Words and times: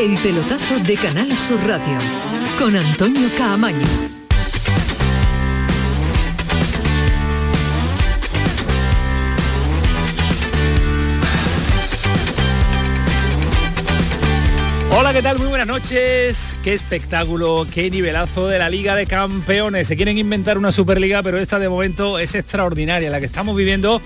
El 0.00 0.16
pelotazo 0.16 0.78
de 0.78 0.94
Canal 0.94 1.36
Sur 1.36 1.60
Radio 1.66 1.98
con 2.58 2.74
Antonio 2.74 3.28
Caamaño. 3.36 3.84
Hola, 14.92 15.12
¿qué 15.12 15.20
tal? 15.20 15.38
Muy 15.38 15.48
buenas 15.48 15.66
noches. 15.66 16.56
Qué 16.64 16.72
espectáculo, 16.72 17.66
qué 17.70 17.90
nivelazo 17.90 18.48
de 18.48 18.58
la 18.58 18.70
Liga 18.70 18.94
de 18.94 19.04
Campeones. 19.04 19.86
Se 19.86 19.96
quieren 19.96 20.16
inventar 20.16 20.56
una 20.56 20.72
Superliga, 20.72 21.22
pero 21.22 21.38
esta 21.38 21.58
de 21.58 21.68
momento 21.68 22.18
es 22.18 22.34
extraordinaria, 22.34 23.10
la 23.10 23.20
que 23.20 23.26
estamos 23.26 23.54
viviendo. 23.54 24.00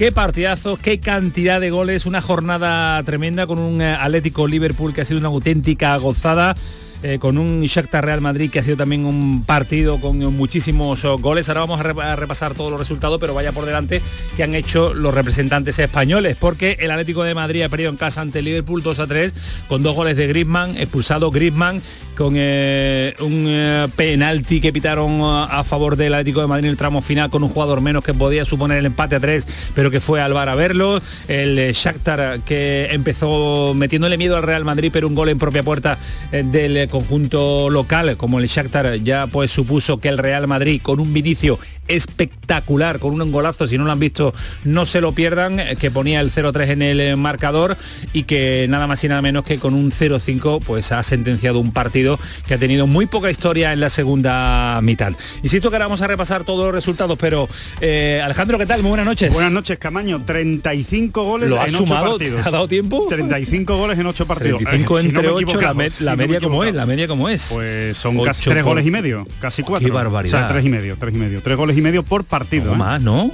Qué 0.00 0.12
partidazo, 0.12 0.78
qué 0.78 0.98
cantidad 0.98 1.60
de 1.60 1.68
goles, 1.68 2.06
una 2.06 2.22
jornada 2.22 3.02
tremenda 3.02 3.46
con 3.46 3.58
un 3.58 3.82
eh, 3.82 3.92
Atlético 3.92 4.48
Liverpool 4.48 4.94
que 4.94 5.02
ha 5.02 5.04
sido 5.04 5.20
una 5.20 5.28
auténtica 5.28 5.94
gozada. 5.98 6.56
Eh, 7.02 7.18
con 7.18 7.38
un 7.38 7.62
Shakhtar 7.62 8.04
Real 8.04 8.20
Madrid 8.20 8.50
que 8.50 8.58
ha 8.58 8.62
sido 8.62 8.76
también 8.76 9.06
un 9.06 9.42
partido 9.44 9.98
con 10.00 10.18
muchísimos 10.36 11.04
oh, 11.04 11.16
goles. 11.18 11.48
Ahora 11.48 11.60
vamos 11.60 11.80
a, 11.80 11.82
re- 11.82 12.02
a 12.02 12.16
repasar 12.16 12.52
todos 12.54 12.70
los 12.70 12.78
resultados, 12.78 13.18
pero 13.18 13.32
vaya 13.32 13.52
por 13.52 13.64
delante 13.64 14.02
que 14.36 14.42
han 14.42 14.54
hecho 14.54 14.92
los 14.92 15.14
representantes 15.14 15.78
españoles, 15.78 16.36
porque 16.38 16.76
el 16.80 16.90
Atlético 16.90 17.22
de 17.22 17.34
Madrid 17.34 17.62
ha 17.62 17.68
perdido 17.68 17.90
en 17.90 17.96
casa 17.96 18.20
ante 18.20 18.42
Liverpool 18.42 18.82
2 18.82 18.98
a 18.98 19.06
3 19.06 19.34
con 19.68 19.82
dos 19.82 19.96
goles 19.96 20.16
de 20.16 20.26
Griezmann, 20.26 20.76
expulsado 20.76 21.30
Griezmann 21.30 21.80
con 22.16 22.34
eh, 22.36 23.14
un 23.20 23.46
eh, 23.48 23.88
penalti 23.96 24.60
que 24.60 24.72
pitaron 24.72 25.20
a, 25.22 25.64
favor 25.64 25.96
del 25.96 26.12
Atlético 26.12 26.42
de 26.42 26.48
Madrid 26.48 26.66
en 26.66 26.70
el 26.72 26.76
tramo 26.76 27.00
final 27.00 27.30
con 27.30 27.42
un 27.42 27.48
jugador 27.48 27.80
menos 27.80 28.04
que 28.04 28.12
podía 28.12 28.44
suponer 28.44 28.78
el 28.78 28.86
empate 28.86 29.16
a 29.16 29.20
3, 29.20 29.72
pero 29.74 29.90
que 29.90 30.00
fue 30.00 30.20
al 30.20 30.34
VAR 30.34 30.50
a 30.50 30.54
verlo. 30.54 31.00
El 31.28 31.58
eh, 31.58 31.72
Shakhtar 31.72 32.40
que 32.42 32.88
empezó 32.90 33.72
metiéndole 33.74 34.18
miedo 34.18 34.36
al 34.36 34.42
Real 34.42 34.66
Madrid, 34.66 34.90
pero 34.92 35.08
un 35.08 35.14
gol 35.14 35.30
en 35.30 35.38
propia 35.38 35.62
puerta 35.62 35.96
eh, 36.32 36.42
del 36.44 36.76
eh, 36.76 36.88
conjunto 36.90 37.70
local, 37.70 38.16
como 38.16 38.38
el 38.40 38.46
Shakhtar 38.46 39.02
ya 39.02 39.26
pues 39.26 39.50
supuso 39.50 39.98
que 39.98 40.08
el 40.08 40.18
Real 40.18 40.46
Madrid 40.46 40.80
con 40.82 41.00
un 41.00 41.12
vinicio 41.14 41.58
espectacular, 41.88 42.98
con 42.98 43.20
un 43.20 43.32
golazo, 43.32 43.66
si 43.66 43.78
no 43.78 43.84
lo 43.84 43.92
han 43.92 43.98
visto, 43.98 44.34
no 44.64 44.84
se 44.84 45.00
lo 45.00 45.12
pierdan, 45.12 45.60
eh, 45.60 45.76
que 45.78 45.90
ponía 45.90 46.20
el 46.20 46.30
0-3 46.30 46.70
en 46.70 46.82
el 46.82 47.00
eh, 47.00 47.16
marcador 47.16 47.76
y 48.12 48.24
que 48.24 48.66
nada 48.68 48.86
más 48.86 49.02
y 49.04 49.08
nada 49.08 49.22
menos 49.22 49.44
que 49.44 49.58
con 49.58 49.74
un 49.74 49.90
0-5 49.90 50.60
pues 50.64 50.92
ha 50.92 51.02
sentenciado 51.02 51.58
un 51.58 51.72
partido 51.72 52.18
que 52.46 52.54
ha 52.54 52.58
tenido 52.58 52.86
muy 52.86 53.06
poca 53.06 53.30
historia 53.30 53.72
en 53.72 53.80
la 53.80 53.88
segunda 53.90 54.80
mitad. 54.82 55.12
Insisto 55.42 55.70
que 55.70 55.76
ahora 55.76 55.86
vamos 55.86 56.02
a 56.02 56.06
repasar 56.06 56.44
todos 56.44 56.64
los 56.66 56.74
resultados, 56.74 57.16
pero 57.18 57.48
eh, 57.80 58.20
Alejandro, 58.22 58.58
¿qué 58.58 58.66
tal? 58.66 58.82
Muy 58.82 58.90
buenas 58.90 59.06
noches. 59.06 59.32
Buenas 59.32 59.52
noches, 59.52 59.78
Camaño. 59.78 60.24
35 60.24 61.24
goles 61.24 61.50
¿Lo 61.50 61.56
en 61.56 61.74
8 61.74 61.76
sumado? 61.76 62.10
partidos. 62.12 62.42
¿Te 62.42 62.48
ha 62.48 62.52
dado 62.52 62.68
tiempo? 62.68 63.06
35 63.08 63.76
goles 63.76 63.98
en 63.98 64.06
8 64.06 64.26
partidos. 64.26 64.58
35 64.58 64.98
Eh, 64.98 65.02
si 65.02 65.08
entre 65.08 65.22
me 65.22 65.28
8, 65.28 65.60
la, 65.60 65.90
si 65.90 66.04
no 66.04 66.10
me 66.10 66.26
media 66.26 66.40
como 66.40 66.64
es, 66.64 66.74
la 66.80 66.86
media 66.86 67.06
como 67.06 67.28
es. 67.28 67.50
Pues 67.52 67.96
son 67.96 68.16
Ocho 68.16 68.24
casi 68.24 68.44
3 68.50 68.62
por- 68.64 68.72
goles 68.72 68.86
y 68.86 68.90
medio, 68.90 69.26
casi 69.38 69.62
4. 69.62 69.86
Qué 69.86 69.92
barbaridad. 69.92 70.34
O 70.34 70.44
sea, 70.44 70.48
3 70.48 70.64
y 70.64 70.68
medio, 70.70 70.96
3 70.98 71.14
y 71.14 71.18
medio. 71.18 71.40
3 71.42 71.56
goles 71.56 71.76
y 71.76 71.82
medio 71.82 72.02
por 72.02 72.24
partido. 72.24 72.66
No 72.66 72.74
¿eh? 72.74 72.78
más, 72.78 73.02
¿no? 73.02 73.30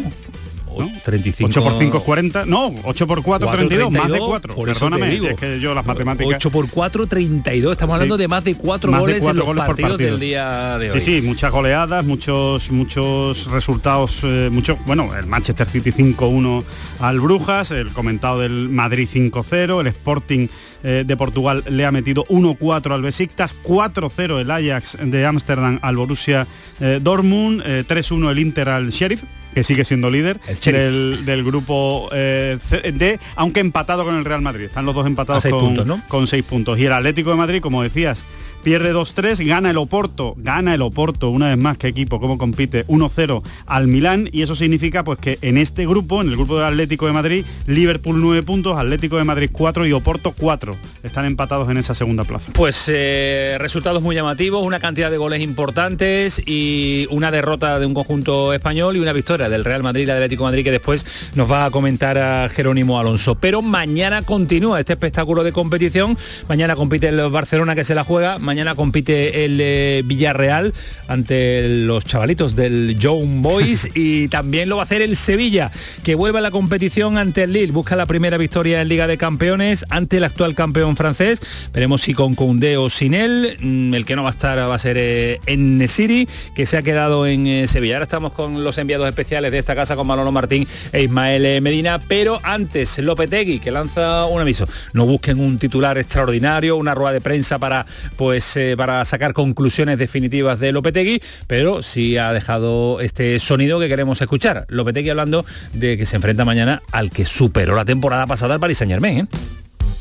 ¿No? 0.85 0.91
35 1.05 1.49
8 1.51 1.63
por 1.65 1.79
5 1.79 1.97
es 1.99 2.03
40. 2.03 2.47
No, 2.47 2.75
8 2.85 3.07
por 3.07 3.23
4, 3.23 3.51
32, 3.51 3.91
más 3.91 4.03
de 4.03 4.09
32, 4.09 4.29
4. 4.29 4.55
por 4.55 4.69
Perdóname, 4.69 5.09
digo. 5.11 5.27
si 5.27 5.33
es 5.33 5.37
que 5.39 5.61
yo 5.61 5.75
las 5.75 5.87
matemáticas... 5.87 6.37
8 6.37 6.51
por 6.51 6.69
4, 6.71 7.07
32. 7.07 7.73
Estamos 7.73 7.95
Sí. 7.95 7.97
hablando 7.97 8.17
de 8.17 8.29
más 8.29 8.45
de 8.45 8.55
4 8.55 8.91
Más 8.91 8.99
de 8.99 9.03
goles 9.03 9.17
en 9.19 9.23
cuatro 9.23 9.39
los 9.39 9.47
goles 9.47 9.61
por 9.61 9.67
partidos 9.67 9.91
partido. 9.93 10.11
del 10.11 10.21
día 10.21 10.79
de 10.79 10.89
Sí, 10.91 10.95
hoy. 10.95 11.01
sí, 11.01 11.23
muchas 11.23 11.51
goleadas, 11.53 12.05
muchos 12.05 12.71
muchos 12.71 13.51
resultados, 13.51 14.21
eh, 14.25 14.49
muchos, 14.53 14.79
bueno, 14.87 15.15
el 15.17 15.27
Manchester 15.27 15.67
City 15.69 15.93
5-1 15.93 16.65
al 17.01 17.21
Brujas, 17.21 17.71
el 17.71 17.93
comentado 17.93 18.41
del 18.41 18.69
Madrid 18.69 19.09
5-0, 19.13 19.81
el 19.81 19.87
Sporting 19.89 20.49
eh, 20.83 21.05
de 21.07 21.17
Portugal 21.17 21.65
le 21.69 21.85
ha 21.85 21.93
metido 21.93 22.25
1-4 22.29 22.93
al 22.95 23.03
Besiktas, 23.03 23.57
4-0 23.63 24.41
el 24.41 24.51
Ajax 24.51 24.99
de 25.03 25.27
Ámsterdam 25.27 25.79
al 25.83 25.97
Borussia 25.97 26.47
eh, 26.81 27.00
Dortmund, 27.03 27.62
eh, 27.65 27.84
3-1 27.87 28.31
el 28.31 28.39
Inter 28.39 28.69
al 28.69 28.91
Sheriff 28.91 29.23
que 29.56 29.65
sigue 29.65 29.87
siendo 29.87 30.11
líder 30.11 30.39
del, 30.67 31.25
del 31.25 31.43
grupo 31.43 32.11
eh, 32.12 32.59
D, 32.93 33.19
aunque 33.37 33.61
empatado 33.61 34.05
con 34.05 34.15
el 34.15 34.27
Real 34.27 34.43
Madrid. 34.43 34.67
Están 34.67 34.84
los 34.84 34.94
dos 34.94 35.06
empatados 35.06 35.39
A 35.39 35.41
seis 35.41 35.55
con, 35.55 35.65
puntos, 35.65 35.87
¿no? 35.87 36.03
con 36.09 36.27
seis 36.27 36.44
puntos. 36.44 36.78
Y 36.78 36.84
el 36.84 36.93
Atlético 36.93 37.31
de 37.31 37.37
Madrid, 37.37 37.62
como 37.62 37.83
decías, 37.83 38.27
pierde 38.66 38.93
2-3, 38.93 39.47
gana 39.47 39.71
el 39.71 39.77
Oporto, 39.77 40.34
gana 40.38 40.75
el 40.75 40.82
Oporto, 40.82 41.31
una 41.31 41.50
vez 41.50 41.56
más 41.56 41.78
que 41.78 41.87
equipo, 41.87 42.19
cómo 42.19 42.37
compite, 42.37 42.84
1-0 42.87 43.41
al 43.65 43.87
Milán, 43.87 44.28
y 44.32 44.43
eso 44.43 44.56
significa 44.56 45.04
pues 45.04 45.21
que 45.21 45.38
en 45.41 45.56
este 45.56 45.87
grupo, 45.87 46.21
en 46.21 46.31
el 46.31 46.34
grupo 46.34 46.56
del 46.56 46.65
Atlético 46.65 47.06
de 47.06 47.12
Madrid, 47.12 47.44
Liverpool 47.69 48.21
9 48.21 48.43
puntos, 48.43 48.76
Atlético 48.76 49.19
de 49.19 49.22
Madrid 49.22 49.50
4 49.53 49.87
y 49.87 49.93
Oporto 49.93 50.34
4. 50.37 50.76
Están 51.05 51.26
empatados 51.26 51.71
en 51.71 51.76
esa 51.76 51.94
segunda 51.94 52.25
plaza. 52.25 52.50
Pues 52.55 52.87
eh, 52.88 53.56
resultados 53.60 54.03
muy 54.03 54.16
llamativos, 54.16 54.66
una 54.66 54.81
cantidad 54.81 55.12
de 55.12 55.16
goles 55.16 55.43
importantes 55.43 56.43
y 56.44 57.06
una 57.10 57.31
derrota 57.31 57.78
de 57.78 57.87
un 57.87 57.94
conjunto 57.94 58.53
español 58.53 58.97
y 58.97 58.99
una 58.99 59.12
victoria 59.12 59.49
del 59.49 59.65
Real 59.65 59.84
Madrid 59.84 60.10
Atlético 60.10 60.43
de 60.43 60.49
Madrid 60.49 60.65
que 60.65 60.72
después 60.72 61.06
nos 61.37 61.49
va 61.49 61.66
a 61.66 61.71
comentar 61.71 62.19
a 62.19 62.49
Jerónimo 62.49 62.99
Alonso. 62.99 63.37
Pero 63.37 63.62
mañana 63.62 64.22
continúa 64.22 64.81
este 64.81 64.94
espectáculo 64.94 65.44
de 65.44 65.53
competición. 65.53 66.19
Mañana 66.49 66.75
compite 66.75 67.06
el 67.06 67.31
Barcelona 67.31 67.76
que 67.76 67.84
se 67.84 67.94
la 67.94 68.03
juega, 68.03 68.41
compite 68.75 69.44
el 69.44 69.59
eh, 69.61 70.03
Villarreal 70.05 70.72
ante 71.09 71.69
los 71.69 72.05
chavalitos 72.05 72.56
del 72.56 72.99
Young 72.99 73.43
Boys 73.43 73.89
y 73.94 74.28
también 74.28 74.69
lo 74.69 74.77
va 74.77 74.83
a 74.83 74.84
hacer 74.84 75.03
el 75.03 75.17
Sevilla 75.17 75.71
que 76.03 76.15
vuelve 76.15 76.39
a 76.39 76.43
la 76.43 76.50
competición 76.50 77.19
ante 77.19 77.44
el 77.44 77.53
Lille. 77.53 77.72
Busca 77.72 77.97
la 77.97 78.06
primera 78.06 78.37
victoria 78.37 78.81
en 78.81 78.89
Liga 78.89 79.06
de 79.06 79.19
Campeones 79.19 79.84
ante 79.91 80.19
el 80.19 80.25
actual 80.25 80.55
campeón 80.55 80.97
francés. 80.97 81.41
Veremos 81.72 82.03
si 82.03 82.15
con 82.15 82.34
Koundé 82.34 82.77
o 82.77 82.89
sin 82.89 83.15
él. 83.15 83.56
Mm, 83.61 83.94
El 83.94 84.05
que 84.05 84.17
no 84.17 84.22
va 84.22 84.31
a 84.31 84.33
estar 84.33 84.59
va 84.59 84.75
a 84.75 84.78
ser 84.78 84.97
eh, 84.99 85.41
en 85.47 85.78
Nesiri, 85.78 86.28
que 86.55 86.67
se 86.67 86.77
ha 86.77 86.83
quedado 86.83 87.27
en 87.27 87.47
eh, 87.47 87.67
Sevilla. 87.67 87.97
Ahora 87.97 88.05
estamos 88.05 88.33
con 88.33 88.62
los 88.62 88.78
enviados 88.78 89.09
especiales 89.09 89.50
de 89.50 89.59
esta 89.59 89.75
casa, 89.75 89.97
con 89.97 90.06
Manolo 90.06 90.33
Martín 90.33 90.67
e 90.93 91.03
Ismael 91.03 91.44
eh, 91.44 91.61
Medina. 91.61 92.00
Pero 92.06 92.41
antes, 92.43 92.99
Lopetegui, 92.99 93.59
que 93.59 93.71
lanza 93.71 94.27
un 94.27 94.41
aviso. 94.41 94.67
No 94.93 95.06
busquen 95.06 95.41
un 95.41 95.59
titular 95.59 95.99
extraordinario, 95.99 96.77
una 96.77 96.94
rueda 96.94 97.12
de 97.12 97.21
prensa 97.21 97.59
para, 97.59 97.87
pues, 98.17 98.46
eh, 98.57 98.75
para 98.77 99.05
sacar 99.05 99.33
conclusiones 99.33 99.99
definitivas 99.99 100.61
de 100.61 100.73
Lopetegui, 100.73 101.21
pero 101.47 101.83
sí 101.83 102.17
ha 102.19 102.33
dejado 102.33 103.01
este 103.01 103.39
sonido 103.39 103.81
que 103.81 103.89
queremos 103.89 104.21
escuchar. 104.21 104.67
Lopetegui 104.69 105.11
hablando 105.11 105.45
de 105.73 105.97
que 105.97 106.07
se 106.07 106.17
enfrenta 106.17 106.45
mañana 106.45 106.83
al 106.93 107.11
que 107.11 107.25
superó 107.25 107.75
la 107.75 107.85
temporada 107.85 108.27
pasada 108.27 108.55
al 108.55 108.61
Paris 108.61 108.79
Saint 108.79 108.93
Germain. 108.93 109.21
¿eh? 109.21 109.27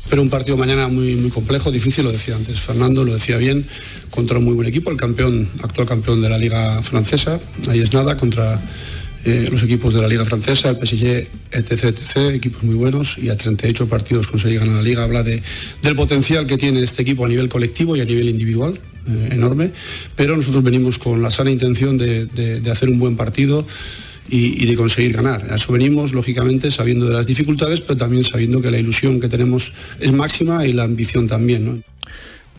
Pero 0.08 0.22
un 0.22 0.30
partido 0.30 0.56
mañana 0.56 0.88
muy, 0.88 1.16
muy 1.16 1.30
complejo, 1.30 1.70
difícil, 1.72 2.04
lo 2.04 2.12
decía 2.12 2.36
antes 2.36 2.60
Fernando, 2.60 3.04
lo 3.04 3.14
decía 3.14 3.38
bien, 3.38 3.66
contra 4.10 4.38
un 4.38 4.44
muy 4.44 4.54
buen 4.54 4.68
equipo, 4.68 4.90
el 4.90 4.96
campeón, 4.96 5.48
actual 5.62 5.88
campeón 5.88 6.22
de 6.22 6.28
la 6.28 6.38
Liga 6.38 6.80
Francesa, 6.82 7.40
ahí 7.68 7.80
es 7.80 7.92
nada, 7.92 8.16
contra 8.16 8.60
eh, 9.26 9.48
los 9.50 9.62
equipos 9.62 9.92
de 9.92 10.00
la 10.00 10.08
Liga 10.08 10.24
Francesa, 10.24 10.70
el 10.70 10.76
PSG, 10.76 11.26
etc, 11.50 11.84
etc, 11.84 12.16
equipos 12.34 12.62
muy 12.62 12.76
buenos 12.76 13.18
y 13.18 13.28
a 13.28 13.36
38 13.36 13.88
partidos 13.88 14.28
conseguir 14.28 14.60
ganar 14.60 14.76
la 14.76 14.82
Liga, 14.82 15.02
habla 15.02 15.22
de, 15.22 15.42
del 15.82 15.96
potencial 15.96 16.46
que 16.46 16.56
tiene 16.56 16.80
este 16.82 17.02
equipo 17.02 17.24
a 17.24 17.28
nivel 17.28 17.48
colectivo 17.48 17.96
y 17.96 18.00
a 18.00 18.04
nivel 18.04 18.28
individual, 18.28 18.78
eh, 19.08 19.28
enorme, 19.32 19.72
pero 20.14 20.36
nosotros 20.36 20.62
venimos 20.62 20.98
con 20.98 21.22
la 21.22 21.30
sana 21.30 21.50
intención 21.50 21.98
de, 21.98 22.26
de- 22.26 22.70
hacer 22.70 22.88
un 22.88 22.98
buen 22.98 23.16
partido 23.16 23.66
y, 24.28 24.66
de 24.66 24.74
conseguir 24.74 25.12
ganar. 25.12 25.46
A 25.52 25.56
eso 25.56 25.72
venimos, 25.72 26.12
lógicamente, 26.12 26.70
sabiendo 26.72 27.06
de 27.06 27.14
las 27.14 27.26
dificultades, 27.26 27.80
pero 27.80 27.96
también 27.96 28.24
sabiendo 28.24 28.60
que 28.60 28.70
la 28.72 28.78
ilusión 28.78 29.20
que 29.20 29.28
tenemos 29.28 29.72
es 30.00 30.12
máxima 30.12 30.66
y 30.66 30.72
la 30.72 30.82
ambición 30.84 31.28
también. 31.28 31.84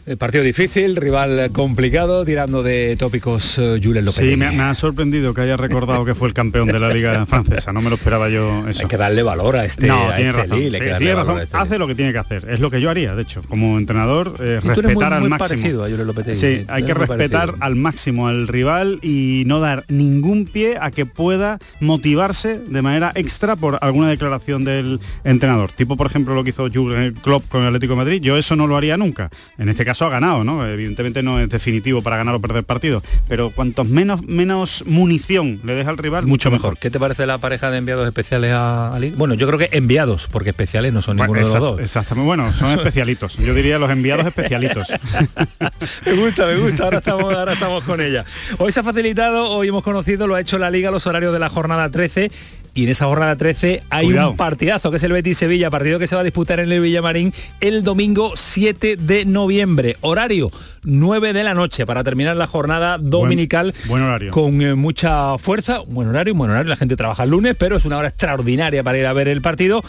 El 0.08 0.16
partido 0.18 0.42
difícil, 0.42 0.96
rival 0.96 1.50
complicado, 1.52 2.24
tirando 2.24 2.64
de 2.64 2.96
tópicos 2.98 3.58
eh, 3.60 3.78
Julen 3.84 4.06
Lopetegui. 4.06 4.32
Sí, 4.32 4.38
me, 4.38 4.52
me 4.52 4.64
ha 4.64 4.74
sorprendido 4.74 5.34
que 5.34 5.42
haya 5.42 5.58
recordado 5.58 6.06
que 6.06 6.16
fue 6.16 6.30
el 6.30 6.34
campeón 6.34 6.70
de 6.70 6.80
la 6.80 6.88
Liga 6.94 7.26
Francesa. 7.28 7.74
No 7.74 7.82
me 7.82 7.90
lo 7.90 7.96
esperaba 7.98 8.30
yo 8.30 8.66
eso. 8.70 8.84
Hay 8.84 8.88
que 8.88 8.96
darle 8.96 9.22
valor 9.22 9.58
a 9.58 9.66
este, 9.66 9.88
no, 9.88 10.08
a 10.10 10.16
tiene 10.16 10.30
este 10.30 10.42
razón. 10.44 10.58
Sí, 10.60 10.70
tiene 10.70 11.14
a 11.14 11.44
este 11.44 11.58
Hace 11.58 11.78
lo 11.78 11.88
que 11.88 11.96
tiene 11.96 12.14
que 12.14 12.20
hacer. 12.20 12.46
Es 12.50 12.62
lo 12.62 12.72
que 12.72 12.80
yo 12.80 12.90
haría, 12.90 13.16
de 13.16 13.22
hecho, 13.24 13.42
como 13.50 13.78
entrenador, 13.78 14.36
eh, 14.40 14.62
respetar 14.64 14.94
muy- 14.94 15.04
al 15.04 15.20
muy 15.20 15.30
máximo. 15.30 15.62
a. 15.84 16.36
Sí, 16.40 16.64
hay 16.70 16.84
que 16.84 16.94
respetar 16.94 17.30
parecido. 17.48 17.66
al 17.66 17.76
máximo 17.76 18.28
al 18.30 18.48
rival 18.48 19.00
y 19.02 19.44
no 19.46 19.60
dar 19.60 19.84
ningún 19.90 20.46
pie 20.46 20.78
a 20.80 20.90
que 20.90 21.06
pueda 21.06 21.60
motivarse 21.82 22.60
de 22.60 22.82
manera 22.82 23.12
extra 23.14 23.58
por 23.58 23.78
alguna 23.82 24.08
declaración 24.08 24.64
del 24.64 25.02
entrenador. 25.26 25.72
Tipo, 25.74 25.98
por 25.98 26.08
ejemplo, 26.08 26.34
lo 26.34 26.46
que 26.46 26.52
hizo 26.52 26.70
Jurgen 26.74 27.14
Klopp 27.16 27.44
con 27.50 27.64
el 27.64 27.68
Atlético 27.68 27.92
de 27.92 27.98
Madrid. 27.98 28.22
Yo 28.22 28.38
eso 28.38 28.56
no 28.56 28.68
lo 28.68 28.78
haría 28.78 28.96
nunca. 28.96 29.30
En 29.58 29.68
este 29.68 29.84
caso 29.84 29.97
ha 30.06 30.10
ganado, 30.10 30.44
¿no? 30.44 30.66
Evidentemente 30.66 31.24
no 31.24 31.40
es 31.40 31.50
definitivo 31.50 32.02
para 32.02 32.18
ganar 32.18 32.36
o 32.36 32.40
perder 32.40 32.64
partido, 32.64 33.04
pero 33.28 33.52
cuantos 33.52 33.88
menos 33.88 34.24
menos 34.24 34.84
munición 34.86 35.60
le 35.64 35.74
deja 35.76 35.90
al 35.90 35.98
rival, 35.98 36.26
Mucho 36.26 36.52
mejor. 36.52 36.78
¿Qué 36.78 36.90
te 36.90 37.00
parece 37.00 37.26
la 37.26 37.38
pareja 37.38 37.72
de 37.72 37.78
enviados 37.78 38.08
especiales 38.08 38.52
a? 38.54 38.98
Bueno, 39.16 39.34
yo 39.34 39.48
creo 39.48 39.60
que 39.60 39.70
enviados, 39.72 40.28
porque 40.32 40.50
especiales 40.50 40.94
no 40.94 41.02
son 41.02 41.18
Bueno, 41.18 41.34
ninguno 41.34 41.48
de 41.48 41.60
los 41.60 41.72
dos. 41.72 41.82
Exactamente, 41.82 42.26
bueno, 42.26 42.52
son 42.54 42.72
especialitos. 42.72 43.38
Yo 43.38 43.54
diría 43.54 43.80
los 43.80 43.90
enviados 43.90 44.26
especialitos. 44.26 44.88
Me 46.06 46.14
gusta, 46.14 46.46
me 46.46 46.58
gusta, 46.58 46.84
ahora 46.86 46.98
estamos, 46.98 47.34
ahora 47.34 47.54
estamos 47.54 47.84
con 47.84 48.02
ella. 48.02 48.26
Hoy 48.58 48.72
se 48.72 48.80
ha 48.80 48.84
facilitado, 48.84 49.50
hoy 49.50 49.68
hemos 49.68 49.84
conocido, 49.84 50.28
lo 50.28 50.36
ha 50.36 50.42
hecho 50.42 50.58
la 50.58 50.70
Liga, 50.70 50.92
los 50.92 51.06
horarios 51.08 51.34
de 51.34 51.40
la 51.40 51.50
jornada 51.50 51.90
13 51.90 52.32
y 52.78 52.84
en 52.84 52.90
esa 52.90 53.08
jornada 53.08 53.36
13 53.36 53.82
hay 53.90 54.14
un 54.14 54.38
partidazo 54.38 54.92
que 54.92 54.98
es 54.98 55.04
el 55.04 55.12
Betis 55.12 55.40
Sevilla, 55.40 55.72
partido 55.72 55.98
que 55.98 56.06
se 56.06 56.14
va 56.14 56.22
a 56.22 56.24
disputar 56.24 56.60
en 56.60 56.72
el 56.72 56.80
Villamarín 56.80 57.34
el 57.60 57.84
domingo 57.84 58.34
7 58.36 58.98
de 58.98 59.26
noviembre. 59.26 59.98
Horario 60.02 60.52
9 60.84 61.34
de 61.34 61.44
la 61.44 61.56
noche 61.56 61.88
para 61.88 62.04
terminar 62.04 62.38
la 62.38 62.46
jornada 62.46 63.00
dominical 63.00 63.74
buen, 63.88 64.04
horario. 64.04 64.32
con 64.32 64.62
eh, 64.62 64.76
mucha 64.76 65.40
fuerza. 65.40 65.80
Buen 65.88 66.10
horario, 66.10 66.36
buen 66.36 66.52
horario. 66.52 66.70
La 66.70 66.76
gente 66.76 66.96
trabaja 66.96 67.24
el 67.24 67.32
lunes, 67.32 67.56
pero 67.58 67.78
es 67.78 67.86
una 67.86 67.98
hora 67.98 68.10
extraordinaria 68.10 68.84
para 68.84 69.00
ir 69.00 69.08
a 69.08 69.14
ver 69.14 69.28
el 69.28 69.42
partido 69.42 69.82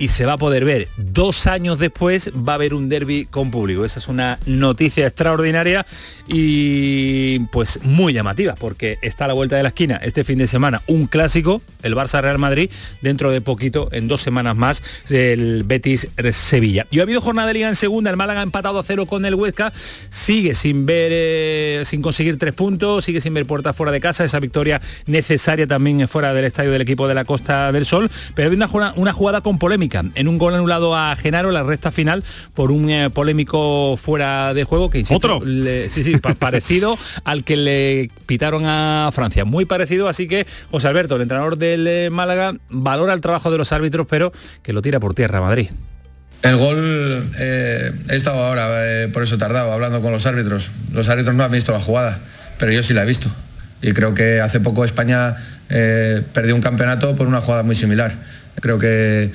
y 0.00 0.08
se 0.08 0.24
va 0.24 0.32
a 0.32 0.38
poder 0.38 0.64
ver. 0.64 0.88
Dos 0.96 1.46
años 1.46 1.78
después 1.78 2.32
va 2.34 2.54
a 2.54 2.56
haber 2.56 2.72
un 2.72 2.88
derby 2.88 3.26
con 3.26 3.50
público. 3.50 3.84
Esa 3.84 3.98
es 3.98 4.08
una 4.08 4.38
noticia 4.46 5.06
extraordinaria 5.06 5.86
y 6.26 7.40
pues 7.50 7.80
muy 7.82 8.14
llamativa, 8.14 8.54
porque 8.54 8.98
está 9.02 9.26
a 9.26 9.28
la 9.28 9.34
vuelta 9.34 9.56
de 9.56 9.62
la 9.62 9.68
esquina 9.68 10.00
este 10.02 10.24
fin 10.24 10.38
de 10.38 10.46
semana 10.46 10.82
un 10.86 11.06
clásico, 11.06 11.60
el 11.82 11.94
Barça 11.94 12.22
Real 12.22 12.38
Madrid, 12.38 12.70
dentro 13.02 13.30
de 13.30 13.42
poquito, 13.42 13.88
en 13.92 14.08
dos 14.08 14.22
semanas 14.22 14.56
más, 14.56 14.82
el 15.10 15.64
Betis 15.64 16.08
Sevilla. 16.32 16.86
Y 16.90 17.00
ha 17.00 17.02
habido 17.02 17.20
jornada 17.20 17.48
de 17.48 17.54
liga 17.54 17.68
en 17.68 17.76
segunda, 17.76 18.10
el 18.10 18.16
Málaga 18.16 18.40
empatado 18.40 18.78
a 18.78 18.82
cero 18.82 19.04
con 19.04 19.26
el 19.26 19.34
Huesca, 19.34 19.70
sigue 20.08 20.54
sin 20.54 20.86
ver, 20.86 21.10
eh, 21.12 21.82
sin 21.84 22.00
conseguir 22.00 22.38
tres 22.38 22.54
puntos, 22.54 23.04
sigue 23.04 23.20
sin 23.20 23.34
ver 23.34 23.44
puertas 23.44 23.76
fuera 23.76 23.92
de 23.92 24.00
casa, 24.00 24.24
esa 24.24 24.40
victoria 24.40 24.80
necesaria 25.04 25.66
también 25.66 26.08
fuera 26.08 26.32
del 26.32 26.46
estadio 26.46 26.70
del 26.70 26.80
equipo 26.80 27.06
de 27.06 27.14
la 27.14 27.26
Costa 27.26 27.70
del 27.70 27.84
Sol, 27.84 28.10
pero 28.34 28.48
hay 28.48 28.56
una, 28.56 28.94
una 28.96 29.12
jugada 29.12 29.42
con 29.42 29.58
polémica 29.58 29.89
en 29.92 30.28
un 30.28 30.38
gol 30.38 30.54
anulado 30.54 30.96
a 30.96 31.14
Genaro 31.16 31.50
la 31.50 31.62
recta 31.62 31.90
final 31.90 32.22
por 32.54 32.70
un 32.70 32.90
eh, 32.90 33.10
polémico 33.10 33.96
fuera 33.96 34.54
de 34.54 34.64
juego 34.64 34.90
que 34.90 34.98
insisto, 34.98 35.36
¿Otro? 35.36 35.46
sí, 35.88 36.02
sí, 36.02 36.16
parecido 36.38 36.98
al 37.24 37.44
que 37.44 37.56
le 37.56 38.10
pitaron 38.26 38.64
a 38.66 39.10
Francia, 39.12 39.44
muy 39.44 39.64
parecido, 39.64 40.08
así 40.08 40.28
que 40.28 40.46
José 40.70 40.88
Alberto, 40.88 41.16
el 41.16 41.22
entrenador 41.22 41.58
del 41.58 41.86
eh, 41.86 42.10
Málaga, 42.10 42.54
valora 42.68 43.12
el 43.12 43.20
trabajo 43.20 43.50
de 43.50 43.58
los 43.58 43.72
árbitros, 43.72 44.06
pero 44.08 44.32
que 44.62 44.72
lo 44.72 44.82
tira 44.82 45.00
por 45.00 45.14
tierra 45.14 45.40
Madrid. 45.40 45.70
El 46.42 46.56
gol, 46.56 47.30
eh, 47.38 47.92
he 48.08 48.16
estado 48.16 48.42
ahora, 48.42 49.08
por 49.12 49.22
eso 49.22 49.34
he 49.34 49.38
tardado, 49.38 49.72
hablando 49.72 50.00
con 50.00 50.10
los 50.10 50.24
árbitros. 50.24 50.70
Los 50.90 51.08
árbitros 51.08 51.34
no 51.34 51.44
han 51.44 51.50
visto 51.50 51.72
la 51.72 51.80
jugada, 51.80 52.18
pero 52.58 52.72
yo 52.72 52.82
sí 52.82 52.94
la 52.94 53.02
he 53.02 53.06
visto. 53.06 53.28
Y 53.82 53.92
creo 53.92 54.14
que 54.14 54.40
hace 54.40 54.58
poco 54.58 54.84
España 54.84 55.36
perdió 55.68 56.54
un 56.54 56.62
campeonato 56.62 57.14
por 57.14 57.26
una 57.26 57.42
jugada 57.42 57.62
muy 57.62 57.74
similar. 57.74 58.14
Creo 58.60 58.78
que 58.78 59.30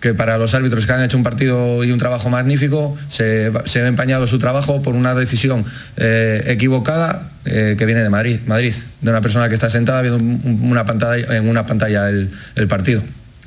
que 0.00 0.14
para 0.14 0.38
los 0.38 0.54
árbitros 0.54 0.86
que 0.86 0.92
han 0.92 1.02
hecho 1.02 1.16
un 1.16 1.24
partido 1.24 1.82
y 1.84 1.90
un 1.90 1.98
trabajo 1.98 2.30
magnífico, 2.30 2.96
se, 3.08 3.52
se 3.64 3.82
ha 3.82 3.86
empañado 3.86 4.26
su 4.26 4.38
trabajo 4.38 4.82
por 4.82 4.94
una 4.94 5.14
decisión 5.14 5.64
eh, 5.96 6.44
equivocada 6.46 7.30
eh, 7.44 7.76
que 7.78 7.84
viene 7.86 8.02
de 8.02 8.10
Madrid, 8.10 8.40
Madrid, 8.46 8.74
de 9.00 9.10
una 9.10 9.20
persona 9.20 9.48
que 9.48 9.54
está 9.54 9.70
sentada 9.70 10.02
viendo 10.02 10.22
una 10.44 10.84
pantalla, 10.84 11.36
en 11.36 11.48
una 11.48 11.66
pantalla 11.66 12.08
el, 12.08 12.28
partido. 12.68 13.02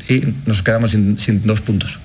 Y 0.10 0.24
nos 0.46 0.62
quedamos 0.62 0.92
sin 0.92 1.46
dos 1.46 1.62
puntos. 1.62 2.00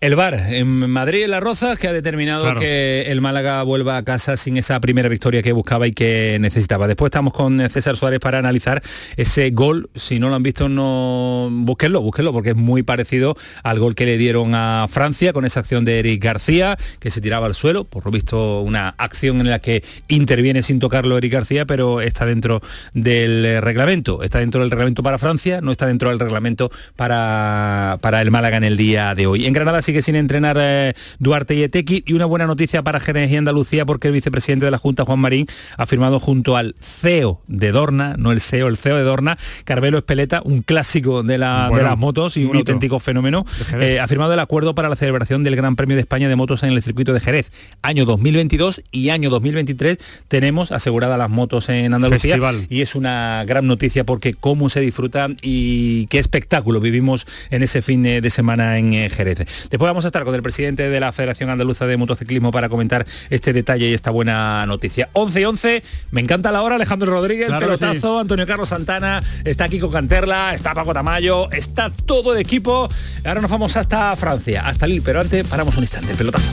El 0.00 0.14
VAR 0.14 0.34
en 0.52 0.90
Madrid, 0.90 1.24
en 1.24 1.30
La 1.30 1.40
Roza, 1.40 1.76
que 1.76 1.88
ha 1.88 1.92
determinado 1.92 2.54
que 2.56 3.06
el 3.08 3.22
Málaga 3.22 3.62
vuelva 3.62 3.96
a 3.96 4.04
casa 4.04 4.36
sin 4.36 4.58
esa 4.58 4.78
primera 4.78 5.08
victoria 5.08 5.42
que 5.42 5.52
buscaba 5.52 5.86
y 5.86 5.92
que 5.92 6.36
necesitaba. 6.38 6.86
Después 6.86 7.08
estamos 7.08 7.32
con 7.32 7.66
César 7.70 7.96
Suárez 7.96 8.20
para 8.20 8.38
analizar 8.38 8.82
ese 9.16 9.50
gol. 9.50 9.88
Si 9.94 10.18
no 10.18 10.28
lo 10.28 10.34
han 10.34 10.42
visto, 10.42 10.68
no 10.68 11.48
búsquenlo, 11.50 12.02
búsquenlo, 12.02 12.34
porque 12.34 12.50
es 12.50 12.56
muy 12.56 12.82
parecido 12.82 13.36
al 13.62 13.78
gol 13.78 13.94
que 13.94 14.04
le 14.04 14.18
dieron 14.18 14.54
a 14.54 14.86
Francia 14.90 15.32
con 15.32 15.46
esa 15.46 15.60
acción 15.60 15.86
de 15.86 16.00
Eric 16.00 16.22
García, 16.22 16.76
que 17.00 17.10
se 17.10 17.22
tiraba 17.22 17.46
al 17.46 17.54
suelo. 17.54 17.84
Por 17.84 18.04
lo 18.04 18.10
visto, 18.10 18.60
una 18.60 18.90
acción 18.98 19.40
en 19.40 19.48
la 19.48 19.60
que 19.60 19.82
interviene 20.08 20.62
sin 20.62 20.78
tocarlo 20.78 21.16
Eric 21.16 21.32
García, 21.32 21.64
pero 21.64 22.02
está 22.02 22.26
dentro 22.26 22.60
del 22.92 23.62
reglamento. 23.62 24.22
Está 24.22 24.40
dentro 24.40 24.60
del 24.60 24.70
reglamento 24.70 25.02
para 25.02 25.16
Francia, 25.16 25.62
no 25.62 25.72
está 25.72 25.86
dentro 25.86 26.10
del 26.10 26.20
reglamento 26.20 26.70
para, 26.96 27.98
para 28.02 28.20
el 28.20 28.30
Málaga 28.30 28.58
en 28.58 28.64
el 28.64 28.76
día 28.76 29.14
de 29.14 29.26
hoy. 29.26 29.46
En 29.46 29.54
Granada 29.54 29.80
sigue 29.86 30.02
sin 30.02 30.16
entrenar 30.16 30.58
eh, 30.60 30.94
Duarte 31.20 31.54
y 31.54 31.62
Etequi 31.62 32.02
y 32.04 32.12
una 32.12 32.26
buena 32.26 32.46
noticia 32.46 32.82
para 32.82 32.98
Jerez 32.98 33.30
y 33.30 33.36
Andalucía 33.36 33.86
porque 33.86 34.08
el 34.08 34.14
vicepresidente 34.14 34.64
de 34.64 34.72
la 34.72 34.78
Junta, 34.78 35.04
Juan 35.04 35.20
Marín, 35.20 35.46
ha 35.78 35.86
firmado 35.86 36.18
junto 36.18 36.56
al 36.56 36.74
CEO 36.80 37.40
de 37.46 37.70
Dorna, 37.70 38.16
no 38.18 38.32
el 38.32 38.40
CEO, 38.40 38.66
el 38.66 38.76
CEO 38.76 38.96
de 38.96 39.02
Dorna, 39.04 39.38
Carmelo 39.64 39.98
Espeleta, 39.98 40.42
un 40.44 40.62
clásico 40.62 41.22
de, 41.22 41.38
las 41.38 41.96
motos 41.96 42.36
y 42.36 42.44
un 42.44 42.56
auténtico 42.56 42.98
fenómeno, 42.98 43.46
eh, 43.74 44.00
ha 44.00 44.08
firmado 44.08 44.32
el 44.34 44.40
acuerdo 44.40 44.74
para 44.74 44.88
la 44.88 44.96
celebración 44.96 45.44
del 45.44 45.54
Gran 45.54 45.76
Premio 45.76 45.94
de 45.94 46.02
España 46.02 46.28
de 46.28 46.34
motos 46.34 46.64
en 46.64 46.72
el 46.72 46.82
circuito 46.82 47.12
de 47.12 47.20
Jerez. 47.20 47.52
Año 47.82 48.04
2022 48.04 48.82
y 48.90 49.10
año 49.10 49.30
2023 49.30 49.98
tenemos 50.26 50.72
aseguradas 50.72 51.16
las 51.16 51.30
motos 51.30 51.68
en 51.68 51.94
Andalucía. 51.94 52.38
Y 52.68 52.80
es 52.80 52.96
una 52.96 53.44
gran 53.46 53.68
noticia 53.68 54.04
porque 54.04 54.34
cómo 54.34 54.68
se 54.68 54.80
disfruta 54.80 55.28
y 55.42 56.06
qué 56.08 56.18
espectáculo 56.18 56.80
vivimos 56.80 57.26
en 57.50 57.62
ese 57.62 57.82
fin 57.82 58.02
de 58.02 58.30
semana 58.30 58.78
en 58.78 58.92
eh, 58.92 59.10
Jerez. 59.10 59.36
Después 59.76 59.90
vamos 59.90 60.06
a 60.06 60.08
estar 60.08 60.24
con 60.24 60.34
el 60.34 60.40
presidente 60.40 60.88
de 60.88 61.00
la 61.00 61.12
Federación 61.12 61.50
Andaluza 61.50 61.86
de 61.86 61.98
Motociclismo 61.98 62.50
para 62.50 62.70
comentar 62.70 63.06
este 63.28 63.52
detalle 63.52 63.90
y 63.90 63.92
esta 63.92 64.10
buena 64.10 64.64
noticia. 64.64 65.10
11 65.12 65.38
y 65.42 65.44
11, 65.44 65.82
me 66.12 66.22
encanta 66.22 66.50
la 66.50 66.62
hora, 66.62 66.76
Alejandro 66.76 67.12
Rodríguez, 67.12 67.50
pelotazo, 67.50 68.20
Antonio 68.20 68.46
Carlos 68.46 68.70
Santana, 68.70 69.22
está 69.44 69.68
Kiko 69.68 69.90
Canterla, 69.90 70.54
está 70.54 70.72
Paco 70.72 70.94
Tamayo, 70.94 71.52
está 71.52 71.90
todo 71.90 72.32
el 72.32 72.40
equipo. 72.40 72.88
Ahora 73.26 73.42
nos 73.42 73.50
vamos 73.50 73.76
hasta 73.76 74.16
Francia, 74.16 74.66
hasta 74.66 74.86
Lille, 74.86 75.02
pero 75.04 75.20
antes 75.20 75.46
paramos 75.46 75.76
un 75.76 75.82
instante, 75.82 76.12
el 76.12 76.16
pelotazo. 76.16 76.52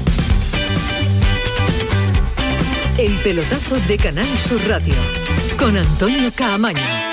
El 2.97 3.15
pelotazo 3.19 3.79
de 3.87 3.97
Canal 3.99 4.37
Sur 4.37 4.59
Radio 4.67 4.95
con 5.57 5.77
Antonio 5.77 6.29
Caamaño. 6.35 7.12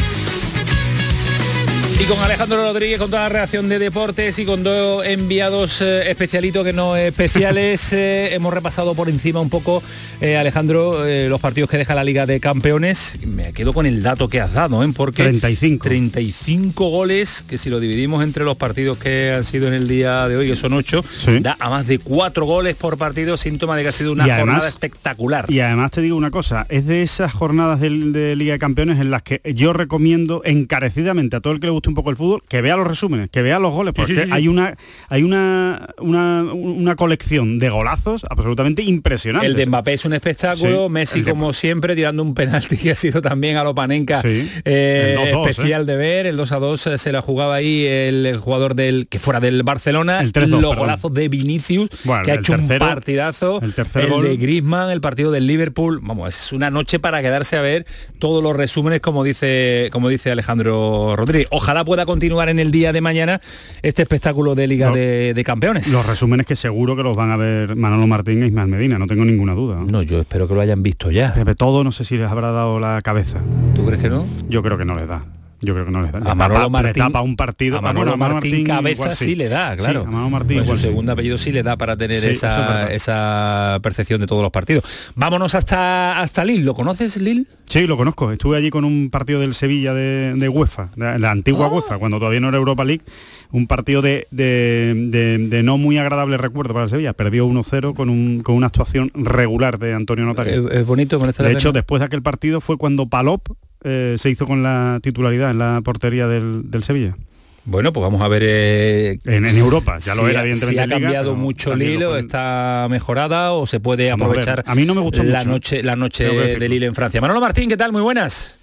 Y 2.01 2.05
con 2.05 2.17
Alejandro 2.19 2.57
Rodríguez, 2.63 2.97
con 2.97 3.11
toda 3.11 3.23
la 3.23 3.29
reacción 3.29 3.69
de 3.69 3.77
deportes 3.77 4.39
y 4.39 4.45
con 4.45 4.63
dos 4.63 5.05
enviados 5.05 5.81
eh, 5.81 6.09
especialitos 6.09 6.65
que 6.65 6.73
no 6.73 6.95
especiales, 6.95 7.93
eh, 7.93 8.33
hemos 8.33 8.51
repasado 8.51 8.95
por 8.95 9.07
encima 9.07 9.39
un 9.39 9.51
poco, 9.51 9.83
eh, 10.19 10.35
Alejandro, 10.35 11.05
eh, 11.05 11.27
los 11.29 11.39
partidos 11.39 11.69
que 11.69 11.77
deja 11.77 11.93
la 11.93 12.03
Liga 12.03 12.25
de 12.25 12.39
Campeones. 12.39 13.19
Me 13.27 13.53
quedo 13.53 13.71
con 13.71 13.85
el 13.85 14.01
dato 14.01 14.27
que 14.29 14.41
has 14.41 14.51
dado, 14.51 14.83
¿eh? 14.83 14.91
porque 14.95 15.21
35. 15.23 15.83
35 15.83 16.89
goles, 16.89 17.43
que 17.47 17.59
si 17.59 17.69
lo 17.69 17.79
dividimos 17.79 18.23
entre 18.23 18.45
los 18.45 18.57
partidos 18.57 18.97
que 18.97 19.33
han 19.35 19.43
sido 19.43 19.67
en 19.67 19.75
el 19.75 19.87
día 19.87 20.27
de 20.27 20.37
hoy, 20.37 20.47
que 20.47 20.55
son 20.55 20.73
8, 20.73 21.05
Sí. 21.19 21.39
da 21.39 21.55
a 21.59 21.69
más 21.69 21.85
de 21.85 21.99
4 21.99 22.45
goles 22.45 22.75
por 22.77 22.97
partido, 22.97 23.37
síntoma 23.37 23.75
de 23.77 23.83
que 23.83 23.89
ha 23.89 23.93
sido 23.93 24.11
una 24.13 24.25
Y 24.25 24.31
además- 24.31 24.53
jornada 24.55 24.69
espectacular. 24.69 25.45
Y 25.49 25.59
además 25.59 25.91
te 25.91 26.01
digo 26.01 26.15
una 26.17 26.31
cosa, 26.31 26.65
es 26.69 26.87
de 26.87 27.03
esas 27.03 27.31
jornadas 27.31 27.79
del- 27.79 28.11
de, 28.11 28.35
Liga 28.35 28.53
de 28.53 28.59
Campeones 28.59 28.99
en 28.99 29.11
las 29.11 29.21
que 29.21 29.39
yo 29.53 29.71
recomiendo 29.71 30.41
encarecidamente 30.45 31.35
a 31.35 31.41
todo 31.41 31.53
el 31.53 31.59
que 31.59 31.67
le 31.67 31.71
guste 31.71 31.90
un 31.91 31.95
poco 31.95 32.09
el 32.09 32.15
fútbol 32.15 32.41
que 32.47 32.61
vea 32.61 32.75
los 32.77 32.87
resúmenes, 32.87 33.29
que 33.29 33.41
vea 33.41 33.59
los 33.59 33.71
goles, 33.71 33.93
porque 33.93 34.13
sí, 34.13 34.19
sí, 34.19 34.25
sí. 34.25 34.31
hay 34.33 34.47
una 34.47 34.75
hay 35.09 35.23
una, 35.23 35.89
una 35.99 36.43
una 36.53 36.95
colección 36.95 37.59
de 37.59 37.69
golazos 37.69 38.25
absolutamente 38.29 38.81
impresionante. 38.81 39.47
El 39.47 39.55
de 39.55 39.65
Mbappé 39.65 39.93
es 39.93 40.05
un 40.05 40.13
espectáculo, 40.13 40.89
Messi 40.89 41.19
el 41.19 41.25
de- 41.25 41.31
como 41.31 41.53
siempre 41.53 41.95
tirando 41.95 42.23
un 42.23 42.33
penalti 42.33 42.77
que 42.77 42.91
ha 42.91 42.95
sido 42.95 43.21
también 43.21 43.57
a 43.57 43.63
lo 43.63 43.75
Panenka 43.75 44.21
eh, 44.23 45.15
el 45.17 45.33
2-2, 45.35 45.49
especial 45.49 45.85
de 45.85 45.95
ver, 45.95 46.25
el 46.25 46.37
2 46.37 46.51
a 46.51 46.59
2 46.59 46.87
eh, 46.87 46.97
se 46.97 47.11
la 47.11 47.21
jugaba 47.21 47.55
ahí 47.55 47.85
el 47.85 48.37
jugador 48.37 48.75
del 48.75 49.07
que 49.07 49.19
fuera 49.19 49.39
del 49.39 49.63
Barcelona, 49.63 50.19
El 50.21 50.33
3-2, 50.33 50.47
los 50.47 50.59
perdón. 50.61 50.77
golazos 50.77 51.13
de 51.13 51.29
Vinicius 51.29 51.89
Bueno, 52.03 52.23
que 52.25 52.31
ha 52.31 52.33
el 52.35 52.39
hecho 52.41 52.53
tercero- 52.53 52.85
un 52.85 52.91
partidazo, 52.91 53.59
el 53.61 53.73
tercer 53.73 54.07
gol. 54.09 54.23
de 54.25 54.37
Griezmann, 54.37 54.89
el 54.91 55.01
partido 55.01 55.31
del 55.31 55.47
Liverpool, 55.47 55.99
vamos, 56.01 56.29
es 56.29 56.53
una 56.53 56.69
noche 56.69 56.99
para 56.99 57.21
quedarse 57.21 57.57
a 57.57 57.61
ver 57.61 57.85
todos 58.19 58.41
los 58.43 58.55
resúmenes 58.55 58.99
como 59.01 59.23
dice 59.23 59.89
como 59.91 60.09
dice 60.09 60.31
Alejandro 60.31 61.15
Rodríguez. 61.15 61.47
Ojalá 61.51 61.70
pueda 61.85 62.05
continuar 62.05 62.49
en 62.49 62.59
el 62.59 62.71
día 62.71 62.93
de 62.93 63.01
mañana 63.01 63.41
este 63.81 64.03
espectáculo 64.03 64.53
de 64.55 64.67
Liga 64.67 64.91
de, 64.91 65.33
de 65.33 65.43
Campeones. 65.43 65.87
Los 65.91 66.07
resúmenes 66.07 66.45
que 66.45 66.55
seguro 66.55 66.95
que 66.95 67.03
los 67.03 67.15
van 67.15 67.31
a 67.31 67.37
ver 67.37 67.75
Manolo 67.75 68.05
Martín 68.07 68.43
e 68.43 68.47
Ismael 68.47 68.67
Medina, 68.67 68.99
no 68.99 69.07
tengo 69.07 69.25
ninguna 69.25 69.53
duda. 69.53 69.79
No, 69.85 70.01
yo 70.01 70.21
espero 70.21 70.47
que 70.47 70.53
lo 70.53 70.61
hayan 70.61 70.83
visto 70.83 71.09
ya. 71.09 71.33
Sobre 71.33 71.55
todo 71.55 71.83
no 71.83 71.91
sé 71.91 72.03
si 72.03 72.17
les 72.17 72.29
habrá 72.29 72.51
dado 72.51 72.79
la 72.79 73.01
cabeza. 73.01 73.39
¿Tú 73.75 73.85
crees 73.85 74.01
que 74.01 74.09
no? 74.09 74.25
Yo 74.49 74.61
creo 74.61 74.77
que 74.77 74.85
no 74.85 74.95
les 74.95 75.07
da. 75.07 75.23
Yo 75.61 75.73
creo 75.73 75.85
que 75.85 75.91
no 75.91 76.01
les 76.01 76.11
da. 76.11 76.17
A 76.19 76.21
Le 76.29 76.35
Manolo 76.35 76.63
le 76.63 76.69
Martín 76.69 77.03
tapa 77.03 77.21
un 77.21 77.35
partido. 77.35 77.77
A 77.77 77.81
Manolo, 77.81 78.13
Ah, 78.13 78.15
bueno, 78.15 78.33
Martín, 78.35 78.65
cabeza 78.65 78.91
igual 78.93 79.13
sí. 79.13 79.35
le 79.35 79.47
da, 79.49 79.75
claro. 79.77 80.01
Sí, 80.01 80.07
a 80.07 80.11
Manolo 80.11 80.29
Martín 80.31 80.57
Pues 80.57 80.65
igual 80.65 80.77
su 80.79 80.81
sí. 80.83 80.87
segundo 80.89 81.11
apellido 81.11 81.37
sí 81.37 81.51
le 81.51 81.61
da 81.63 81.77
para 81.77 81.95
tener 81.95 82.19
Sí, 82.19 82.29
eso 82.29 82.47
es 82.47 82.53
esa, 82.53 82.91
esa 82.93 83.79
percepción 83.83 84.19
de 84.21 84.27
todos 84.27 84.41
los 84.41 84.51
partidos. 84.51 85.11
Vámonos 85.15 85.53
hasta 85.55 86.19
hasta 86.19 86.43
Lille. 86.43 86.63
¿Lo 86.63 86.73
conoces, 86.73 87.17
Lille? 87.17 87.45
Sí, 87.65 87.85
lo 87.87 87.95
conozco. 87.97 88.31
Estuve 88.31 88.57
allí 88.57 88.69
con 88.69 88.83
un 88.85 89.09
partido 89.11 89.39
del 89.39 89.53
Sevilla 89.53 89.93
de, 89.93 90.33
de 90.35 90.49
UEFA, 90.49 90.89
de 90.95 91.19
la 91.19 91.31
antigua 91.31 91.67
Ah. 91.67 91.69
UEFA, 91.69 91.97
cuando 91.99 92.17
todavía 92.19 92.39
no 92.39 92.49
era 92.49 92.57
Europa 92.57 92.83
League. 92.83 93.03
Un 93.51 93.67
partido 93.67 94.01
de, 94.01 94.27
de- 94.31 95.61
no 95.63 95.77
muy 95.77 95.97
agradable 95.97 96.37
recuerdo 96.37 96.73
para 96.73 96.85
el 96.85 96.89
Sevilla. 96.89 97.13
Perdió 97.13 97.45
1-0 97.45 97.93
con, 97.93 98.09
un- 98.09 98.41
con 98.41 98.55
una 98.55 98.67
actuación 98.67 99.11
regular 99.13 99.77
de 99.79 99.93
Antonio 99.93 100.25
Notario. 100.25 100.69
Es, 100.69 100.77
es 100.77 100.85
bonito, 100.85 101.19
de 101.19 101.51
hecho, 101.51 101.71
después 101.71 101.99
de 101.99 102.05
aquel 102.05 102.21
partido 102.21 102.61
fue 102.61 102.77
cuando 102.77 103.07
Palop 103.07 103.47
eh, 103.83 104.15
se 104.17 104.29
hizo 104.29 104.45
con 104.47 104.63
la 104.63 104.99
titularidad 105.01 105.51
en 105.51 105.59
la 105.59 105.81
portería 105.83 106.27
del, 106.27 106.63
del 106.71 106.83
Sevilla. 106.83 107.15
Bueno, 107.63 107.93
pues 107.93 108.01
vamos 108.01 108.21
a 108.23 108.27
ver 108.27 108.41
eh, 108.43 109.19
En- 109.25 109.45
en 109.45 109.57
Europa, 109.57 109.99
ya 109.99 110.15
lo 110.15 110.23
si 110.23 110.31
era, 110.31 110.41
evidentemente, 110.41 110.73
Si 110.75 110.79
ha 110.79 110.85
Liga, 110.87 110.99
cambiado 110.99 111.35
mucho 111.35 111.69
también 111.69 111.89
lo 111.91 111.93
Lille, 111.93 112.05
o 112.05 112.09
fue 112.09 112.19
en- 112.19 112.25
está 112.25 112.87
mejorada 112.89 113.51
o 113.53 113.67
se 113.67 113.79
puede 113.79 114.09
a 114.09 114.15
aprovechar 114.15 114.63
A 114.65 114.73
mí 114.73 114.83
no 114.85 114.95
me 114.95 115.01
gustó 115.01 115.21
la 115.23 115.39
mucho. 115.39 115.49
noche 115.49 115.83
la 115.83 115.95
noche 115.95 116.23
Tengo 116.25 116.37
que 116.37 116.41
de 116.47 116.53
decirlo. 116.53 116.67
Lille 116.73 116.85
en 116.87 116.95
Francia. 116.95 117.21
Manolo 117.21 117.39
Martín, 117.39 117.69
¿qué 117.69 117.77
tal? 117.77 117.91
Muy 117.91 118.01
buenas. 118.01 118.57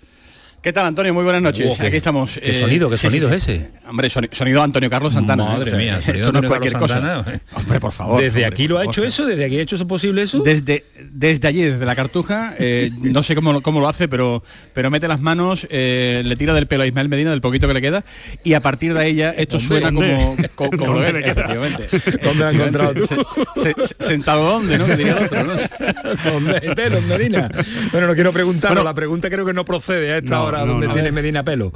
¿Qué 0.60 0.72
tal, 0.72 0.86
Antonio? 0.86 1.14
Muy 1.14 1.22
buenas 1.22 1.40
noches. 1.40 1.68
Wow, 1.68 1.76
qué- 1.78 1.86
Aquí 1.86 1.96
estamos. 1.98 2.36
qué 2.42 2.52
sonido, 2.52 2.90
qué 2.90 2.96
sí, 2.96 3.06
sonido 3.08 3.32
es 3.32 3.44
sí. 3.44 3.52
ese. 3.52 3.70
Hombre, 3.88 4.08
soni- 4.10 4.28
sonido 4.32 4.60
Antonio 4.60 4.90
Carlos 4.90 5.14
Santana. 5.14 5.44
¿eh? 5.44 5.46
Madre 5.50 5.62
O 5.62 5.66
sea, 5.68 5.78
mía, 5.78 6.00
esto 6.04 6.32
no 6.32 6.40
es 6.40 6.46
cualquier 6.46 6.72
Carlos 6.72 6.90
cosa. 6.90 7.00
Santana. 7.00 7.40
Hombre, 7.54 7.80
por 7.80 7.92
favor. 7.92 8.16
¿Desde 8.20 8.28
hombre, 8.28 8.46
aquí 8.46 8.66
lo 8.68 8.76
ha 8.78 8.84
hecho 8.84 9.04
eso? 9.04 9.24
¿Desde 9.24 9.44
aquí 9.44 9.56
ha 9.58 9.62
hecho 9.62 9.76
eso 9.76 9.86
posible 9.86 10.22
eso? 10.22 10.40
Desde, 10.40 10.84
desde 11.12 11.46
allí, 11.46 11.62
desde 11.62 11.86
la 11.86 11.94
cartuja, 11.94 12.54
eh, 12.58 12.90
no 13.00 13.22
sé 13.22 13.36
cómo, 13.36 13.52
lo- 13.52 13.60
cómo 13.60 13.78
lo 13.80 13.88
hace, 13.88 14.08
pero, 14.08 14.42
pero 14.74 14.90
mete 14.90 15.06
las 15.06 15.20
manos, 15.20 15.64
eh, 15.70 16.22
le 16.24 16.34
tira 16.34 16.52
del 16.54 16.66
pelo 16.66 16.82
a 16.82 16.86
Ismael 16.88 17.08
Medina, 17.08 17.30
del 17.30 17.40
poquito 17.40 17.68
que 17.68 17.74
le 17.74 17.80
queda, 17.80 18.04
y 18.42 18.54
a 18.54 18.60
partir 18.60 18.94
de 18.94 19.06
ella 19.06 19.30
esto 19.38 19.60
suena 19.60 19.92
como, 19.92 20.02
¿Dónde? 20.36 20.48
co- 20.56 20.70
como, 20.70 20.94
lo 20.94 21.04
efectivamente. 21.06 21.86
¿Dónde 22.22 22.44
ha 22.44 22.50
encontrado 22.50 22.94
tú? 22.94 23.06
Se- 23.06 23.74
se- 23.86 24.04
sentado 24.06 24.42
dónde, 24.44 24.76
¿no? 24.76 24.86
Que 24.86 24.96
diría 24.96 25.12
el 25.18 25.24
otro, 25.24 25.44
¿no? 25.44 25.52
¿Dónde 26.30 27.00
Medina? 27.08 27.48
Bueno, 27.92 28.08
no 28.08 28.14
quiero 28.14 28.32
preguntar, 28.32 28.72
Bueno, 28.72 28.82
la 28.84 28.92
pregunta 28.94 29.30
creo 29.30 29.46
que 29.46 29.54
no 29.54 29.64
procede 29.64 30.12
a 30.12 30.18
esta 30.18 30.47
no, 30.50 30.56
hora 30.56 30.66
no, 30.66 30.72
donde 30.72 30.88
no. 30.88 30.92
tiene 30.94 31.12
Medina 31.12 31.42
pelo. 31.44 31.72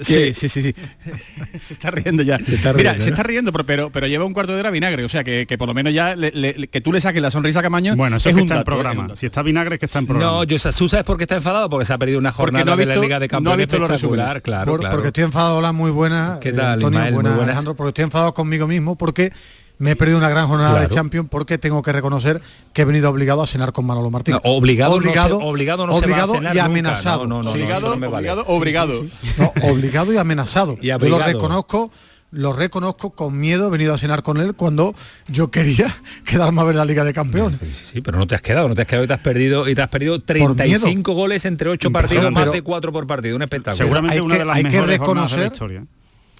Sí, 0.00 0.34
sí, 0.34 0.48
sí, 0.48 0.62
sí. 0.62 0.74
se 1.66 1.74
está 1.74 1.90
riendo 1.92 2.22
ya. 2.24 2.36
está 2.36 2.72
Mira, 2.72 2.90
riendo, 2.92 3.04
se 3.04 3.10
está 3.10 3.22
riendo, 3.22 3.52
pero, 3.52 3.64
pero, 3.64 3.90
pero 3.90 4.06
lleva 4.08 4.24
un 4.24 4.32
cuarto 4.32 4.52
de 4.54 4.60
hora 4.60 4.70
vinagre, 4.70 5.04
o 5.04 5.08
sea 5.08 5.22
que, 5.22 5.46
que 5.46 5.56
por 5.56 5.68
lo 5.68 5.74
menos 5.74 5.92
ya 5.94 6.16
le- 6.16 6.32
le- 6.32 6.66
que 6.68 6.80
tú 6.80 6.92
le 6.92 7.00
saques 7.00 7.22
la 7.22 7.30
sonrisa 7.30 7.60
a 7.60 7.62
Camaño. 7.62 7.94
Bueno, 7.94 8.16
eso 8.16 8.28
es, 8.28 8.32
es 8.32 8.36
que 8.36 8.42
un 8.42 8.46
está 8.46 8.54
en 8.54 8.60
dato, 8.60 8.70
¿eh? 8.72 8.74
programa. 8.74 9.12
Es. 9.12 9.20
Si 9.20 9.26
está 9.26 9.42
vinagre 9.42 9.76
es 9.76 9.78
que 9.78 9.86
está 9.86 10.00
en 10.00 10.06
programa. 10.06 10.32
No, 10.32 10.44
yo 10.44 10.56
¿tú 10.58 10.88
sabes 10.88 11.04
por 11.04 11.16
qué 11.16 11.24
está 11.24 11.36
enfadado? 11.36 11.68
Porque 11.70 11.84
se 11.84 11.92
ha 11.92 11.98
perdido 11.98 12.18
una 12.18 12.30
Porque 12.32 12.42
jornada 12.42 12.64
no 12.64 12.72
ha 12.72 12.76
de 12.76 12.86
la 12.86 12.92
visto- 12.94 13.02
Liga 13.02 13.20
de 13.20 13.26
no 13.26 13.26
ha 13.26 13.28
Campeones 13.28 13.66
visto 13.68 13.76
espectacular, 13.84 14.42
claro, 14.42 14.70
Por- 14.72 14.80
claro. 14.80 14.94
Porque 14.96 15.08
estoy 15.08 15.24
enfadado, 15.24 15.58
hola, 15.58 15.72
muy 15.72 15.90
buena. 15.92 16.38
¿Qué 16.40 16.52
tal, 16.52 16.72
Antonio, 16.74 16.98
Ismael? 16.98 17.14
Buena, 17.14 17.28
buenas. 17.30 17.44
Alejandro, 17.48 17.74
porque 17.76 17.88
estoy 17.90 18.04
enfadado 18.04 18.34
conmigo 18.34 18.66
mismo 18.66 18.96
porque 18.96 19.32
me 19.78 19.92
he 19.92 19.96
perdido 19.96 20.18
una 20.18 20.28
gran 20.28 20.48
jornada 20.48 20.70
Claro. 20.72 20.88
de 20.88 20.94
Champions 20.94 21.28
porque 21.30 21.56
tengo 21.58 21.82
que 21.82 21.92
reconocer 21.92 22.40
que 22.72 22.82
he 22.82 22.84
venido 22.84 23.08
obligado 23.10 23.42
a 23.42 23.46
cenar 23.46 23.72
con 23.72 23.86
Manolo 23.86 24.10
Martín. 24.10 24.34
No, 24.34 24.40
obligado 24.44 24.96
no 25.00 25.02
se- 25.12 25.32
obligado 25.44 25.86
no 25.86 25.92
se 25.98 26.06
va 26.06 26.18
a 26.18 26.24
obligado 26.24 26.34
cenar 26.34 26.52
y 26.54 26.58
nunca. 26.58 26.64
amenazado. 26.66 27.26
No, 27.26 27.36
no, 27.38 27.42
no, 27.44 27.52
Sí, 27.52 27.58
no, 27.60 27.66
sí, 27.66 27.72
eso 27.72 27.86
no 27.88 27.94
sí. 27.94 28.00
me 28.00 28.06
vale. 28.08 28.30
Obligado, 28.30 28.44
obligado. 28.48 29.04
No, 29.38 29.52
obligado 29.70 30.12
y 30.12 30.16
amenazado. 30.16 30.76
Y 30.82 30.86
yo 30.88 30.98
lo 30.98 31.18
reconozco, 31.18 31.90
lo 32.30 32.52
reconozco 32.52 33.10
con 33.10 33.38
miedo, 33.38 33.68
he 33.68 33.70
venido 33.70 33.94
a 33.94 33.98
cenar 33.98 34.22
con 34.22 34.36
él 34.38 34.54
cuando 34.54 34.94
yo 35.28 35.50
quería 35.50 35.86
quedarme 36.26 36.60
a 36.60 36.64
ver 36.64 36.74
la 36.76 36.84
Liga 36.84 37.04
de 37.04 37.14
Campeones. 37.14 37.58
Sí, 37.62 37.84
sí, 37.94 38.00
pero 38.00 38.18
no 38.18 38.26
te 38.26 38.34
has 38.34 38.42
quedado, 38.42 38.68
no 38.68 38.74
te 38.74 38.82
has 38.82 38.86
quedado 38.88 39.04
y 39.04 39.08
te 39.08 39.14
has 39.14 39.20
perdido 39.20 39.68
y 39.68 39.74
te 39.74 39.80
has 39.82 39.88
perdido 39.88 40.20
35 40.20 41.12
goles 41.12 41.44
entre 41.44 41.70
8 41.70 41.90
partidos, 41.90 42.24
Pero- 42.24 42.34
más 42.34 42.52
de 42.52 42.62
4 42.62 42.92
por 42.92 43.06
partido, 43.06 43.36
un 43.36 43.42
espectáculo. 43.42 43.76
Seguramente 43.84 44.16
hay 44.16 44.20
una 44.20 44.34
que- 44.34 44.38
de 44.40 44.44
las 44.44 44.56
hay 44.56 44.62
que 44.64 44.70
de 44.70 44.80
la 44.80 44.86
reconocer- 44.86 45.46
historia. 45.52 45.84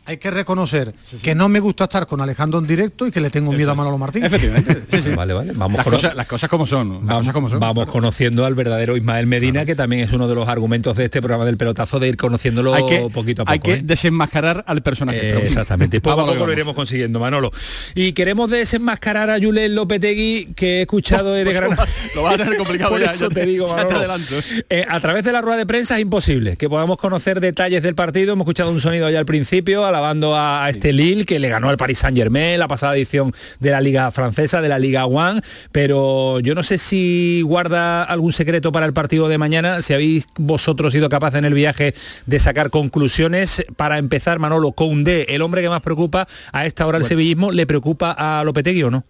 Hay 0.09 0.17
que 0.17 0.31
reconocer 0.31 0.95
que 1.23 1.35
no 1.35 1.51
me 1.51 1.61
gusta 1.61 1.85
estar 1.85 2.07
con 2.07 2.21
Alejandro 2.23 2.59
en 2.59 2.67
directo 2.67 3.07
y 3.07 3.11
que 3.11 3.21
le 3.21 3.29
tengo 3.29 3.53
miedo 3.53 3.71
a 3.73 3.75
Manolo 3.75 3.99
Martín. 3.99 4.25
Efectivamente. 4.25 4.83
Sí, 4.89 5.03
sí. 5.03 5.11
Vale, 5.15 5.35
vale, 5.35 5.53
vamos 5.55 5.77
Las 5.77 5.85
con- 5.85 5.93
cosas, 5.95 6.15
las 6.17 6.27
cosas 6.27 6.49
como 6.49 6.67
son. 6.67 6.89
Las 6.91 7.01
Vamos, 7.03 7.19
cosas 7.21 7.35
como 7.35 7.51
son. 7.51 7.61
vamos 7.61 7.87
conociendo 7.89 8.47
al 8.47 8.55
verdadero 8.55 8.97
Ismael 8.97 9.27
Medina, 9.27 9.67
que 9.67 9.75
también 9.75 10.03
es 10.03 10.13
uno 10.13 10.27
de 10.27 10.35
los 10.35 10.49
argumentos 10.49 10.97
de 10.97 11.05
este 11.05 11.21
programa 11.21 11.45
del 11.45 11.59
pelotazo 11.59 11.99
de 12.01 12.09
ir 12.09 12.17
conociéndolo 12.17 12.73
hay 12.73 12.87
que, 12.87 13.11
poquito 13.13 13.43
a 13.43 13.45
poco. 13.45 13.53
hay 13.53 13.59
que 13.61 13.73
¿eh? 13.75 13.81
desenmascarar 13.85 14.65
al 14.67 14.83
personaje. 14.83 15.21
Eh, 15.33 15.47
exactamente, 15.47 15.99
y 15.99 16.01
poco 16.01 16.21
a 16.21 16.25
a 16.25 16.27
poco 16.33 16.47
lo 16.47 16.53
iremos 16.53 16.75
consiguiendo, 16.75 17.21
Manolo. 17.21 17.51
Y 17.95 18.13
queremos 18.13 18.51
desenmascarar 18.51 19.29
a 19.29 19.39
Julen 19.39 19.75
Lopetegui, 19.75 20.55
que 20.57 20.79
he 20.79 20.81
escuchado 20.83 21.33
de 21.35 21.45
Pues 21.45 21.55
Granada. 21.55 21.87
Lo 22.15 22.23
vas 22.23 22.35
a 22.35 22.39
tener 22.39 22.57
complicado 22.57 22.91
Por 22.93 23.01
ya, 23.01 23.11
eso 23.11 23.29
ya 23.29 23.35
te 23.35 23.45
digo, 23.47 23.67
ya 23.67 23.87
te 23.87 23.93
Manolo. 23.95 23.99
adelanto. 24.15 24.35
Eh, 24.71 24.87
a 24.89 25.01
través 25.01 25.23
de 25.25 25.33
la 25.33 25.43
rueda 25.43 25.59
de 25.59 25.67
prensa 25.67 25.97
es 25.97 26.03
imposible 26.03 26.57
que 26.57 26.69
podamos 26.71 26.97
conocer 26.97 27.41
detalles 27.41 27.83
del 27.83 27.95
partido. 27.95 28.33
Hemos 28.33 28.47
escuchado 28.47 28.71
un 28.71 28.81
sonido 28.81 29.11
ya 29.11 29.19
al 29.19 29.27
principio, 29.27 29.85
alabando 29.99 30.37
a, 30.37 30.65
a 30.65 30.71
este 30.71 30.93
Lille, 30.93 31.25
que 31.25 31.39
le 31.41 31.49
ganó 31.49 31.69
al 31.69 31.77
Paris 31.77 31.99
Saint 31.99 32.17
Germain, 32.17 32.59
la 32.59 32.69
pasada 32.69 32.97
edición 32.97 33.35
de 33.59 33.71
la 33.73 33.81
Liga 33.81 34.11
Francesa, 34.13 34.61
de 34.61 34.69
la 34.69 34.79
Liga 34.79 35.07
One, 35.07 35.41
pero 35.73 36.39
yo 36.41 36.55
no 36.55 36.63
sé 36.63 36.79
si 36.79 37.43
guarda 37.45 38.05
algún 38.05 38.33
secreto 38.33 38.71
para 38.71 38.87
el 38.87 38.93
partido 38.93 39.29
de 39.29 39.39
mañana, 39.39 39.83
si 39.83 39.95
habéis 39.95 40.29
vosotros 40.37 40.93
sido 40.93 41.09
capaces 41.09 41.39
en 41.41 41.45
el 41.45 41.55
viaje 41.55 41.95
de 42.27 42.39
sacar 42.39 42.71
conclusiones. 42.71 43.65
Para 43.77 43.99
empezar, 43.99 44.39
Manolo, 44.39 44.71
Koundé, 44.73 45.27
el 45.35 45.43
hombre 45.43 45.63
que 45.63 45.69
más 45.69 45.83
preocupa 45.83 46.29
a 46.53 46.65
esta 46.65 46.87
hora 46.87 46.99
el 46.99 47.03
Bueno. 47.03 47.09
sevillismo, 47.09 47.51
¿le 47.51 47.67
preocupa 47.67 48.13
a 48.17 48.45
Lopetegui 48.45 48.85
o 48.85 48.91
no? 48.91 49.05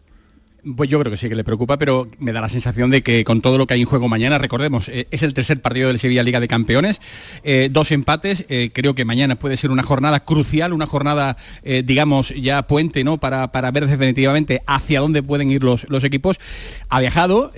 Pues 0.76 0.90
yo 0.90 0.98
creo 0.98 1.12
que 1.12 1.16
sí 1.16 1.28
que 1.28 1.36
le 1.36 1.44
preocupa, 1.44 1.78
pero 1.78 2.08
me 2.18 2.32
da 2.32 2.40
la 2.40 2.48
sensación 2.48 2.90
de 2.90 3.02
que 3.02 3.22
con 3.22 3.40
todo 3.40 3.58
lo 3.58 3.68
que 3.68 3.74
hay 3.74 3.80
en 3.80 3.86
juego 3.86 4.08
mañana, 4.08 4.38
recordemos, 4.38 4.88
eh, 4.88 5.06
es 5.12 5.22
el 5.22 5.32
tercer 5.32 5.60
partido 5.62 5.86
del 5.86 6.00
Sevilla 6.00 6.24
Liga 6.24 6.40
de 6.40 6.48
Campeones, 6.48 7.00
eh, 7.44 7.68
dos 7.70 7.92
empates, 7.92 8.44
eh, 8.48 8.70
creo 8.72 8.96
que 8.96 9.04
mañana 9.04 9.36
puede 9.36 9.56
ser 9.56 9.70
una 9.70 9.84
jornada 9.84 10.24
crucial, 10.24 10.72
una 10.72 10.86
jornada, 10.86 11.36
digamos, 11.84 12.30
ya 12.30 12.62
puente, 12.62 13.04
¿no? 13.04 13.18
Para, 13.18 13.52
para 13.52 13.70
ver 13.70 13.86
definitivamente 13.86 14.62
hacia 14.66 15.00
dónde 15.00 15.22
pueden 15.22 15.50
ir 15.50 15.62
los, 15.62 15.88
los 15.88 16.02
equipos. 16.02 16.38
Ha 16.88 17.00
viajado, 17.00 17.52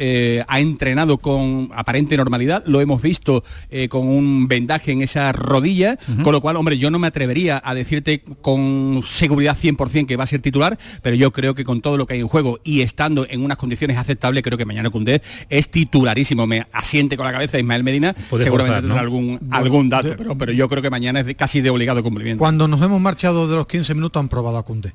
ha 0.46 0.60
entrenado 0.60 1.18
con 1.18 1.70
aparente 1.74 2.16
normalidad, 2.16 2.62
lo 2.66 2.80
hemos 2.80 3.00
visto 3.00 3.44
con 3.88 4.08
un 4.08 4.48
vendaje 4.48 4.92
en 4.92 5.02
esa 5.02 5.32
rodilla, 5.32 5.98
con 6.22 6.32
lo 6.32 6.40
cual, 6.40 6.56
hombre, 6.56 6.78
yo 6.78 6.90
no 6.90 6.98
me 6.98 7.06
atrevería 7.06 7.60
a 7.64 7.74
decirte 7.74 8.22
con 8.42 9.02
seguridad 9.04 9.56
100% 9.56 10.06
que 10.06 10.16
va 10.16 10.24
a 10.24 10.26
ser 10.26 10.40
titular, 10.40 10.78
pero 11.02 11.16
yo 11.16 11.30
creo 11.32 11.54
que 11.54 11.64
con 11.64 11.80
todo 11.80 11.96
lo 11.96 12.06
que 12.06 12.14
hay 12.14 12.20
en 12.20 12.28
juego 12.28 12.58
y 12.64 12.82
estando 12.90 13.26
en 13.28 13.42
unas 13.42 13.56
condiciones 13.56 13.96
aceptables, 13.96 14.42
creo 14.42 14.58
que 14.58 14.64
mañana 14.66 14.90
Cundé 14.90 15.22
es 15.48 15.70
titularísimo. 15.70 16.46
Me 16.46 16.66
asiente 16.72 17.16
con 17.16 17.24
la 17.26 17.32
cabeza 17.32 17.58
Ismael 17.58 17.82
Medina, 17.82 18.14
Puede 18.28 18.44
seguramente 18.44 18.82
forzar, 18.82 18.82
¿no? 18.82 18.94
tendrá 18.94 19.00
algún, 19.02 19.40
algún 19.50 19.88
dato, 19.88 20.14
pero, 20.16 20.36
pero 20.36 20.52
yo 20.52 20.68
creo 20.68 20.82
que 20.82 20.90
mañana 20.90 21.20
es 21.20 21.26
de- 21.26 21.34
casi 21.34 21.60
de 21.60 21.70
obligado 21.70 22.02
cumplimiento. 22.02 22.38
Cuando 22.38 22.68
nos 22.68 22.82
hemos 22.82 23.00
marchado 23.00 23.48
de 23.48 23.56
los 23.56 23.66
15 23.66 23.94
minutos 23.94 24.20
han 24.20 24.28
probado 24.28 24.58
a 24.58 24.64
Cundé. 24.64 24.92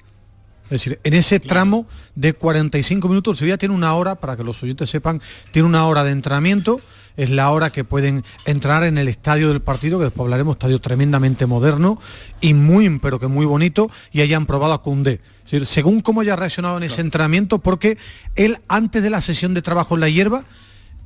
Es 0.65 0.69
decir, 0.71 0.99
en 1.03 1.13
ese 1.13 1.39
tramo 1.39 1.87
de 2.15 2.33
45 2.33 3.07
minutos, 3.07 3.33
el 3.33 3.37
Sevilla 3.39 3.57
tiene 3.57 3.75
una 3.75 3.93
hora, 3.93 4.15
para 4.15 4.35
que 4.35 4.43
los 4.43 4.61
oyentes 4.63 4.89
sepan, 4.89 5.21
tiene 5.51 5.67
una 5.67 5.85
hora 5.85 6.03
de 6.03 6.11
entrenamiento 6.11 6.81
es 7.17 7.29
la 7.29 7.51
hora 7.51 7.71
que 7.71 7.83
pueden 7.83 8.23
entrar 8.45 8.83
en 8.83 8.97
el 8.97 9.07
estadio 9.07 9.49
del 9.49 9.61
partido, 9.61 9.97
que 9.97 10.05
después 10.05 10.25
hablaremos, 10.25 10.55
estadio 10.55 10.79
tremendamente 10.79 11.45
moderno 11.45 11.99
y 12.41 12.53
muy, 12.53 12.99
pero 12.99 13.19
que 13.19 13.27
muy 13.27 13.45
bonito, 13.45 13.89
y 14.11 14.21
hayan 14.21 14.45
probado 14.45 14.73
a 14.73 14.81
Cundé. 14.81 15.21
Decir, 15.43 15.65
según 15.65 16.01
cómo 16.01 16.21
haya 16.21 16.35
reaccionado 16.35 16.77
en 16.77 16.83
ese 16.83 17.01
entrenamiento, 17.01 17.59
porque 17.59 17.97
él 18.35 18.57
antes 18.67 19.03
de 19.03 19.09
la 19.09 19.21
sesión 19.21 19.53
de 19.53 19.61
trabajo 19.61 19.95
en 19.95 20.01
la 20.01 20.09
hierba, 20.09 20.43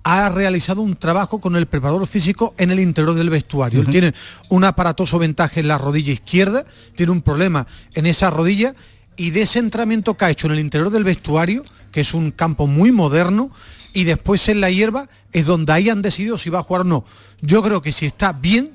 ha 0.03 0.29
realizado 0.29 0.81
un 0.81 0.95
trabajo 0.95 1.39
con 1.39 1.55
el 1.55 1.67
preparador 1.67 2.07
físico 2.07 2.53
en 2.57 2.71
el 2.71 2.79
interior 2.79 3.15
del 3.15 3.29
vestuario. 3.29 3.81
Él 3.81 3.89
tiene 3.89 4.13
un 4.47 4.63
aparatoso 4.63 5.19
ventaje 5.19 5.59
en 5.59 5.67
la 5.67 5.77
rodilla 5.77 6.13
izquierda, 6.13 6.65
tiene 6.95 7.11
un 7.11 7.21
problema 7.21 7.67
en 7.93 8.05
esa 8.05 8.29
rodilla 8.29 8.73
y 9.17 9.31
de 9.31 9.41
ese 9.41 9.59
entrenamiento 9.59 10.15
que 10.15 10.25
ha 10.25 10.29
hecho 10.29 10.47
en 10.47 10.53
el 10.53 10.59
interior 10.59 10.89
del 10.89 11.03
vestuario, 11.03 11.63
que 11.91 12.01
es 12.01 12.13
un 12.13 12.31
campo 12.31 12.67
muy 12.67 12.91
moderno, 12.91 13.51
y 13.93 14.03
después 14.03 14.47
en 14.49 14.61
la 14.61 14.69
hierba 14.69 15.09
es 15.31 15.45
donde 15.45 15.73
hayan 15.73 16.01
decidido 16.01 16.37
si 16.37 16.49
va 16.49 16.59
a 16.59 16.63
jugar 16.63 16.81
o 16.81 16.85
no. 16.85 17.05
Yo 17.41 17.61
creo 17.61 17.81
que 17.81 17.91
si 17.91 18.05
está 18.05 18.33
bien, 18.33 18.71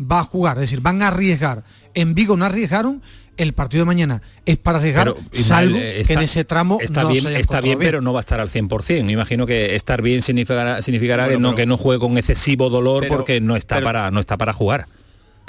va 0.00 0.20
a 0.20 0.24
jugar, 0.24 0.56
es 0.58 0.62
decir, 0.62 0.80
van 0.80 1.02
a 1.02 1.08
arriesgar. 1.08 1.62
En 1.94 2.14
Vigo 2.14 2.36
no 2.36 2.44
arriesgaron, 2.44 3.02
el 3.36 3.54
partido 3.54 3.82
de 3.82 3.86
mañana 3.86 4.22
es 4.44 4.58
para 4.58 4.78
arriesgar, 4.78 5.14
Pero, 5.14 5.26
Ismael, 5.32 5.70
salvo 5.72 6.06
que 6.06 6.12
en 6.12 6.18
ese 6.20 6.44
tramo 6.44 6.78
está 6.80 7.02
no 7.02 7.08
bien, 7.08 7.22
se 7.24 7.40
está 7.40 7.60
bien, 7.60 7.78
pero 7.78 8.00
no 8.02 8.12
va 8.12 8.20
a 8.20 8.22
estar 8.22 8.38
al 8.40 8.50
100%. 8.50 9.04
Me 9.04 9.12
imagino 9.12 9.46
que 9.46 9.74
estar 9.76 10.02
bien 10.02 10.20
significará, 10.22 10.82
significará 10.82 11.24
Bueno, 11.24 11.38
que, 11.38 11.42
no, 11.42 11.48
pero- 11.50 11.56
que 11.56 11.66
no 11.66 11.76
juegue 11.78 12.00
con 12.00 12.18
excesivo 12.18 12.68
dolor 12.68 13.00
Pero- 13.02 13.16
porque 13.16 13.40
no 13.40 13.56
está, 13.56 13.76
pero- 13.76 13.84
para, 13.86 14.10
no 14.10 14.20
está 14.20 14.36
para 14.36 14.52
jugar. 14.52 14.86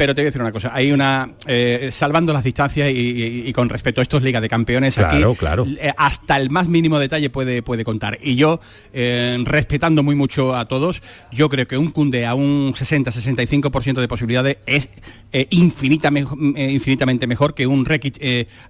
Pero 0.02 0.16
te 0.16 0.22
voy 0.22 0.26
a 0.26 0.30
decir 0.30 0.42
una 0.42 0.52
cosa, 0.52 0.72
hay 0.74 0.92
una, 0.92 1.30
eh, 1.46 1.90
salvando 1.92 2.34
las 2.34 2.44
distancias 2.44 2.90
y, 2.90 2.94
y- 2.98 3.44
y 3.48 3.54
con 3.54 3.70
respecto 3.70 4.02
a 4.02 4.04
estos 4.04 4.24
Ligas 4.24 4.42
de 4.42 4.50
Campeones, 4.50 4.96
Claro, 4.96 5.30
aquí 5.30 5.38
claro. 5.38 5.68
eh, 5.80 5.94
hasta 5.96 6.38
el 6.38 6.50
más 6.50 6.68
mínimo 6.68 6.98
detalle 6.98 7.30
puede, 7.30 7.62
puede 7.62 7.84
contar. 7.84 8.18
Y 8.20 8.34
yo, 8.36 8.60
eh, 8.94 9.38
respetando 9.46 10.02
muy 10.02 10.16
mucho 10.16 10.56
a 10.56 10.68
todos, 10.68 11.04
yo 11.32 11.50
creo 11.50 11.68
que 11.68 11.78
un 11.78 11.92
Cunde 11.92 12.26
a 12.26 12.34
un 12.34 12.74
60-65% 12.74 14.02
de 14.02 14.08
posibilidades 14.08 14.58
es 14.66 14.90
eh, 15.34 15.46
infinita 15.52 16.10
infinitamente 16.12 17.28
mejor 17.28 17.54
que 17.54 17.68
un 17.68 17.86
Rekit 17.86 18.18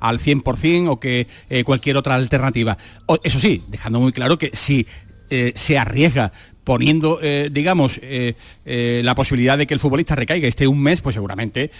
al 0.01 0.19
100% 0.19 0.89
o 0.89 0.99
que 0.99 1.27
cualquier 1.63 1.95
otra 1.95 2.15
alternativa. 2.15 2.77
O- 3.05 3.19
eso 3.23 3.39
sí, 3.39 3.63
dejando 3.69 4.01
muy 4.01 4.11
claro 4.11 4.37
que 4.37 4.49
si 4.51 4.85
eh, 5.29 5.53
se 5.55 5.77
arriesga 5.77 6.33
poniendo, 6.63 7.19
eh, 7.21 7.49
digamos, 7.51 7.99
eh, 8.03 8.35
eh, 8.65 9.01
la 9.03 9.15
posibilidad 9.15 9.57
de 9.57 9.65
que 9.65 9.73
el 9.73 9.79
futbolista 9.79 10.15
recaiga 10.15 10.47
esté 10.47 10.67
un 10.67 10.81
mes, 10.81 11.01
pues 11.01 11.15
seguramente 11.15 11.71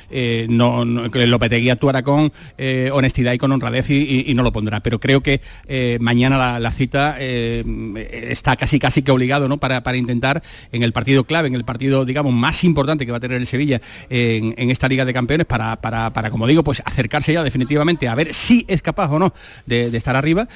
no, 0.49 0.85
no- 0.85 1.09
actuará 1.71 2.01
con 2.03 2.31
honestidad 2.91 3.33
y 3.33 3.37
con 3.37 3.51
honradez 3.51 3.89
y, 3.89 4.33
no 4.33 4.43
lo 4.43 4.51
pondrá. 4.51 4.81
Pero 4.81 4.99
creo 4.99 5.21
que 5.21 5.41
mañana 5.99 6.59
la, 6.59 6.71
cita 6.71 7.17
está 7.19 8.55
casi 8.55 8.79
casi 8.79 9.01
que 9.01 9.11
obligado 9.11 9.47
¿no? 9.47 9.57
para, 9.57 9.83
para 9.83 9.97
intentar 9.97 10.41
en 10.71 10.83
el 10.83 10.93
partido 10.93 11.25
clave, 11.25 11.47
en 11.47 11.55
el 11.55 11.65
partido, 11.65 12.05
digamos, 12.05 12.33
más 12.33 12.63
importante 12.63 13.05
que 13.05 13.11
va 13.11 13.17
a 13.17 13.21
tener 13.21 13.39
el 13.39 13.47
Sevilla 13.47 13.81
en, 14.09 14.71
esta 14.71 14.87
Liga 14.87 15.05
de 15.05 15.13
Campeones, 15.13 15.45
para, 15.45 15.75
para, 15.75 16.11
para, 16.13 16.31
como 16.31 16.47
digo, 16.47 16.63
pues 16.63 16.81
acercarse 16.85 17.33
ya 17.33 17.43
definitivamente 17.43 18.07
a 18.07 18.15
ver 18.15 18.33
si 18.33 18.65
es 18.67 18.81
capaz 18.81 19.11
o 19.11 19.19
no 19.19 19.33
de, 19.65 19.95
estar 19.95 20.15
arriba, 20.15 20.47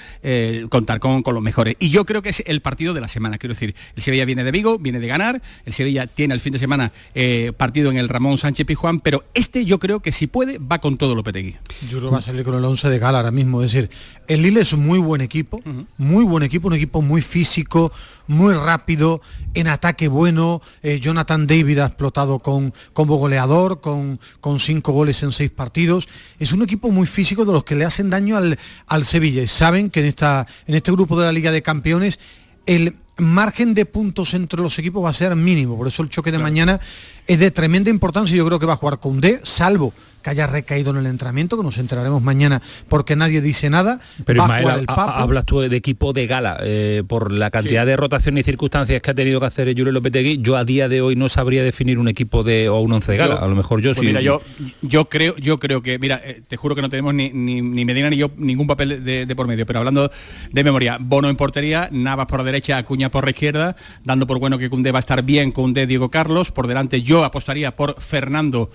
contar 0.70 1.00
con, 1.00 1.22
con 1.22 1.34
los 1.34 1.44
mejores. 1.44 1.76
Y 1.80 1.90
yo 1.90 2.06
creo 2.06 2.22
que 2.22 2.30
es 2.30 2.44
el 2.46 2.62
partido 2.62 2.94
de 2.94 3.02
la 3.02 3.08
semana, 3.08 3.38
quiero 3.38 3.54
decir, 3.54 3.76
el 3.96 4.04
Sevilla 4.04 4.15
viene 4.24 4.46
de 4.46 4.52
Vigo, 4.52 4.80
viene 4.80 5.02
de 5.02 5.08
ganar, 5.08 5.42
el 5.66 5.74
Sevilla 5.74 6.08
tiene 6.08 6.34
el 6.34 6.40
fin 6.40 6.54
de 6.54 6.60
semana 6.60 6.94
eh, 7.14 7.52
partido 7.58 7.92
en 7.92 7.98
el 7.98 8.08
Ramón 8.08 8.38
Sánchez 8.38 8.66
Pizjuán, 8.66 9.02
pero 9.02 9.26
este 9.34 9.66
yo 9.66 9.80
creo 9.80 10.00
que 10.00 10.14
si 10.14 10.28
puede 10.28 10.58
va 10.60 10.80
con 10.80 10.98
todo 10.98 11.16
Lopetegui. 11.16 11.56
Yo 11.90 11.98
creo 11.98 12.10
que 12.10 12.14
va 12.14 12.20
a 12.20 12.22
salir 12.22 12.46
con 12.46 12.56
el 12.56 12.64
11 12.64 12.90
de 12.90 13.00
gala 13.00 13.18
ahora 13.18 13.32
mismo. 13.32 13.62
Es 13.62 13.74
decir, 13.74 13.90
el 14.28 14.42
Lille 14.42 14.62
es 14.62 14.72
un 14.72 14.86
muy 14.86 15.00
buen 15.00 15.22
equipo, 15.22 15.60
muy 15.98 16.24
buen 16.24 16.44
equipo, 16.44 16.68
un 16.68 16.76
equipo 16.76 17.02
muy 17.02 17.22
físico, 17.22 17.92
muy 18.28 18.54
rápido, 18.54 19.22
en 19.54 19.68
ataque 19.68 20.08
bueno. 20.08 20.62
Eh, 20.84 21.00
Jonathan 21.00 21.48
David 21.48 21.80
ha 21.80 21.88
explotado 21.88 22.40
con, 22.40 22.74
como 22.94 23.18
goleador, 23.18 23.82
con, 23.82 24.20
con 24.40 24.60
cinco 24.60 24.92
goles 24.92 25.22
en 25.24 25.32
seis 25.32 25.52
partidos. 25.52 26.08
Es 26.40 26.52
un 26.52 26.62
equipo 26.62 26.92
muy 26.92 27.08
físico 27.08 27.46
de 27.46 27.52
los 27.52 27.64
que 27.64 27.76
le 27.76 27.86
hacen 27.86 28.10
daño 28.10 28.38
al, 28.38 28.58
al 28.88 29.06
Sevilla. 29.06 29.42
Y 29.42 29.48
saben 29.48 29.90
que 29.90 30.02
en, 30.02 30.06
esta, 30.06 30.48
en 30.68 30.76
este 30.76 30.92
grupo 30.92 31.18
de 31.18 31.26
la 31.26 31.32
Liga 31.32 31.52
de 31.52 31.62
Campeones 31.62 32.20
el 32.66 32.96
margen 33.18 33.74
de 33.74 33.86
puntos 33.86 34.34
entre 34.34 34.62
los 34.62 34.78
equipos 34.80 35.04
va 35.04 35.10
a 35.10 35.14
ser 35.14 35.36
mínimo, 35.36 35.78
por 35.78 35.88
eso 35.88 36.04
el 36.04 36.10
choque 36.10 36.32
de 36.32 36.40
mañana 36.40 36.80
es 37.28 37.40
de 37.40 37.52
tremenda 37.52 37.90
importancia 37.90 38.34
y 38.34 38.38
yo 38.38 38.46
creo 38.46 38.60
que 38.60 38.66
va 38.66 38.74
a 38.74 38.78
jugar 38.78 39.00
con 39.00 39.22
D, 39.22 39.40
salvo 39.44 39.94
que 40.26 40.32
haya 40.32 40.48
recaído 40.48 40.90
en 40.90 40.98
el 40.98 41.06
entrenamiento, 41.06 41.56
que 41.56 41.62
nos 41.62 41.78
enteraremos 41.78 42.24
mañana 42.24 42.60
porque 42.90 43.16
nadie 43.16 43.42
dice 43.42 43.70
nada. 43.70 44.00
Pero 44.26 44.42
Ismael, 44.42 44.64
jugar 44.64 44.80
el 44.80 44.86
ha- 44.88 44.96
Papu. 44.96 45.12
ha- 45.12 45.22
hablas 45.22 45.46
tú 45.46 45.60
de 45.60 45.76
equipo 45.78 46.14
de 46.14 46.26
gala, 46.26 46.58
eh, 46.64 47.04
por 47.08 47.32
la 47.32 47.52
cantidad 47.52 47.86
de 47.86 47.96
rotaciones 47.96 48.42
y 48.42 48.44
circunstancias 48.44 49.04
que 49.04 49.12
ha 49.12 49.14
tenido 49.14 49.40
que 49.40 49.46
hacer 49.46 49.68
Julio 49.78 49.92
Lopetegui, 49.92 50.40
yo 50.42 50.58
a 50.58 50.66
día 50.66 50.90
de 50.90 51.02
hoy 51.02 51.16
no 51.16 51.30
sabría 51.30 51.64
definir 51.64 52.00
un 52.00 52.08
equipo 52.08 52.44
de 52.44 52.70
o 52.70 52.80
un 52.80 52.92
once 52.94 53.12
de 53.12 53.20
gala. 53.20 53.36
Yo- 53.36 53.44
a 53.44 53.48
lo 53.48 53.56
mejor 53.56 53.82
yo 53.82 53.92
pues 53.92 54.00
sí. 54.00 54.06
Mira, 54.08 54.20
yo, 54.22 54.42
yo 54.82 55.06
creo, 55.10 55.36
yo 55.38 55.58
creo 55.60 55.84
que, 55.84 56.00
mira, 56.00 56.20
eh, 56.26 56.42
te 56.48 56.58
juro 56.58 56.74
que 56.74 56.82
no 56.82 56.90
tenemos 56.90 57.14
ni, 57.14 57.30
ni, 57.30 57.62
ni 57.62 57.86
Medina 57.86 58.10
ni 58.10 58.18
yo 58.18 58.32
ningún 58.38 58.66
papel 58.66 59.04
de, 59.06 59.28
de 59.28 59.36
por 59.36 59.46
medio, 59.48 59.68
pero 59.68 59.78
hablando 59.78 60.10
de 60.52 60.64
memoria, 60.64 60.98
Bono 61.00 61.30
en 61.30 61.36
portería, 61.36 61.88
Navas 61.92 62.26
por 62.26 62.40
la 62.40 62.46
derecha, 62.46 62.78
Acuña 62.78 63.12
por 63.12 63.26
la 63.26 63.30
izquierda, 63.30 63.76
dando 64.04 64.26
por 64.26 64.40
bueno 64.40 64.58
que 64.58 64.72
Cundé 64.72 64.92
va 64.92 64.98
a 64.98 65.02
estar 65.02 65.22
bien, 65.22 65.52
Cundé 65.52 65.86
Diego 65.86 66.10
Carlos, 66.10 66.52
por 66.52 66.66
delante 66.66 67.04
yo 67.04 67.24
apostaría 67.24 67.76
por 67.76 68.02
Fernando, 68.02 68.72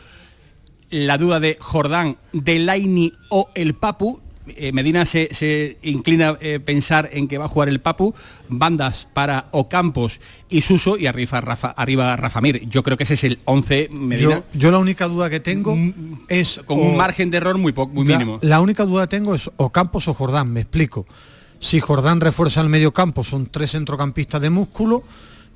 la 0.90 1.18
duda 1.18 1.40
de 1.40 1.56
Jordán, 1.60 2.16
Delaini 2.32 3.12
o 3.30 3.48
el 3.54 3.74
Papu. 3.74 4.20
Eh, 4.56 4.72
Medina 4.72 5.06
se, 5.06 5.28
se 5.32 5.78
inclina 5.82 6.30
a 6.30 6.36
pensar 6.64 7.08
en 7.12 7.28
que 7.28 7.38
va 7.38 7.44
a 7.44 7.48
jugar 7.48 7.68
el 7.68 7.80
Papu, 7.80 8.12
bandas 8.48 9.06
para 9.12 9.46
Ocampos 9.52 10.20
y 10.48 10.62
Suso 10.62 10.96
y 10.96 11.06
arriba 11.06 11.40
Rafa, 11.40 11.68
arriba 11.68 12.16
Rafa 12.16 12.40
Mir. 12.40 12.68
Yo 12.68 12.82
creo 12.82 12.96
que 12.96 13.04
ese 13.04 13.14
es 13.14 13.22
el 13.24 13.38
11 13.44 13.90
Medina. 13.92 14.42
Yo, 14.52 14.58
yo 14.58 14.70
la 14.72 14.78
única 14.78 15.06
duda 15.06 15.30
que 15.30 15.38
tengo 15.38 15.76
es... 16.26 16.60
con 16.64 16.80
o- 16.80 16.82
un 16.82 16.96
margen 16.96 17.30
de 17.30 17.36
error 17.36 17.58
muy, 17.58 17.72
po- 17.72 17.86
muy 17.86 18.04
la, 18.06 18.18
mínimo. 18.18 18.38
la 18.42 18.60
única 18.60 18.84
duda 18.84 19.06
que 19.06 19.16
tengo 19.18 19.36
es 19.36 19.48
o 19.56 19.70
Campos 19.70 20.08
o 20.08 20.14
Jordán, 20.14 20.52
me 20.52 20.62
explico. 20.62 21.06
Si 21.60 21.78
Jordán 21.78 22.20
refuerza 22.20 22.60
el 22.60 22.70
medio 22.70 22.92
campo, 22.92 23.22
son 23.22 23.46
tres 23.46 23.72
centrocampistas 23.72 24.40
de 24.40 24.50
músculo, 24.50 25.04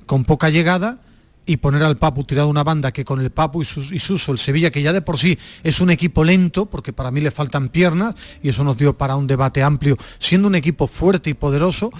con 0.05 0.23
poca 0.23 0.49
llegada, 0.49 0.99
y 1.45 1.57
poner 1.57 1.83
al 1.83 1.97
Papu 1.97 2.23
tirado 2.23 2.47
una 2.47 2.63
banda 2.63 2.91
que 2.91 3.05
con 3.05 3.21
el 3.21 3.29
Papu 3.31 3.61
y, 3.61 3.65
Sus- 3.65 3.91
y 3.91 3.99
Suso, 3.99 4.31
el 4.31 4.37
Sevilla, 4.39 4.71
que 4.71 4.81
ya 4.81 4.93
de 4.93 5.01
por 5.01 5.17
sí 5.17 5.37
es 5.63 5.79
un 5.79 5.89
equipo 5.91 6.23
lento, 6.23 6.65
porque 6.65 6.91
para 6.93 7.11
mí 7.11 7.21
le 7.21 7.31
faltan 7.31 7.69
piernas, 7.69 8.15
y 8.41 8.49
eso 8.49 8.63
nos 8.63 8.77
dio 8.77 8.97
para 8.97 9.15
un 9.15 9.27
debate 9.27 9.61
amplio, 9.63 9.97
siendo 10.17 10.47
un 10.47 10.55
equipo 10.55 10.87
fuerte 10.87 11.29
y 11.29 11.33
poderoso, 11.35 11.91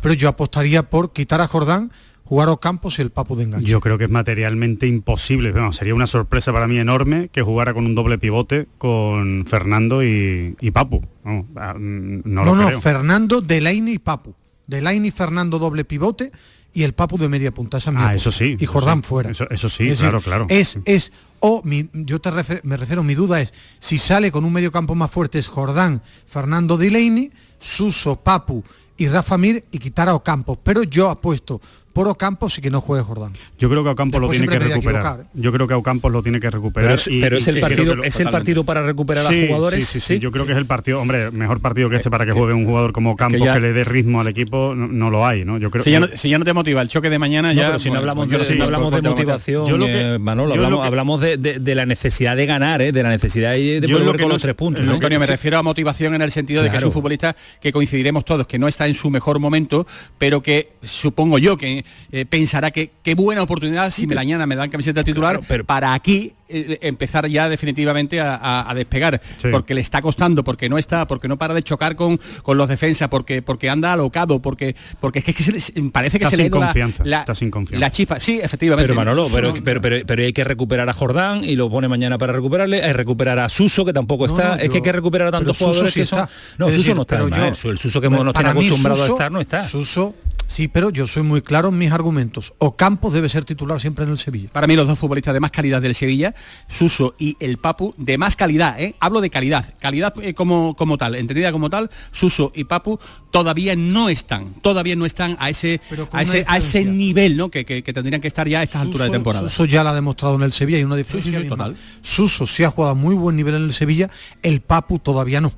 pero 0.00 0.14
yo 0.14 0.28
apostaría 0.28 0.82
por 0.90 1.12
quitar 1.12 1.40
a 1.40 1.46
Jordán, 1.48 1.90
jugar 2.24 2.50
a 2.50 2.56
Campos 2.58 2.98
y 2.98 3.02
el 3.02 3.10
Papu 3.10 3.36
de 3.36 3.44
enganche. 3.44 3.66
Yo 3.66 3.80
creo 3.80 3.96
que 3.96 4.04
es 4.04 4.10
materialmente 4.10 4.86
imposible. 4.86 5.50
Bueno, 5.50 5.72
sería 5.72 5.94
una 5.94 6.06
sorpresa 6.06 6.52
para 6.52 6.68
mí 6.68 6.78
enorme 6.78 7.30
que 7.32 7.40
jugara 7.42 7.72
con 7.72 7.86
un 7.86 7.94
doble 7.94 8.18
pivote 8.18 8.68
con 8.76 9.46
Fernando 9.46 10.02
y, 10.04 10.54
y 10.60 10.70
Papu. 10.70 11.02
No, 11.24 11.46
ah, 11.56 11.72
mm, 11.74 12.22
no 12.26 12.44
No, 12.44 12.44
lo 12.44 12.54
no, 12.56 12.66
creo. 12.66 12.80
Fernando, 12.82 13.40
Delaine 13.40 13.92
y 13.92 13.98
Papu. 13.98 14.34
Delaine, 14.66 15.10
Fernando 15.10 15.58
doble 15.58 15.84
pivote 15.86 16.30
y 16.78 16.84
el 16.84 16.92
Papu 16.94 17.18
de 17.18 17.28
media 17.28 17.50
punta. 17.50 17.78
Esa 17.78 17.90
es 17.90 17.96
Ah, 17.98 18.14
eso 18.14 18.30
sí, 18.30 18.56
Y 18.58 18.66
Jordán 18.66 19.02
fuera. 19.02 19.30
Eso- 19.30 19.48
eso 19.50 19.68
sí, 19.68 19.84
Es 19.84 19.90
decir, 19.90 20.04
claro, 20.04 20.20
claro. 20.20 20.46
Es, 20.48 20.78
es, 20.84 21.12
o 21.40 21.60
mi- 21.64 21.88
yo 21.92 22.20
te 22.20 22.30
refer- 22.30 22.60
me 22.62 22.76
refiero, 22.76 23.02
mi 23.02 23.14
duda 23.14 23.40
es, 23.40 23.52
si 23.80 23.98
sale 23.98 24.30
con 24.30 24.44
un 24.44 24.52
medio 24.52 24.70
campo 24.70 24.94
más 24.94 25.10
fuerte 25.10 25.38
es 25.38 25.48
Jordán, 25.48 26.02
Fernando 26.26 26.76
Delaney, 26.76 27.32
Suso, 27.58 28.16
Papu 28.16 28.62
y 28.96 29.08
Rafa 29.08 29.36
Mir 29.38 29.64
y 29.72 29.78
quitar 29.78 30.08
a 30.08 30.14
Ocampos. 30.14 30.58
Pero 30.62 30.82
yo 30.84 31.10
apuesto 31.10 31.60
por 31.98 32.08
Ocampos 32.08 32.56
y 32.58 32.60
que 32.60 32.70
no 32.70 32.80
juegue 32.80 33.02
Jordán. 33.02 33.32
Yo 33.58 33.68
creo 33.68 33.82
que 33.82 33.90
Ocampos 33.90 34.20
lo 34.20 34.28
Después 34.28 34.38
tiene 34.48 34.52
que 34.52 34.68
recuperar. 34.68 35.02
equivocar, 35.02 35.26
Yo 35.34 35.52
creo 35.52 35.66
que 35.66 35.74
Ocampos 35.74 36.12
lo 36.12 36.22
tiene 36.22 36.38
que 36.38 36.48
recuperar. 36.50 36.90
Pero 36.90 36.94
es- 36.94 37.08
y- 37.08 37.20
pero 37.20 37.36
y 37.36 37.38
es 37.40 37.48
el 37.48 37.54
sí, 37.54 37.60
partido- 37.60 37.94
lo- 37.96 38.04
es 38.04 38.20
el 38.20 38.30
partido 38.30 38.64
para 38.64 38.82
recuperar 38.84 39.26
a 39.26 39.28
jugadores, 39.46 39.84
Sí, 39.84 39.92
sí, 39.94 40.00
sí, 40.00 40.14
¿sí? 40.14 40.18
Yo 40.20 40.30
creo 40.30 40.46
que 40.46 40.52
es 40.52 40.58
el 40.58 40.66
partido, 40.66 41.00
hombre, 41.00 41.30
mejor 41.32 41.60
partido 41.60 41.90
que 41.90 41.96
este 41.96 42.08
para 42.10 42.24
que 42.24 42.32
juegue 42.32 42.54
un 42.54 42.64
jugador 42.66 42.92
como 42.92 43.10
Ocampos 43.12 43.40
que, 43.40 43.44
ya- 43.46 43.58
le 43.58 43.72
dé 43.72 43.82
ritmo 43.84 44.20
al 44.20 44.28
equipo, 44.28 44.74
no, 44.76 44.86
no 44.86 45.10
lo 45.10 45.26
hay, 45.26 45.44
¿no? 45.44 45.58
Yo 45.58 45.70
creo 45.72 45.82
Si 45.82 45.90
ya, 45.90 45.98
no, 46.00 46.06
si 46.14 46.28
ya 46.28 46.38
no 46.38 46.44
te 46.44 46.52
motiva 46.52 46.82
el 46.82 46.88
choque 46.88 47.10
de 47.10 47.18
mañana, 47.18 47.52
No, 47.52 47.60
ya. 47.60 47.66
pero 47.66 47.78
si 47.80 47.90
no 47.90 47.98
hablamos, 47.98 48.26
pues 48.26 48.38
yo 48.38 48.46
de, 48.46 48.52
sí, 48.52 48.58
no 48.58 48.64
hablamos 48.64 48.90
pues 48.90 49.02
de 49.02 49.08
motivación, 49.10 49.66
Yo 49.66 49.76
lo 49.76 49.86
que- 49.86 50.14
eh, 50.14 50.18
Manolo, 50.20 50.54
yo 50.54 50.60
lo 50.60 50.66
hablamos, 50.66 50.82
que- 50.84 50.86
hablamos 50.88 51.20
de, 51.20 51.36
de- 51.36 51.58
de 51.58 51.74
la 51.74 51.84
necesidad 51.86 52.36
de 52.36 52.46
ganar, 52.46 52.80
eh, 52.80 52.92
de 52.92 53.02
la 53.02 53.08
necesidad 53.08 53.54
de, 53.54 53.80
lo 53.88 53.98
volver 53.98 54.20
con 54.20 54.28
los 54.28 54.36
es- 54.36 54.42
tres 54.42 54.54
puntos. 54.54 54.84
lo 54.84 54.92
Antonio, 54.94 55.18
me 55.18 55.26
refiero 55.26 55.58
a 55.58 55.62
motivación 55.64 56.14
en 56.14 56.22
el 56.22 56.30
sentido 56.30 56.62
de 56.62 56.70
que 56.70 56.76
es 56.76 56.84
un 56.84 56.92
futbolista 56.92 57.34
que 57.60 57.72
coincidiremos 57.72 58.24
todos, 58.24 58.46
que 58.46 58.58
no 58.58 58.68
está 58.68 58.86
en 58.86 58.94
su 58.94 59.10
mejor 59.10 59.40
momento, 59.40 59.86
pero 60.16 60.42
que 60.42 60.70
supongo 60.82 61.38
yo 61.38 61.56
que 61.56 61.84
eh, 62.12 62.24
pensará 62.24 62.70
que 62.70 62.90
qué 63.02 63.14
buena 63.14 63.42
oportunidad 63.42 63.90
si 63.90 64.06
mañana 64.06 64.46
me 64.46 64.56
dan 64.56 64.70
camiseta 64.70 65.04
titular 65.04 65.40
para 65.66 65.94
aquí 65.94 66.32
eh, 66.50 66.78
empezar 66.82 67.26
ya 67.28 67.48
definitivamente 67.48 68.20
a, 68.22 68.34
a- 68.36 68.70
a 68.70 68.74
despegar, 68.74 69.20
Sí. 69.40 69.48
porque 69.52 69.74
le 69.74 69.82
está 69.82 70.00
costando, 70.00 70.42
porque 70.42 70.68
no 70.70 70.78
está, 70.78 71.06
porque 71.06 71.28
no 71.28 71.36
para 71.36 71.52
de 71.52 71.62
chocar 71.62 71.94
con, 71.94 72.18
con 72.42 72.56
los 72.56 72.66
defensas, 72.68 73.08
porque, 73.10 73.42
porque 73.42 73.68
anda 73.68 73.92
alocado, 73.92 74.40
porque, 74.40 74.74
porque 74.98 75.18
es 75.18 75.24
que, 75.26 75.32
se 75.60 75.82
parece 75.92 76.18
que 76.18 76.24
Está 76.24 76.30
se 76.36 76.42
le 76.42 76.42
sin 76.44 76.52
la- 76.60 76.66
confianza, 76.66 77.04
la, 77.04 77.18
está 77.20 77.34
sin 77.34 77.50
confianza. 77.50 77.80
la 77.84 77.90
chispa. 77.90 78.18
Sí, 78.18 78.40
efectivamente. 78.42 78.86
Pero 78.88 78.94
Manolo, 78.98 79.28
pero, 79.30 79.52
no- 79.54 79.62
pero, 79.62 79.82
pero, 79.82 80.06
pero 80.06 80.22
hay 80.22 80.32
que 80.32 80.42
recuperar 80.44 80.88
a 80.88 80.92
Jordán 80.94 81.44
y 81.44 81.54
lo 81.54 81.68
pone 81.70 81.86
mañana 81.86 82.16
para 82.16 82.32
recuperarle, 82.32 82.78
hay 82.82 82.88
que 82.88 82.92
recuperar 82.94 83.38
a 83.40 83.48
Suso, 83.50 83.84
que 83.84 83.92
tampoco 83.92 84.26
No, 84.26 84.32
está, 84.34 84.56
no, 84.56 84.62
es 84.62 84.70
que 84.70 84.76
hay 84.78 84.82
que 84.82 84.92
recuperar 84.92 85.28
a 85.28 85.30
pero 85.32 85.38
tantos 85.40 85.58
Suso 85.58 85.66
jugadores 85.66 85.92
sí 85.92 86.00
que 86.00 86.06
son. 86.06 86.20
está. 86.20 86.32
No, 86.56 86.66
Es 86.68 86.72
Suso 86.72 86.78
decir, 86.82 86.96
no 86.96 87.02
está, 87.02 87.16
pero 87.16 87.28
yo- 87.28 87.70
el 87.72 87.78
Suso 87.78 88.00
que 88.00 88.08
nos 88.08 88.32
tiene 88.32 88.48
acostumbrado 88.48 89.04
a 89.04 89.06
estar 89.08 89.30
no 89.30 89.40
está. 89.42 89.64
Suso 89.68 90.14
Sí, 90.48 90.66
pero 90.66 90.88
yo 90.88 91.06
soy 91.06 91.22
muy 91.22 91.42
claro 91.42 91.68
en 91.68 91.76
mis 91.76 91.92
argumentos. 91.92 92.54
O 92.56 92.74
Campos 92.74 93.12
debe 93.12 93.28
ser 93.28 93.44
titular 93.44 93.78
siempre 93.78 94.06
en 94.06 94.10
el 94.10 94.18
Sevilla. 94.18 94.48
Para 94.50 94.66
mí 94.66 94.76
los 94.76 94.88
dos 94.88 94.98
futbolistas 94.98 95.34
de 95.34 95.40
más 95.40 95.50
calidad 95.50 95.82
del 95.82 95.94
Sevilla, 95.94 96.34
Suso 96.68 97.14
y 97.18 97.36
el 97.38 97.58
Papu, 97.58 97.94
de 97.98 98.16
más 98.16 98.34
calidad, 98.34 98.80
¿eh? 98.80 98.94
hablo 98.98 99.20
de 99.20 99.28
calidad, 99.28 99.74
calidad 99.78 100.14
eh, 100.22 100.32
como, 100.32 100.74
como 100.74 100.96
tal, 100.96 101.16
entendida 101.16 101.52
como 101.52 101.68
tal, 101.68 101.90
Suso 102.12 102.50
y 102.54 102.64
Papu 102.64 102.98
todavía 103.30 103.76
no 103.76 104.08
están, 104.08 104.54
todavía 104.62 104.96
no 104.96 105.04
están 105.04 105.36
a 105.38 105.50
ese, 105.50 105.82
a 106.12 106.22
ese, 106.22 106.46
a 106.48 106.56
ese 106.56 106.82
nivel 106.82 107.36
¿no? 107.36 107.50
que, 107.50 107.66
que, 107.66 107.82
que 107.82 107.92
tendrían 107.92 108.22
que 108.22 108.28
estar 108.28 108.48
ya 108.48 108.60
a 108.60 108.62
estas 108.62 108.80
alturas 108.80 109.08
de 109.08 109.12
temporada. 109.12 109.50
Suso 109.50 109.66
ya 109.66 109.84
lo 109.84 109.90
ha 109.90 109.94
demostrado 109.94 110.36
en 110.36 110.42
el 110.42 110.52
Sevilla 110.52 110.78
y 110.78 110.84
una 110.84 110.96
diferencia 110.96 111.46
total. 111.46 111.76
Suso 112.00 112.46
sí 112.46 112.64
ha 112.64 112.70
jugado 112.70 112.92
a 112.92 112.94
muy 112.94 113.14
buen 113.14 113.36
nivel 113.36 113.54
en 113.54 113.64
el 113.64 113.72
Sevilla, 113.74 114.08
el 114.42 114.62
Papu 114.62 114.98
todavía 114.98 115.42
no. 115.42 115.52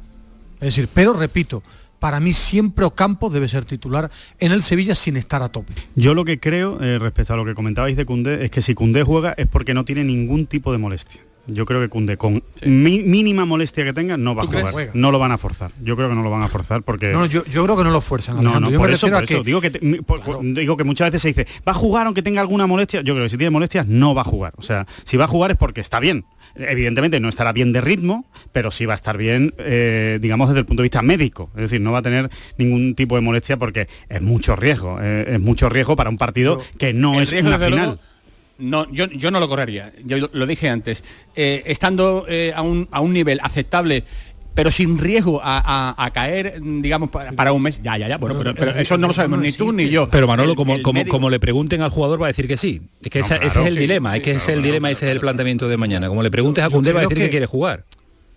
Es 0.55 0.75
decir, 0.75 0.89
pero 0.93 1.13
repito, 1.13 1.63
para 2.01 2.19
mí 2.19 2.33
siempre 2.33 2.85
Ocampo 2.85 3.31
debe 3.31 3.47
ser 3.49 3.65
titular 3.65 4.11
en 4.41 4.51
el 4.53 4.63
Sevilla 4.63 4.95
sin 4.97 5.17
estar 5.17 5.43
a 5.43 5.51
tope. 5.51 5.75
Yo 5.95 6.15
lo 6.15 6.25
que 6.25 6.41
creo, 6.41 6.83
eh, 6.83 6.99
respecto 6.99 7.35
a 7.35 7.37
lo 7.37 7.45
que 7.45 7.55
comentabais 7.55 7.97
de 7.97 8.05
Cundé, 8.05 8.45
es 8.45 8.51
que 8.51 8.63
si 8.63 8.75
Cundé 8.75 9.05
juega 9.05 9.35
es 9.37 9.47
porque 9.47 9.75
no 9.75 9.85
tiene 9.85 10.03
ningún 10.03 10.47
tipo 10.47 10.73
de 10.73 10.79
molestia. 10.79 11.21
Yo 11.47 11.65
creo 11.67 11.81
que 11.81 11.89
Cundé, 11.89 12.17
con 12.17 12.43
mi- 12.65 13.01
mínima 13.01 13.45
molestia 13.45 13.83
que 13.83 13.93
tenga, 13.93 14.17
no 14.17 14.35
va 14.35 14.43
a 14.43 14.47
jugar. 14.47 14.91
No 14.95 15.11
lo 15.11 15.19
van 15.19 15.33
a 15.33 15.39
forzar. 15.39 15.73
Yo 15.83 15.97
creo 15.97 16.09
que 16.09 16.15
no 16.15 16.23
lo 16.23 16.31
van 16.31 16.43
a 16.43 16.49
forzar 16.49 16.83
porque... 16.83 17.13
No, 17.13 17.27
yo, 17.27 17.45
yo 17.47 17.65
creo 17.65 17.77
que 17.77 17.83
no 17.83 17.91
lo 17.91 18.01
fuerzan. 18.01 18.37
No, 18.37 18.41
Alejandro. 18.41 18.61
no, 18.69 18.73
yo 18.73 18.79
por 18.79 18.89
me 18.89 18.95
eso, 18.95 19.09
por 19.09 19.27
que. 19.27 19.43
Digo 19.43 19.61
que, 19.61 19.71
te- 19.71 20.03
por- 20.03 20.43
digo 20.55 20.77
que 20.77 20.85
muchas 20.85 21.09
veces 21.11 21.23
se 21.23 21.29
dice, 21.29 21.47
va 21.67 21.73
a 21.73 21.75
jugar 21.75 22.07
aunque 22.07 22.23
tenga 22.23 22.41
alguna 22.41 22.67
molestia. 22.67 23.01
Yo 23.01 23.15
creo 23.15 23.25
que 23.25 23.31
si 23.31 23.37
tiene 23.37 23.51
molestias 23.51 23.87
no 23.87 24.15
va 24.15 24.21
a 24.21 24.25
jugar. 24.25 24.53
O 24.59 24.63
sea, 24.63 24.87
si 25.05 25.17
va 25.17 25.25
a 25.25 25.29
jugar 25.29 25.51
es 25.51 25.57
porque 25.57 25.81
está 25.81 25.99
bien. 25.99 26.25
Evidentemente 26.55 27.21
no 27.21 27.29
estará 27.29 27.53
bien 27.53 27.73
de 27.73 27.81
ritmo, 27.81 28.27
pero 28.53 28.71
sí 28.71 28.87
va 28.87 28.95
a 28.95 28.97
estar 28.97 29.17
bien, 29.17 29.55
eh, 29.59 30.19
digamos, 30.21 30.49
desde 30.49 30.61
el 30.61 30.67
punto 30.67 30.83
de 30.83 30.85
vista 30.85 31.03
médico. 31.03 31.51
Es 31.55 31.63
decir, 31.63 31.81
no 31.81 31.93
va 31.93 31.99
a 31.99 32.03
tener 32.03 32.31
ningún 32.59 32.95
tipo 32.95 33.17
de 33.17 33.23
molestia 33.23 33.57
porque 33.57 33.89
es 34.09 34.23
mucho 34.23 34.57
riesgo. 34.57 34.99
eh, 35.01 35.35
es 35.35 35.41
mucho 35.41 35.69
riesgo 35.69 35.97
para 35.97 36.11
un 36.11 36.19
partido 36.19 36.63
que 36.79 36.93
no 36.93 37.21
es 37.21 37.33
una 37.33 37.59
final. 37.59 37.71
luego, 37.71 37.99
no, 38.59 38.93
yo, 38.93 39.07
yo 39.07 39.31
no 39.31 39.41
lo 39.41 39.49
correría. 39.49 39.93
Yo 40.05 40.29
lo, 40.33 40.47
dije 40.47 40.69
antes. 40.69 41.03
Eh, 41.35 41.63
estando 41.67 42.27
a, 42.55 42.63
un, 42.63 42.89
a 42.91 43.01
un 43.01 43.13
nivel 43.13 43.41
aceptable 43.43 44.05
pero 44.55 44.71
sin 44.71 44.99
riesgo 44.99 45.41
a, 45.43 45.59
a- 45.65 46.05
a 46.05 46.11
caer, 46.11 46.61
digamos, 46.63 47.11
para, 47.11 47.33
para 47.33 47.53
un 47.53 47.63
mes. 47.63 47.81
Ya, 47.83 47.97
ya, 47.97 48.09
ya. 48.09 48.19
Bueno, 48.19 48.37
pero, 48.39 48.55
pero 48.55 48.73
eso 48.73 48.99
no 48.99 49.07
lo 49.09 49.13
sabemos 49.15 49.39
ni 49.41 49.53
tú 49.53 49.73
ni 49.73 49.89
yo. 49.89 50.09
Pero 50.11 50.27
Manolo, 50.27 50.51
El- 50.51 50.57
como, 50.57 50.75
el 50.75 50.83
como, 50.83 51.05
como 51.07 51.31
le 51.31 51.39
pregunten 51.41 51.83
al 51.83 51.91
jugador 51.91 52.21
va 52.21 52.27
a 52.27 52.29
decir 52.29 52.47
que 52.49 52.57
sí. 52.57 52.83
Es 53.03 53.11
que 53.11 53.21
No, 53.21 53.25
esa- 53.27 53.35
claro, 53.37 53.49
ese 53.49 53.61
es 53.61 53.67
el 53.69 53.75
sí, 53.75 53.79
dilema, 53.81 54.17
es 54.17 54.23
que 54.23 54.31
ese 54.33 54.53
es 54.53 54.57
el 54.59 54.63
dilema, 54.63 54.91
ese 54.91 55.07
es 55.07 55.13
el 55.13 55.21
planteamiento 55.21 55.69
de 55.69 55.77
mañana. 55.77 56.09
Como 56.09 56.23
le 56.23 56.31
preguntes 56.31 56.63
a 56.65 56.71
Cundé 56.71 56.93
va 56.93 57.01
a 57.01 57.03
decir 57.03 57.17
que, 57.17 57.25
que- 57.25 57.31
quiere 57.31 57.47
jugar. 57.47 57.85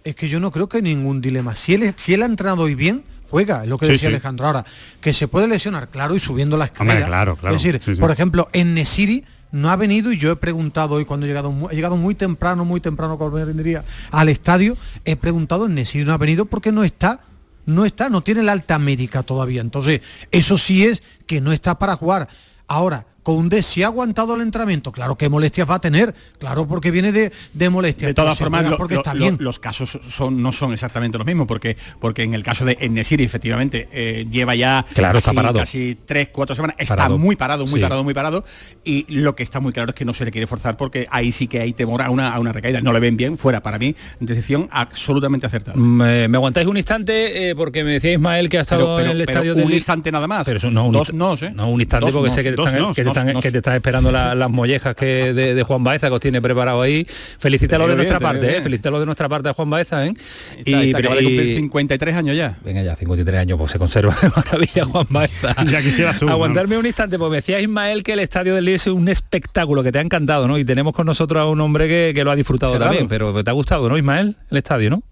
Es 0.04 0.15
que 0.15 0.28
yo 0.30 0.39
no 0.39 0.52
creo 0.52 0.67
que 0.67 0.78
hay 0.78 0.84
ningún 0.84 1.21
dilema. 1.21 1.56
Si 1.56 1.73
él, 1.73 1.93
si 1.95 2.13
él 2.13 2.23
ha 2.23 2.26
entrenado 2.26 2.63
hoy 2.63 2.76
bien, 2.76 3.04
juega, 3.30 3.63
es 3.63 3.69
lo 3.69 3.78
que 3.78 3.86
Sí, 3.88 3.93
decía 3.93 4.10
sí. 4.10 4.13
Alejandro. 4.15 4.45
Ahora, 4.45 4.65
que 5.02 5.13
se 5.13 5.28
puede 5.28 5.47
lesionar, 5.47 5.88
claro, 5.89 6.13
y 6.15 6.19
subiendo 6.19 6.58
la 6.58 6.65
escalera. 6.65 6.95
Hombre, 6.95 7.08
claro, 7.08 7.36
claro. 7.38 7.56
Es 7.56 7.63
decir, 7.63 7.82
Sí, 7.84 7.95
sí. 7.95 8.02
por 8.02 8.12
ejemplo, 8.12 8.49
en 8.54 8.73
Nesiri 8.73 9.23
no 9.54 9.70
ha 9.70 9.76
venido 9.76 10.12
y 10.12 10.18
yo 10.18 10.32
he 10.32 10.36
preguntado 10.36 10.96
hoy 10.96 11.06
cuando 11.06 11.28
he 11.28 11.30
llegado, 11.30 11.54
he 11.70 11.76
llegado 11.76 11.96
muy 11.96 12.16
temprano, 12.16 12.66
muy 12.66 12.82
temprano, 12.82 13.20
como 13.20 13.32
me 13.38 13.46
rendiría, 13.46 13.86
al 14.12 14.28
estadio, 14.28 14.76
he 15.06 15.16
preguntado, 15.16 15.68
en 15.68 15.76
Nesiri 15.76 16.04
no 16.04 16.12
ha 16.12 16.18
venido 16.18 16.46
porque 16.46 16.72
no 16.72 16.84
está. 16.84 17.22
No 17.66 17.86
está, 17.86 18.10
no 18.10 18.20
tiene 18.20 18.44
la 18.44 18.52
alta 18.52 18.78
médica 18.78 19.24
todavía. 19.24 19.62
Entonces, 19.62 20.02
eso 20.32 20.58
sí 20.58 20.86
es 20.86 21.02
que 21.26 21.39
no 21.39 21.54
está 21.54 21.80
para 21.80 21.96
jugar. 21.96 22.28
Ahora, 22.68 23.06
Koundé 23.24 23.64
si 23.64 23.84
ha 23.84 23.88
aguantado 23.88 24.36
el 24.36 24.42
entrenamiento, 24.42 24.92
claro 24.92 25.18
que 25.18 25.30
molestias 25.30 25.70
va 25.70 25.76
a 25.76 25.82
tener, 25.82 26.14
claro 26.40 26.68
porque 26.68 26.92
viene 26.92 27.12
de, 27.12 27.32
de 27.54 27.70
molestias. 27.70 28.10
De 28.10 28.14
todas 28.14 28.38
formas, 28.38 28.66
lo- 28.70 28.78
porque 28.78 28.96
lo- 28.96 29.00
está 29.00 29.14
lo- 29.14 29.20
bien. 29.22 29.38
los 29.40 29.60
casos 29.60 29.98
son, 30.10 30.42
no 30.42 30.52
son 30.52 30.74
exactamente 30.74 31.18
los 31.18 31.26
mismos, 31.26 31.48
porque, 31.48 31.78
porque 32.00 32.24
en 32.24 32.34
el 32.34 32.44
caso 32.44 32.66
de 32.66 32.78
Enesiri, 32.82 33.24
efectivamente, 33.24 33.88
eh, 33.92 34.28
lleva 34.30 34.56
ya 34.56 34.86
Claro, 34.94 35.20
está 35.20 35.30
casi, 35.32 35.36
parado. 35.36 35.60
casi 35.60 35.98
tres, 36.06 36.30
cuatro 36.32 36.54
semanas, 36.56 36.76
está 36.80 36.96
Parado. 36.96 37.18
muy 37.18 37.36
parado, 37.36 37.66
muy 37.66 37.80
Sí. 37.80 37.82
parado, 37.82 38.04
muy 38.04 38.14
parado, 38.14 38.44
y 38.84 39.06
lo 39.14 39.36
que 39.36 39.44
está 39.44 39.60
muy 39.60 39.72
claro 39.72 39.92
es 39.92 39.96
que 39.96 40.06
no 40.06 40.14
se 40.14 40.26
le 40.26 40.32
quiere 40.32 40.46
forzar 40.46 40.76
porque 40.78 41.08
ahí 41.10 41.32
sí 41.32 41.48
que 41.48 41.62
hay 41.62 41.74
temor 41.74 42.02
a 42.02 42.10
una, 42.10 42.34
a 42.34 42.40
una 42.40 42.52
recaída. 42.52 42.82
No 42.82 42.92
le 42.92 43.00
ven 43.00 43.16
bien, 43.16 43.38
fuera, 43.38 43.64
para 43.64 43.80
mí, 43.80 43.96
decisión 44.20 44.68
absolutamente 44.72 45.46
acertada. 45.48 45.78
Me, 45.78 46.28
me 46.28 46.38
aguantáis 46.38 46.68
un 46.68 46.76
instante 46.78 47.50
eh, 47.52 47.56
porque 47.56 47.84
me 47.84 47.92
decía 47.94 48.12
Ismael 48.14 48.50
que 48.50 48.58
ha 48.58 48.62
estado 48.62 48.82
Pero- 48.84 48.98
pero- 48.98 49.12
en 49.12 49.18
el 49.18 49.26
pero 49.26 49.32
estadio 49.40 49.54
un 49.56 49.60
del 49.70 49.74
instante 49.74 50.12
nada 50.12 50.28
más. 50.28 50.46
Pero 50.46 50.58
eso 50.58 50.70
no 50.70 50.88
un 50.88 50.92
Dos 50.92 51.10
insta- 51.10 51.14
nos, 51.18 51.42
¿eh? 51.44 51.52
No 51.56 51.70
un 51.70 51.80
instante 51.80 52.06
Dos 52.08 52.14
porque 52.16 52.28
nos, 52.28 52.36
sé 52.36 52.44
que 52.44 52.50
están, 52.50 52.78
nos, 52.78 52.96
que 52.96 53.04
están- 53.17 53.34
nos. 53.34 53.43
que 53.43 53.52
te 53.52 53.58
están 53.58 53.76
esperando 53.76 54.12
la- 54.12 54.36
las 54.36 54.49
mollejas 54.49 54.95
que 54.95 55.34
de, 55.34 55.56
de 55.56 55.63
Juan 55.63 55.84
Baeza 55.84 56.08
que 56.08 56.13
os 56.13 56.19
tiene 56.19 56.41
preparado 56.41 56.82
ahí. 56.82 57.06
Felicítalo 57.39 57.88
de 57.88 57.95
nuestra 57.95 58.19
bien, 58.19 58.32
parte, 58.32 58.58
eh, 58.58 58.62
felicítalo 58.62 58.99
de 58.99 59.06
nuestra 59.06 59.30
parte 59.30 59.49
a 59.49 59.54
Juan 59.54 59.69
Baeza, 59.69 60.06
¿eh? 60.06 60.13
Está- 60.58 60.84
está, 60.84 60.97
acaba 60.99 61.15
de 61.15 61.23
cumplir 61.23 61.47
y- 61.47 61.56
53 61.56 62.15
años 62.15 62.36
ya. 62.38 62.58
Venga 62.63 62.84
ya, 62.84 62.95
53 62.95 63.39
años, 63.41 63.58
pues 63.58 63.71
se 63.71 63.80
conserva 63.80 64.15
de 64.21 64.30
maravilla 64.36 64.86
Juan 64.86 65.08
Baeza. 65.10 65.56
Ya 65.67 65.82
quisieras 65.82 66.17
tú, 66.17 66.26
¿no? 66.26 66.32
Aguantarme 66.34 66.78
un 66.78 66.86
instante, 66.86 67.17
pues 67.17 67.30
me 67.30 67.38
decía 67.38 67.60
Ismael 67.60 68.04
que 68.04 68.13
el 68.13 68.19
estadio 68.19 68.56
del 68.56 68.65
Leeds 68.65 68.88
es 68.88 68.93
un 68.93 69.08
espectáculo 69.10 69.84
que 69.84 69.91
te 69.91 69.97
ha 69.99 70.02
encantado, 70.02 70.47
¿no? 70.47 70.58
Y 70.58 70.65
tenemos 70.65 70.93
con 70.93 71.06
nosotros 71.06 71.41
a 71.41 71.45
un 71.45 71.60
hombre 71.62 71.88
que, 71.88 72.12
que 72.13 72.23
lo 72.23 72.32
ha 72.32 72.36
disfrutado 72.36 72.78
también, 72.80 73.08
pero 73.08 73.43
te 73.43 73.49
ha 73.49 73.54
gustado, 73.54 73.88
¿no, 73.89 73.97
Ismael? 73.97 74.36
El 74.52 74.58
estadio, 74.58 74.89
¿no? 74.89 75.04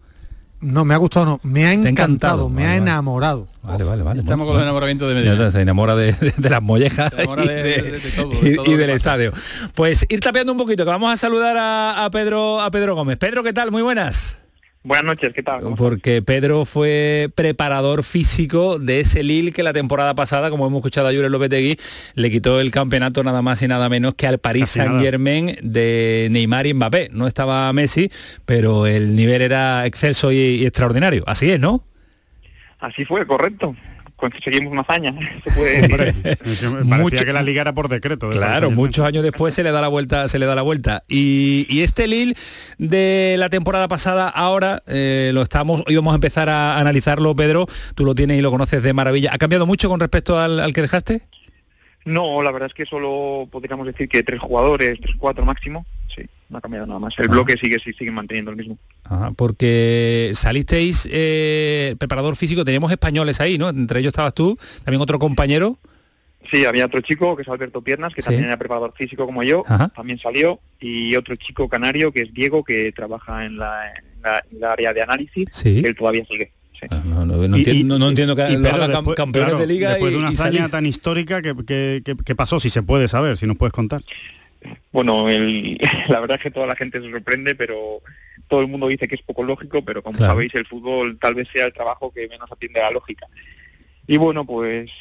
No, 0.62 0.86
me 0.86 0.93
ha 0.93 0.97
gustado, 0.97 1.26
no, 1.26 1.39
me 1.43 1.65
ha 1.65 1.74
encantado, 1.74 1.89
encantado, 2.06 2.50
me 2.50 2.62
vale, 2.63 2.74
ha 2.74 2.78
enamorado. 2.78 3.47
Vale, 3.63 3.84
vale, 3.84 4.04
vale. 4.04 4.19
Estamos 4.19 4.45
con 4.45 4.54
los 4.56 4.63
enamoramientos 4.63 5.08
de 5.10 5.15
Medina. 5.15 5.50
se 5.52 5.62
enamora 5.62 5.95
de, 5.95 6.13
de- 6.13 6.34
de 6.38 6.50
las 6.50 6.62
mollejas 6.62 7.12
Se 7.13 7.21
enamora 7.24 7.43
y, 7.43 7.47
de- 7.47 8.00
todo, 8.15 8.30
todo 8.63 8.78
del 8.78 8.80
pasa. 8.82 8.93
estadio. 8.95 9.34
Pues 9.74 10.06
ir 10.08 10.19
tapeando 10.19 10.52
un 10.52 10.58
poquito, 10.60 10.84
que 10.86 10.89
vamos 10.91 11.12
a 11.12 11.17
saludar 11.17 11.58
a, 11.58 12.06
a 12.06 12.12
Pedro 12.12 12.62
a 12.62 12.69
Pedro 12.71 12.95
Gómez. 12.95 13.17
Pedro, 13.17 13.43
¿qué 13.43 13.54
tal? 13.54 13.71
Muy 13.71 13.82
buenas. 13.82 14.40
Buenas 14.83 15.05
noches, 15.05 15.31
¿qué 15.33 15.43
tal? 15.43 15.75
Porque 15.77 16.23
Pedro 16.23 16.65
fue 16.65 17.29
preparador 17.35 18.03
físico 18.03 18.79
de 18.79 19.01
ese 19.01 19.21
Lille 19.21 19.51
que 19.51 19.61
la 19.61 19.73
temporada 19.73 20.15
pasada, 20.15 20.49
como 20.49 20.65
hemos 20.65 20.79
escuchado 20.79 21.07
a 21.07 21.11
Julen 21.11 21.31
Lopetegui, 21.31 21.77
le 22.15 22.31
quitó 22.31 22.59
el 22.59 22.71
campeonato 22.71 23.23
nada 23.23 23.43
más 23.43 23.61
y 23.61 23.67
nada 23.67 23.89
menos 23.89 24.15
que 24.15 24.25
al 24.25 24.39
Paris 24.39 24.63
Casi 24.63 24.79
nada. 24.79 24.91
Saint 24.91 25.03
Germain 25.03 25.55
de 25.61 26.29
Neymar 26.31 26.65
y 26.65 26.73
Mbappé. 26.73 27.09
No 27.11 27.27
estaba 27.27 27.71
Messi, 27.73 28.11
pero 28.45 28.87
el 28.87 29.15
nivel 29.15 29.43
era 29.43 29.85
excelso 29.85 30.31
y, 30.31 30.37
y 30.37 30.65
extraordinario. 30.65 31.23
Así 31.27 31.51
es, 31.51 31.59
¿no? 31.59 31.83
Así 32.79 33.05
fue, 33.05 33.27
correcto. 33.27 33.75
Conseguimos 34.21 34.71
una 34.71 34.81
hazaña, 34.81 35.13
se 35.43 35.51
puede 35.51 35.81
decir. 35.81 35.91
Hombre, 35.91 36.13
parecía 36.23 36.97
Mucho- 36.97 37.25
que 37.25 37.34
la 37.34 37.41
liga 37.41 37.62
era 37.62 37.73
por 37.73 37.89
decreto. 37.89 38.29
de 38.29 38.36
Paris 38.36 38.47
Claro, 38.47 38.71
muchos 38.71 39.05
años 39.05 39.23
después 39.23 39.53
se 39.53 39.63
le 39.63 39.71
da 39.71 39.81
la 39.81 39.88
vuelta, 39.88 40.27
se 40.27 40.38
le 40.39 40.45
da 40.45 40.53
la 40.55 40.62
vuelta. 40.62 41.03
Y, 41.10 41.65
y 41.69 41.81
este 41.81 42.07
Lille 42.07 42.36
de 42.77 43.36
la 43.39 43.49
temporada 43.49 43.88
pasada, 43.88 44.29
ahora 44.29 44.84
eh, 44.88 45.31
lo 45.34 45.41
estamos, 45.41 45.84
hoy 45.88 45.95
vamos 45.95 46.12
a 46.13 46.15
empezar 46.15 46.47
a 46.49 46.79
analizarlo, 46.79 47.36
Pedro. 47.36 47.65
Tú 47.95 48.05
lo 48.05 48.15
tienes 48.15 48.38
y 48.38 48.41
lo 48.41 48.51
conoces 48.51 48.81
de 48.84 48.93
maravilla. 48.93 49.31
¿Ha 49.34 49.38
cambiado 49.38 49.65
mucho 49.65 49.89
con 49.89 49.99
respecto 49.99 50.39
al, 50.39 50.60
al 50.60 50.71
que 50.73 50.81
dejaste? 50.84 51.23
No, 52.05 52.41
la 52.41 52.51
verdad 52.51 52.67
es 52.67 52.73
que 52.73 52.86
solo 52.86 53.47
podríamos 53.51 53.86
decir 53.88 54.07
que 54.07 54.23
tres 54.23 54.39
jugadores, 54.39 54.99
tres, 55.01 55.15
cuatro 55.17 55.45
máximo. 55.45 55.86
Sí, 56.15 56.23
no 56.51 56.57
ha 56.57 56.61
cambiado 56.61 56.85
nada 56.85 56.99
más. 56.99 57.17
El 57.17 57.29
bloque 57.29 57.55
sigue, 57.57 57.79
sí, 57.79 57.91
sigue 57.97 58.11
manteniendo 58.11 58.51
el 58.51 58.57
mismo. 58.57 58.77
Ajá, 59.05 59.31
porque 59.31 60.31
salisteis 60.33 61.07
eh, 61.11 61.95
preparador 61.97 62.35
físico, 62.35 62.63
teníamos 62.65 62.91
españoles 62.91 63.39
ahí, 63.39 63.57
¿no? 63.57 63.69
Entre 63.69 63.99
ellos 64.01 64.11
estabas 64.11 64.33
tú, 64.33 64.57
también 64.83 65.01
otro 65.01 65.17
compañero. 65.17 65.79
Sí, 66.49 66.65
había 66.65 66.85
otro 66.87 67.01
chico 67.01 67.35
que 67.35 67.43
es 67.43 67.47
Alberto 67.47 67.81
Piernas, 67.81 68.13
que 68.13 68.21
Sí. 68.21 68.25
también 68.25 68.45
era 68.45 68.57
preparador 68.57 68.93
físico 68.97 69.25
como 69.25 69.43
yo, 69.43 69.63
Ajá. 69.67 69.89
también 69.95 70.19
salió, 70.19 70.59
y 70.79 71.15
otro 71.15 71.35
chico 71.35 71.69
canario 71.69 72.11
que 72.11 72.21
es 72.21 72.33
Diego, 72.33 72.63
que 72.63 72.91
trabaja 72.91 73.45
en 73.45 73.57
la, 73.57 73.87
en 73.95 74.21
la- 74.23 74.43
en 74.51 74.59
la 74.59 74.73
área 74.73 74.93
de 74.93 75.01
análisis, 75.03 75.45
Sí. 75.51 75.81
que 75.81 75.87
él 75.89 75.95
todavía 75.95 76.25
sigue. 76.29 76.51
sí. 76.73 76.87
No, 77.05 77.23
no, 77.27 77.35
no 77.47 77.57
Y- 77.57 77.59
entiendo, 77.59 77.95
y- 77.95 77.99
no 77.99 78.09
entiendo 78.09 78.35
que 78.35 78.41
y 78.49 78.55
lo 78.55 78.63
Pedro, 78.63 78.75
haga 78.75 78.87
cam- 78.87 78.91
después- 78.97 79.15
campeones 79.15 79.49
claro, 79.51 79.59
de 79.67 79.67
liga 79.73 79.89
después 79.91 80.11
y, 80.11 80.15
de 80.15 80.19
una 80.19 80.31
y 80.31 80.33
hazaña 80.33 80.57
salís. 80.57 80.71
tan 80.71 80.85
histórica 80.87 81.41
que, 81.43 81.55
que- 81.63 82.01
que- 82.03 82.15
que 82.15 82.35
pasó, 82.35 82.59
si 82.59 82.71
se 82.71 82.81
puede 82.81 83.07
saber, 83.07 83.37
si 83.37 83.45
nos 83.45 83.55
puedes 83.55 83.71
contar. 83.71 84.01
Bueno, 84.91 85.30
el- 85.30 85.78
la 86.10 86.19
verdad 86.19 86.38
es 86.38 86.43
que 86.43 86.52
toda 86.52 86.67
la 86.67 86.76
gente 86.76 87.02
se 87.02 87.10
sorprende, 87.10 87.56
pero 87.56 88.02
todo 88.47 88.62
el 88.62 88.67
mundo 88.67 88.88
dice 88.88 89.08
que 89.08 89.15
es 89.15 89.21
poco 89.21 89.43
lógico, 89.43 89.84
pero 89.84 90.04
como 90.04 90.17
Claro. 90.17 90.34
sabéis, 90.34 90.54
el 90.56 90.65
fútbol 90.67 91.17
tal 91.19 91.36
vez 91.36 91.47
sea 91.52 91.65
el 91.65 91.74
trabajo 91.74 92.12
que 92.12 92.28
menos 92.28 92.52
atiende 92.52 92.80
a 92.82 92.84
la 92.86 92.91
lógica. 92.91 93.26
Y 94.08 94.17
bueno, 94.17 94.45
pues 94.45 94.91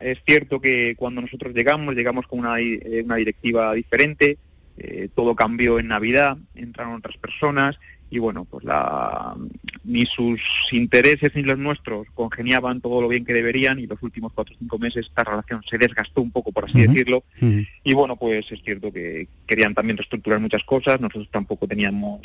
es 0.00 0.18
cierto 0.26 0.60
que 0.60 0.94
cuando 0.96 1.20
nosotros 1.20 1.54
llegamos, 1.54 1.94
llegamos 1.94 2.26
con 2.26 2.40
una, 2.40 2.58
eh, 2.60 3.02
una 3.04 3.16
directiva 3.16 3.72
diferente, 3.74 4.38
eh, 4.78 5.08
todo 5.14 5.34
cambió 5.36 5.78
en 5.78 5.88
Navidad, 5.88 6.36
entraron 6.54 6.94
otras 6.94 7.16
personas 7.16 7.76
y 8.10 8.18
bueno, 8.18 8.44
pues 8.44 8.64
la, 8.64 9.36
ni 9.84 10.04
sus 10.04 10.42
intereses 10.72 11.30
ni 11.34 11.42
los 11.42 11.58
nuestros 11.58 12.08
congeniaban 12.14 12.80
todo 12.80 13.00
lo 13.00 13.08
bien 13.08 13.24
que 13.24 13.32
deberían 13.32 13.78
y 13.78 13.86
los 13.86 14.02
últimos 14.02 14.32
cuatro 14.32 14.54
o 14.54 14.58
cinco 14.58 14.78
meses 14.78 15.06
esta 15.06 15.24
relación 15.24 15.62
se 15.68 15.78
desgastó 15.78 16.20
un 16.20 16.30
poco, 16.30 16.50
por 16.50 16.64
así 16.64 16.86
decirlo, 16.86 17.22
y 17.40 17.94
bueno, 17.94 18.16
pues 18.16 18.50
es 18.50 18.60
cierto 18.62 18.92
que 18.92 19.28
querían 19.46 19.74
también 19.74 19.96
reestructurar 19.96 20.40
muchas 20.40 20.64
cosas, 20.64 21.00
nosotros 21.00 21.28
tampoco 21.30 21.66
teníamos, 21.68 22.20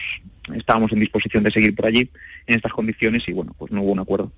estábamos 0.56 0.92
en 0.92 1.00
disposición 1.00 1.44
de 1.44 1.52
seguir 1.52 1.76
por 1.76 1.86
allí 1.86 2.10
en 2.48 2.56
estas 2.56 2.74
condiciones 2.74 3.28
y 3.28 3.34
bueno, 3.34 3.56
pues 3.58 3.72
no 3.72 3.82
hubo 3.82 3.92
un 3.92 4.00
acuerdo. 4.00 4.32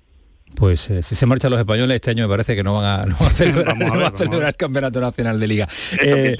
Pues 0.54 0.90
eh, 0.90 1.02
si 1.02 1.14
se 1.14 1.26
marchan 1.26 1.50
los 1.50 1.60
españoles 1.60 1.96
este 1.96 2.10
año 2.10 2.26
me 2.26 2.32
parece 2.32 2.56
que 2.56 2.62
no 2.62 2.74
van 2.74 2.84
a, 2.84 3.06
no 3.06 3.16
van 3.18 3.28
a 3.28 3.30
celebrar, 3.34 3.76
no 3.76 3.90
van 3.90 4.02
a 4.02 4.10
celebrar 4.16 4.48
el 4.48 4.56
Campeonato 4.56 5.00
Nacional 5.00 5.38
de 5.40 5.46
Liga. 5.46 5.68
Eh, 6.00 6.36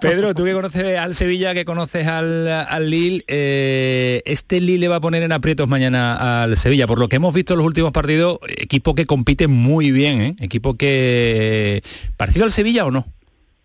Pedro, 0.00 0.34
tú 0.34 0.44
que 0.44 0.52
conoces 0.52 0.96
al 0.96 1.14
Sevilla, 1.14 1.52
que 1.52 1.64
conoces 1.64 2.06
al, 2.06 2.48
al 2.48 2.90
Lille, 2.90 3.24
eh, 3.26 4.22
este 4.24 4.60
Lille 4.60 4.78
le 4.78 4.88
va 4.88 4.96
a 4.96 5.00
poner 5.00 5.22
en 5.22 5.32
aprietos 5.32 5.68
mañana 5.68 6.42
al 6.42 6.56
Sevilla. 6.56 6.86
Por 6.86 6.98
lo 6.98 7.08
que 7.08 7.16
hemos 7.16 7.34
visto 7.34 7.54
en 7.54 7.58
los 7.58 7.66
últimos 7.66 7.92
partidos, 7.92 8.38
equipo 8.48 8.94
que 8.94 9.04
compite 9.04 9.46
muy 9.46 9.90
bien, 9.90 10.20
¿eh? 10.20 10.36
equipo 10.40 10.76
que... 10.76 11.82
¿Parecido 12.16 12.44
al 12.44 12.52
Sevilla 12.52 12.86
o 12.86 12.90
no? 12.90 13.06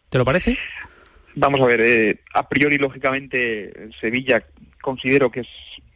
¿Te 0.10 0.18
lo 0.18 0.26
parece? 0.26 0.58
Vamos 1.36 1.62
a 1.62 1.66
ver, 1.66 2.20
a 2.34 2.50
priori, 2.50 2.78
lógicamente, 2.78 3.90
Sevilla 4.02 4.44
considero 4.82 5.32
que 5.32 5.42
es 5.42 5.48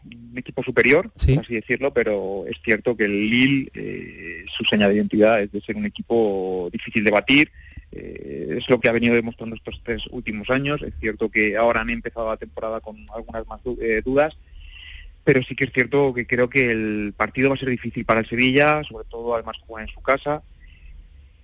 un 0.05 0.37
equipo 0.37 0.63
superior, 0.63 1.11
Sí. 1.15 1.35
por 1.35 1.43
así 1.43 1.55
decirlo, 1.55 1.93
pero 1.93 2.45
es 2.47 2.57
cierto 2.63 2.95
que 2.95 3.05
el 3.05 3.29
Lille, 3.29 3.69
eh, 3.73 4.45
su 4.51 4.63
señal 4.63 4.89
de 4.91 4.97
identidad 4.97 5.41
es 5.41 5.51
de 5.51 5.61
ser 5.61 5.75
un 5.75 5.85
equipo 5.85 6.69
difícil 6.71 7.03
de 7.03 7.11
batir, 7.11 7.51
eh, 7.91 8.55
es 8.57 8.69
lo 8.69 8.79
que 8.79 8.87
ha 8.87 8.93
venido 8.93 9.15
demostrando 9.15 9.55
estos 9.55 9.81
tres 9.83 10.07
últimos 10.11 10.49
años, 10.49 10.81
es 10.81 10.93
cierto 10.99 11.29
que 11.29 11.57
ahora 11.57 11.81
han 11.81 11.89
empezado 11.89 12.29
la 12.29 12.37
temporada 12.37 12.79
con 12.79 12.97
algunas 13.13 13.45
más 13.47 13.61
eh, 13.81 14.01
dudas, 14.03 14.37
pero 15.23 15.43
sí 15.43 15.55
que 15.55 15.65
es 15.65 15.73
cierto 15.73 16.13
que 16.13 16.25
creo 16.25 16.49
que 16.49 16.71
el 16.71 17.13
partido 17.15 17.49
va 17.49 17.55
a 17.55 17.59
ser 17.59 17.69
difícil 17.69 18.05
para 18.05 18.21
el 18.21 18.27
Sevilla, 18.27 18.83
sobre 18.83 19.05
todo 19.09 19.33
además 19.35 19.57
jugar 19.65 19.83
en 19.83 19.93
su 19.93 20.01
casa. 20.01 20.41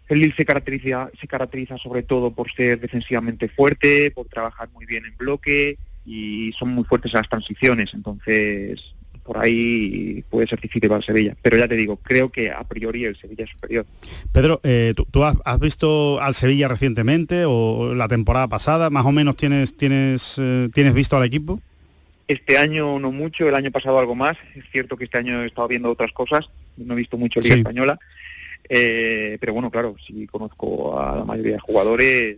El 0.08 0.20
Lille 0.20 0.36
se 0.36 0.46
caracteriza, 0.46 1.10
se 1.20 1.28
caracteriza 1.28 1.78
sobre 1.78 2.04
todo 2.04 2.32
por 2.32 2.52
ser 2.52 2.80
defensivamente 2.80 3.50
fuerte, 3.50 4.12
por 4.12 4.28
trabajar 4.28 4.70
muy 4.72 4.86
bien 4.86 5.06
en 5.06 5.18
bloque 5.18 5.78
y 6.06 6.52
son 6.54 6.70
muy 6.70 6.84
fuertes 6.84 7.14
en 7.14 7.20
las 7.20 7.30
transiciones, 7.30 7.94
entonces 7.94 8.94
por 9.24 9.40
ahí 9.40 10.24
puede 10.30 10.46
ser 10.46 10.62
difícil 10.62 10.88
para 10.88 10.98
el 11.00 11.04
Sevilla. 11.04 11.36
Pero 11.42 11.58
ya 11.58 11.68
te 11.68 11.76
digo, 11.76 11.98
creo 11.98 12.30
que 12.32 12.52
a 12.52 12.64
priori 12.64 13.06
el 13.06 13.18
Sevilla 13.18 13.46
es 13.46 13.50
superior. 13.50 13.84
Pedro, 14.32 14.62
eh, 14.64 14.94
¿tú, 14.96 15.06
tú 15.10 15.24
has, 15.24 15.36
has 15.46 15.60
visto 15.60 16.22
al 16.22 16.36
Sevilla 16.36 16.68
recientemente 16.68 17.44
o 17.48 17.96
la 17.96 18.08
temporada 18.08 18.48
pasada? 18.48 18.92
¿Más 18.92 19.04
o 19.04 19.12
menos 19.12 19.36
tienes, 19.36 19.76
tienes, 19.76 20.36
eh, 20.40 20.70
tienes 20.72 20.94
visto 20.94 21.18
al 21.18 21.26
equipo? 21.26 21.60
Este 22.28 22.58
año 22.60 23.00
no 23.00 23.12
mucho, 23.12 23.50
el 23.50 23.56
año 23.56 23.72
pasado 23.72 23.98
algo 23.98 24.14
más. 24.14 24.38
Es 24.56 24.64
cierto 24.72 24.96
que 24.96 25.06
este 25.06 25.18
año 25.18 25.42
he 25.42 25.48
estado 25.48 25.68
viendo 25.70 25.90
otras 25.92 26.12
cosas, 26.12 26.48
no 26.78 26.94
he 26.94 26.98
visto 26.98 27.18
mucho 27.18 27.40
Liga 27.40 27.56
Sí. 27.56 27.62
Española, 27.62 27.98
Eh, 28.70 29.38
pero 29.40 29.54
bueno, 29.54 29.70
claro, 29.70 29.96
sí 30.06 30.26
conozco 30.28 31.00
a 31.00 31.18
la 31.18 31.24
mayoría 31.26 31.54
de 31.54 31.60
jugadores 31.60 32.38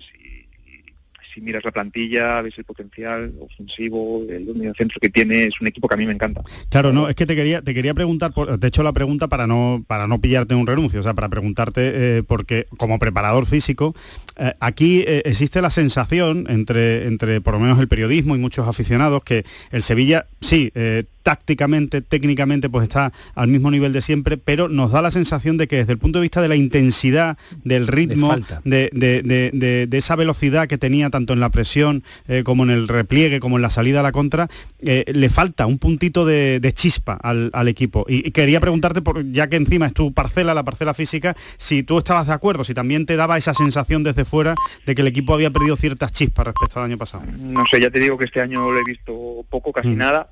si 1.38 1.42
miras 1.42 1.64
la 1.64 1.72
plantilla, 1.72 2.42
ves 2.42 2.58
el 2.58 2.64
potencial 2.64 3.32
ofensivo, 3.40 4.24
el 4.28 4.46
medio 4.56 4.74
centro 4.74 5.00
que 5.00 5.10
tiene, 5.10 5.46
es 5.46 5.62
un 5.62 5.68
equipo 5.68 5.88
que 5.88 5.94
a 5.94 5.98
mí 5.98 6.08
me 6.08 6.14
encanta. 6.14 6.42
Claro, 6.70 6.92
no, 6.92 7.08
es 7.08 7.16
que 7.16 7.28
te 7.28 7.36
quería, 7.36 7.62
te 7.62 7.76
quería 7.76 7.94
preguntar, 7.94 8.34
por, 8.34 8.58
te 8.58 8.66
he 8.66 8.70
hecho 8.70 8.82
la 8.82 8.92
pregunta 8.92 9.28
para 9.28 9.46
no, 9.46 9.84
para 9.86 10.08
no 10.08 10.20
pillarte 10.20 10.56
un 10.56 10.66
renuncio, 10.66 11.00
o 11.00 11.04
sea, 11.04 11.14
para 11.14 11.30
preguntarte, 11.30 11.92
eh, 11.94 12.24
porque 12.24 12.66
como 12.78 12.98
preparador 12.98 13.46
físico, 13.46 13.94
eh, 14.38 14.54
aquí 14.60 15.04
eh, 15.06 15.22
existe 15.26 15.62
la 15.62 15.70
sensación 15.70 16.48
entre, 16.50 17.06
entre 17.06 17.40
por 17.40 17.54
lo 17.54 17.60
menos 17.60 17.80
el 17.80 17.88
periodismo 17.88 18.36
y 18.36 18.40
muchos 18.40 18.68
aficionados 18.68 19.24
que 19.24 19.46
el 19.72 19.84
Sevilla, 19.84 20.26
sí, 20.42 20.72
eh, 20.74 21.04
tácticamente, 21.32 22.02
técnicamente, 22.02 22.70
pues 22.70 22.84
está 22.84 23.12
al 23.36 23.50
mismo 23.50 23.70
nivel 23.70 23.92
de 23.92 24.02
siempre, 24.02 24.38
pero 24.38 24.70
nos 24.70 24.92
da 24.94 25.02
la 25.02 25.12
sensación 25.12 25.58
de 25.58 25.68
que 25.68 25.76
desde 25.76 25.92
el 25.92 25.98
punto 26.00 26.20
de 26.20 26.24
vista 26.24 26.40
de 26.42 26.48
la 26.48 26.56
intensidad, 26.56 27.38
del 27.66 27.86
ritmo, 27.86 28.34
de, 28.64 28.90
de- 28.94 29.22
de- 29.24 29.52
de- 29.54 29.88
de 29.88 29.98
esa 29.98 30.16
velocidad 30.16 30.68
que 30.68 30.78
tenía 30.78 31.10
tanto 31.10 31.34
en 31.34 31.42
la 31.42 31.50
presión 31.50 32.02
eh, 32.30 32.44
como 32.46 32.64
en 32.64 32.70
el 32.70 32.88
repliegue, 32.88 33.42
como 33.42 33.58
en 33.58 33.62
la 33.62 33.70
salida 33.70 34.00
a 34.00 34.04
la 34.04 34.14
contra, 34.14 34.48
eh, 34.80 35.04
le 35.14 35.28
falta 35.28 35.66
un 35.66 35.80
puntito 35.80 36.26
de, 36.26 36.62
de 36.62 36.72
chispa 36.74 37.20
al, 37.22 37.50
al 37.52 37.68
equipo. 37.68 38.06
Y, 38.08 38.26
y 38.26 38.32
quería 38.32 38.62
preguntarte, 38.62 39.02
por, 39.02 39.30
ya 39.34 39.48
que 39.50 39.58
encima 39.58 39.86
es 39.88 39.94
tu 39.94 40.14
parcela, 40.14 40.54
la 40.54 40.64
parcela 40.64 40.94
física, 40.94 41.36
si 41.58 41.84
tú 41.84 41.98
estabas 41.98 42.28
de 42.28 42.34
acuerdo, 42.34 42.64
si 42.64 42.74
también 42.74 43.06
te 43.06 43.18
daba 43.18 43.38
esa 43.38 43.54
sensación 43.54 44.02
desde 44.04 44.24
fuera 44.24 44.56
de 44.86 44.96
que 44.96 45.02
el 45.02 45.08
equipo 45.08 45.34
había 45.34 45.52
perdido 45.52 45.76
ciertas 45.76 46.14
chispas 46.14 46.48
respecto 46.48 46.80
al 46.80 46.86
año 46.86 46.98
pasado. 46.98 47.24
No 47.38 47.66
sé, 47.70 47.82
ya 47.82 47.90
te 47.92 48.00
digo 48.00 48.18
que 48.18 48.24
este 48.26 48.40
año 48.40 48.72
lo 48.72 48.80
he 48.80 48.84
visto 48.86 49.46
poco, 49.50 49.74
casi 49.74 49.90
Mm. 49.90 49.98
nada, 49.98 50.30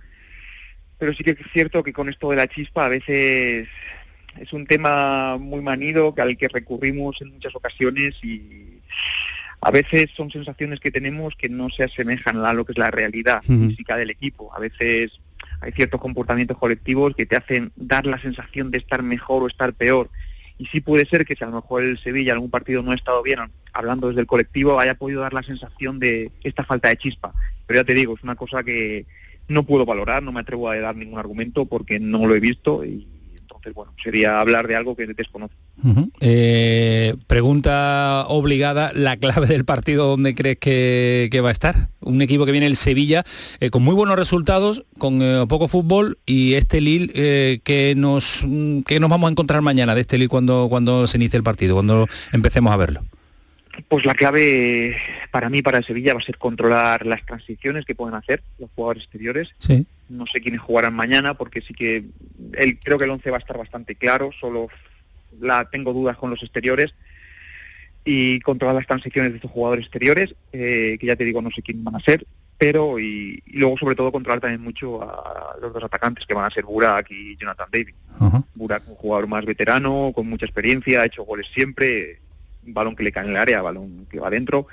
pero 0.97 1.13
sí 1.13 1.23
que 1.23 1.31
es 1.31 1.37
cierto 1.51 1.83
que 1.83 1.93
con 1.93 2.09
esto 2.09 2.29
de 2.29 2.37
la 2.37 2.47
chispa 2.47 2.85
a 2.85 2.89
veces 2.89 3.67
es 4.39 4.53
un 4.53 4.65
tema 4.65 5.37
muy 5.37 5.61
manido 5.61 6.13
al 6.17 6.37
que 6.37 6.47
recurrimos 6.47 7.21
en 7.21 7.33
muchas 7.33 7.55
ocasiones 7.55 8.15
y 8.23 8.79
a 9.61 9.71
veces 9.71 10.11
son 10.15 10.29
sensaciones 10.29 10.79
que 10.79 10.91
tenemos 10.91 11.35
que 11.35 11.49
no 11.49 11.69
se 11.69 11.83
asemejan 11.83 12.37
a 12.45 12.53
lo 12.53 12.65
que 12.65 12.73
es 12.73 12.77
la 12.77 12.91
realidad 12.91 13.41
física 13.41 13.97
del 13.97 14.09
equipo. 14.09 14.53
A 14.53 14.59
veces 14.59 15.11
hay 15.61 15.71
ciertos 15.71 15.99
comportamientos 15.99 16.57
colectivos 16.57 17.15
que 17.15 17.25
te 17.25 17.35
hacen 17.35 17.71
dar 17.75 18.05
la 18.05 18.21
sensación 18.21 18.71
de 18.71 18.77
estar 18.77 19.01
mejor 19.01 19.43
o 19.43 19.47
estar 19.47 19.73
peor. 19.73 20.09
Y 20.57 20.67
sí 20.67 20.81
puede 20.81 21.05
ser 21.05 21.25
que 21.25 21.35
si 21.35 21.43
a 21.43 21.47
lo 21.47 21.55
mejor 21.55 21.83
el 21.83 21.99
Sevilla 21.99 22.33
algún 22.33 22.51
partido 22.51 22.81
no 22.81 22.91
ha 22.91 22.95
estado 22.95 23.23
bien, 23.23 23.39
hablando 23.73 24.07
desde 24.07 24.21
el 24.21 24.27
colectivo, 24.27 24.79
haya 24.79 24.95
podido 24.95 25.21
dar 25.21 25.33
la 25.33 25.43
sensación 25.43 25.99
de 25.99 26.31
esta 26.43 26.63
falta 26.63 26.89
de 26.89 26.97
chispa. 26.97 27.33
Pero 27.65 27.81
ya 27.81 27.83
te 27.83 27.93
digo, 27.93 28.15
es 28.15 28.23
una 28.23 28.35
cosa 28.35 28.63
que 28.63 29.05
no 29.47 29.63
puedo 29.63 29.85
valorar, 29.85 30.23
no 30.23 30.31
me 30.31 30.41
atrevo 30.41 30.69
a 30.69 30.77
dar 30.77 30.95
ningún 30.95 31.19
argumento 31.19 31.65
porque 31.65 31.99
no 31.99 32.25
lo 32.25 32.35
he 32.35 32.39
visto 32.39 32.83
y 32.83 33.07
entonces, 33.39 33.73
bueno, 33.73 33.93
sería 34.01 34.39
hablar 34.39 34.67
de 34.67 34.75
algo 34.75 34.95
que 34.95 35.07
desconozco. 35.07 35.57
Ujú. 35.83 36.11
Eh, 36.19 37.15
pregunta 37.27 38.25
obligada, 38.27 38.91
la 38.93 39.17
clave 39.17 39.47
del 39.47 39.65
partido, 39.65 40.07
¿dónde 40.07 40.35
crees 40.35 40.57
que, 40.57 41.29
que 41.31 41.41
va 41.41 41.49
a 41.49 41.51
estar? 41.51 41.89
Un 41.99 42.21
equipo 42.21 42.45
que 42.45 42.51
viene 42.51 42.67
el 42.67 42.75
Sevilla 42.75 43.23
eh, 43.59 43.69
con 43.69 43.83
muy 43.83 43.95
buenos 43.95 44.17
resultados, 44.17 44.83
con 44.97 45.21
eh, 45.21 45.45
poco 45.47 45.67
fútbol 45.67 46.17
y 46.25 46.53
este 46.53 46.81
Lille 46.81 47.61
que 47.63 47.93
nos 47.97 48.43
mm, 48.45 48.81
que 48.81 48.99
nos 48.99 49.09
vamos 49.09 49.27
a 49.29 49.31
encontrar 49.31 49.61
mañana 49.61 49.95
de 49.95 50.01
este 50.01 50.17
Lille 50.17 50.29
cuando, 50.29 50.67
cuando 50.69 51.07
se 51.07 51.17
inicie 51.17 51.37
el 51.37 51.43
partido, 51.43 51.75
cuando 51.75 52.07
empecemos 52.31 52.71
a 52.71 52.77
verlo. 52.77 53.03
Pues 53.87 54.05
la 54.05 54.15
clave 54.15 54.95
para 55.31 55.49
mí, 55.49 55.61
para 55.61 55.79
el 55.79 55.85
Sevilla, 55.85 56.13
va 56.13 56.19
a 56.19 56.23
ser 56.23 56.37
controlar 56.37 57.05
las 57.05 57.25
transiciones 57.25 57.85
que 57.85 57.95
pueden 57.95 58.15
hacer 58.15 58.41
los 58.57 58.69
jugadores 58.75 59.03
exteriores. 59.03 59.49
Sí. 59.59 59.85
No 60.09 60.25
sé 60.27 60.39
quiénes 60.39 60.61
jugarán 60.61 60.93
mañana 60.93 61.33
porque 61.33 61.61
sí 61.61 61.73
que 61.73 62.05
el, 62.53 62.79
creo 62.79 62.97
que 62.97 63.05
el 63.05 63.11
11 63.11 63.31
va 63.31 63.37
a 63.37 63.39
estar 63.39 63.57
bastante 63.57 63.95
claro, 63.95 64.31
solo 64.39 64.67
la 65.39 65.69
tengo 65.69 65.93
dudas 65.93 66.17
con 66.17 66.29
los 66.29 66.41
exteriores 66.43 66.93
y 68.05 68.39
controlar 68.41 68.75
las 68.75 68.87
transiciones 68.87 69.31
de 69.31 69.37
estos 69.37 69.51
jugadores 69.51 69.85
exteriores, 69.85 70.35
eh, 70.53 70.97
que 70.99 71.07
ya 71.07 71.15
te 71.15 71.23
digo 71.23 71.41
no 71.41 71.49
sé 71.49 71.61
quién 71.61 71.83
van 71.83 71.95
a 71.95 71.99
ser, 71.99 72.25
pero 72.57 72.99
y, 72.99 73.41
y 73.45 73.59
luego 73.59 73.77
sobre 73.77 73.95
todo 73.95 74.11
controlar 74.11 74.39
también 74.39 74.61
mucho 74.61 75.01
a 75.01 75.57
los 75.59 75.73
dos 75.73 75.83
atacantes 75.83 76.25
que 76.25 76.33
van 76.33 76.45
a 76.45 76.51
ser 76.51 76.63
Burak 76.63 77.09
y 77.09 77.35
Jonathan 77.35 77.67
David. 77.71 77.95
Burak 78.53 78.87
un 78.87 78.95
jugador 78.95 79.27
más 79.27 79.45
veterano, 79.45 80.11
con 80.15 80.29
mucha 80.29 80.45
experiencia, 80.45 81.01
ha 81.01 81.05
hecho 81.05 81.23
goles 81.23 81.47
siempre, 81.53 82.19
balón 82.73 82.95
que 82.95 83.03
le 83.03 83.11
cae 83.11 83.23
en 83.25 83.31
el 83.31 83.37
área, 83.37 83.61
balón 83.61 84.05
que 84.09 84.19
va 84.19 84.27
adentro. 84.27 84.67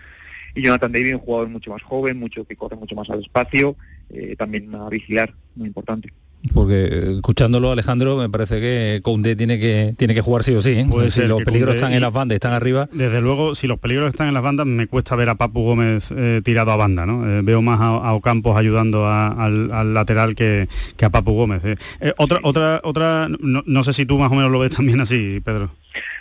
Y 0.54 0.62
Jonathan 0.62 0.92
David, 0.92 1.14
un 1.14 1.20
jugador 1.20 1.48
mucho 1.48 1.70
más 1.70 1.82
joven, 1.82 2.18
mucho 2.18 2.44
que 2.44 2.56
corre 2.56 2.76
mucho 2.76 2.94
más 2.94 3.08
al 3.10 3.20
espacio, 3.20 3.74
eh, 4.10 4.34
también 4.36 4.74
a 4.74 4.88
vigilar, 4.90 5.32
muy 5.54 5.66
importante. 5.68 6.12
Porque 6.52 6.74
eh, 6.90 7.12
escuchándolo 7.16 7.70
Alejandro 7.70 8.16
me 8.16 8.28
parece 8.28 8.60
que 8.60 9.00
Koundé 9.04 9.36
tiene 9.36 9.60
que 9.60 9.94
tiene 9.96 10.12
que 10.12 10.20
jugar 10.22 10.42
sí 10.42 10.52
o 10.52 10.60
sí. 10.60 10.70
¿eh? 10.70 10.86
Puede 10.90 11.12
si 11.12 11.20
ser 11.20 11.28
los 11.28 11.40
peligros 11.40 11.68
Koundé 11.68 11.76
están 11.76 11.92
y- 11.92 11.94
en 11.94 12.00
las 12.02 12.12
bandas, 12.12 12.34
están 12.34 12.52
arriba. 12.52 12.88
Desde 12.92 13.20
luego, 13.20 13.54
si 13.54 13.68
los 13.68 13.78
peligros 13.78 14.08
están 14.08 14.26
en 14.26 14.34
las 14.34 14.42
bandas, 14.42 14.66
me 14.66 14.88
cuesta 14.88 15.14
ver 15.14 15.28
a 15.28 15.36
Papu 15.36 15.62
Gómez 15.62 16.08
eh, 16.14 16.42
tirado 16.44 16.72
a 16.72 16.76
banda, 16.76 17.06
¿no? 17.06 17.24
Eh, 17.38 17.42
veo 17.42 17.62
más 17.62 17.80
a, 17.80 17.86
a 17.94 18.12
Ocampos 18.14 18.56
ayudando 18.56 19.06
a- 19.06 19.28
al, 19.28 19.70
al 19.72 19.94
lateral 19.94 20.34
que, 20.34 20.68
que 20.96 21.04
a 21.04 21.10
Papu 21.10 21.32
Gómez. 21.32 21.64
eh. 21.64 21.76
Eh, 22.00 22.12
otra, 22.18 22.40
otra, 22.42 22.80
otra, 22.82 23.28
no, 23.40 23.62
no 23.64 23.84
sé 23.84 23.92
si 23.92 24.04
tú 24.04 24.18
más 24.18 24.30
o 24.32 24.34
menos 24.34 24.50
lo 24.50 24.58
ves 24.58 24.72
también 24.76 25.00
así, 25.00 25.40
Pedro. 25.44 25.70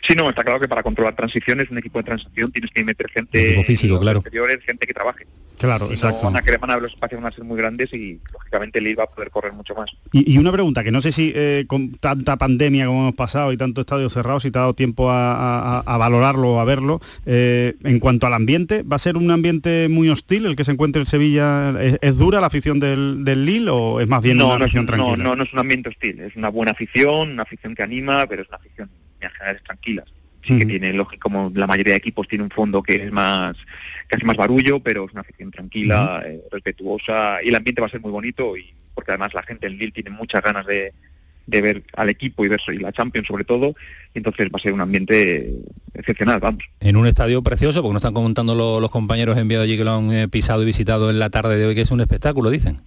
Sí, 0.02 0.14
no, 0.16 0.30
está 0.30 0.44
claro 0.44 0.60
que 0.60 0.68
para 0.68 0.84
controlar 0.84 1.16
transiciones, 1.16 1.70
un 1.70 1.78
equipo 1.78 2.00
de 2.00 2.04
transición, 2.04 2.52
tienes 2.52 2.72
que 2.72 2.84
meter 2.84 3.10
gente 3.10 3.64
físico, 3.64 4.00
claro. 4.00 4.22
gente 4.66 4.86
que 4.88 4.94
trabaje. 4.94 5.26
Claro, 5.60 5.88
Si 5.90 5.94
exacto. 5.94 6.24
No 6.24 6.32
van 6.32 6.44
a 6.44 6.58
van 6.58 6.82
los 6.82 6.92
espacios 6.92 7.22
van 7.22 7.32
a 7.32 7.36
ser 7.36 7.44
muy 7.44 7.56
grandes 7.56 7.94
y 7.94 8.20
lógicamente 8.34 8.80
el 8.80 8.98
va 8.98 9.04
a 9.04 9.08
poder 9.08 9.30
correr 9.30 9.54
mucho 9.54 9.76
más. 9.76 9.92
Y, 10.12 10.34
y 10.34 10.38
una 10.40 10.52
pregunta, 10.52 10.84
que 10.84 10.92
no 10.92 11.02
sé 11.02 11.12
si 11.12 11.32
eh, 11.36 11.66
con 11.68 11.92
tanta 11.98 12.36
pandemia 12.38 12.88
como 12.88 13.02
hemos 13.02 13.16
pasado 13.16 13.52
y 13.54 13.58
tanto 13.58 13.82
estadio 13.82 14.10
cerrado, 14.10 14.40
si 14.40 14.50
te 14.50 14.58
ha 14.58 14.62
dado 14.62 14.74
tiempo 14.74 15.12
a, 15.12 15.80
a- 15.80 15.80
a 15.82 15.98
valorarlo 15.98 16.54
o 16.54 16.60
a 16.60 16.66
verlo, 16.66 17.00
eh, 17.28 17.76
en 17.84 18.00
cuanto 18.00 18.26
al 18.26 18.34
ambiente, 18.34 18.82
¿va 18.82 18.96
a 18.96 19.00
ser 19.00 19.18
un 19.18 19.30
ambiente 19.30 19.88
muy 19.88 20.10
hostil 20.10 20.48
el 20.48 20.56
que 20.56 20.64
se 20.66 20.72
encuentre 20.72 21.00
en 21.02 21.06
Sevilla? 21.06 21.80
¿Es, 21.80 22.00
es 22.02 22.18
dura 22.18 22.42
la 22.42 22.48
afición 22.48 22.80
del, 22.80 23.24
del 23.24 23.46
Lille 23.46 23.70
o 23.70 24.00
es 24.00 24.08
más 24.08 24.24
bien 24.24 24.38
no, 24.38 24.48
una 24.48 24.58
no, 24.58 24.66
es, 24.66 24.70
afición 24.76 24.82
un- 24.90 24.98
no, 24.98 25.06
tranquila? 25.06 25.24
no, 25.30 25.36
no 25.36 25.44
es 25.44 25.54
un 25.54 25.60
ambiente 25.60 25.90
hostil, 25.90 26.20
es 26.22 26.36
una 26.36 26.50
buena 26.50 26.72
afición, 26.72 27.32
una 27.34 27.44
afición 27.44 27.76
que 27.76 27.84
anima, 27.84 28.26
pero 28.28 28.42
es 28.42 28.48
una 28.48 28.58
afición 28.58 28.90
en 29.28 29.32
general 29.32 29.62
tranquila. 29.64 30.04
Sí 30.44 30.58
que 30.58 30.66
tiene, 30.66 30.92
lógico, 30.94 31.30
como 31.30 31.52
la 31.54 31.68
mayoría 31.68 31.94
de 31.94 31.98
equipos 31.98 32.28
tiene 32.28 32.44
un 32.44 32.50
fondo 32.50 32.82
que 32.82 32.96
es 32.96 33.12
más, 33.12 33.56
casi 34.08 34.26
más 34.26 34.36
barullo, 34.36 34.80
pero 34.80 35.06
es 35.06 35.12
una 35.12 35.22
afición 35.22 35.52
tranquila, 35.52 36.24
eh, 36.26 36.42
respetuosa, 36.52 37.38
y 37.44 37.50
el 37.50 37.56
ambiente 37.56 37.80
va 37.80 37.86
a 37.86 37.92
ser 37.92 38.02
muy 38.02 38.10
bonito, 38.12 38.58
y 38.58 38.74
porque 38.96 39.12
además 39.12 39.36
la 39.36 39.44
gente 39.44 39.68
en 39.68 39.74
Lille 39.74 39.92
tiene 39.92 40.10
muchas 40.10 40.42
ganas 40.42 40.66
de, 40.66 40.94
de 41.46 41.62
ver 41.62 41.84
al 41.94 42.10
equipo 42.10 42.44
y 42.44 42.48
ver 42.48 42.60
y 42.70 42.78
la 42.78 42.92
Champions 42.92 43.28
sobre 43.28 43.44
todo, 43.44 43.76
y 44.16 44.18
entonces 44.18 44.48
va 44.48 44.56
a 44.58 44.60
ser 44.60 44.74
un 44.74 44.82
ambiente 44.82 45.54
excepcional, 45.94 46.40
vamos. 46.40 46.64
En 46.80 46.96
un 46.96 47.06
estadio 47.06 47.44
precioso, 47.44 47.84
porque 47.84 47.94
nos 47.94 48.02
están 48.02 48.16
comentando 48.16 48.56
lo- 48.56 48.80
los 48.80 48.90
compañeros 48.90 49.38
enviados 49.38 49.66
allí 49.66 49.78
que 49.78 49.84
lo 49.84 49.94
han 49.94 50.12
eh, 50.12 50.28
pisado 50.28 50.64
y 50.64 50.66
visitado 50.66 51.12
en 51.12 51.20
la 51.20 51.30
tarde 51.30 51.56
de 51.58 51.68
hoy, 51.68 51.76
que 51.76 51.82
es 51.82 51.92
un 51.92 52.02
espectáculo, 52.02 52.50
dicen. 52.50 52.82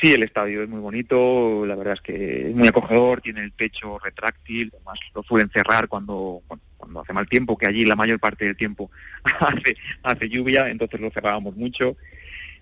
Sí, 0.00 0.12
el 0.12 0.22
estadio 0.22 0.62
es 0.62 0.68
muy 0.68 0.78
bonito, 0.80 1.66
la 1.66 1.74
verdad 1.74 1.94
es 1.94 2.00
que 2.00 2.50
es 2.50 2.54
muy 2.54 2.68
acogedor, 2.68 3.20
tiene 3.20 3.42
el 3.42 3.52
techo 3.52 3.98
retráctil, 3.98 4.70
además 4.72 5.00
lo 5.12 5.24
suelen 5.24 5.50
cerrar 5.50 5.88
cuando, 5.88 6.40
cuando, 6.46 6.64
cuando 6.76 7.00
hace 7.00 7.12
mal 7.12 7.28
tiempo, 7.28 7.56
que 7.58 7.66
allí 7.66 7.84
la 7.84 7.96
mayor 7.96 8.20
parte 8.20 8.44
del 8.44 8.56
tiempo 8.56 8.90
hace, 9.24 9.76
hace 10.04 10.28
lluvia, 10.28 10.68
entonces 10.68 11.00
lo 11.00 11.10
cerrábamos 11.10 11.56
mucho. 11.56 11.96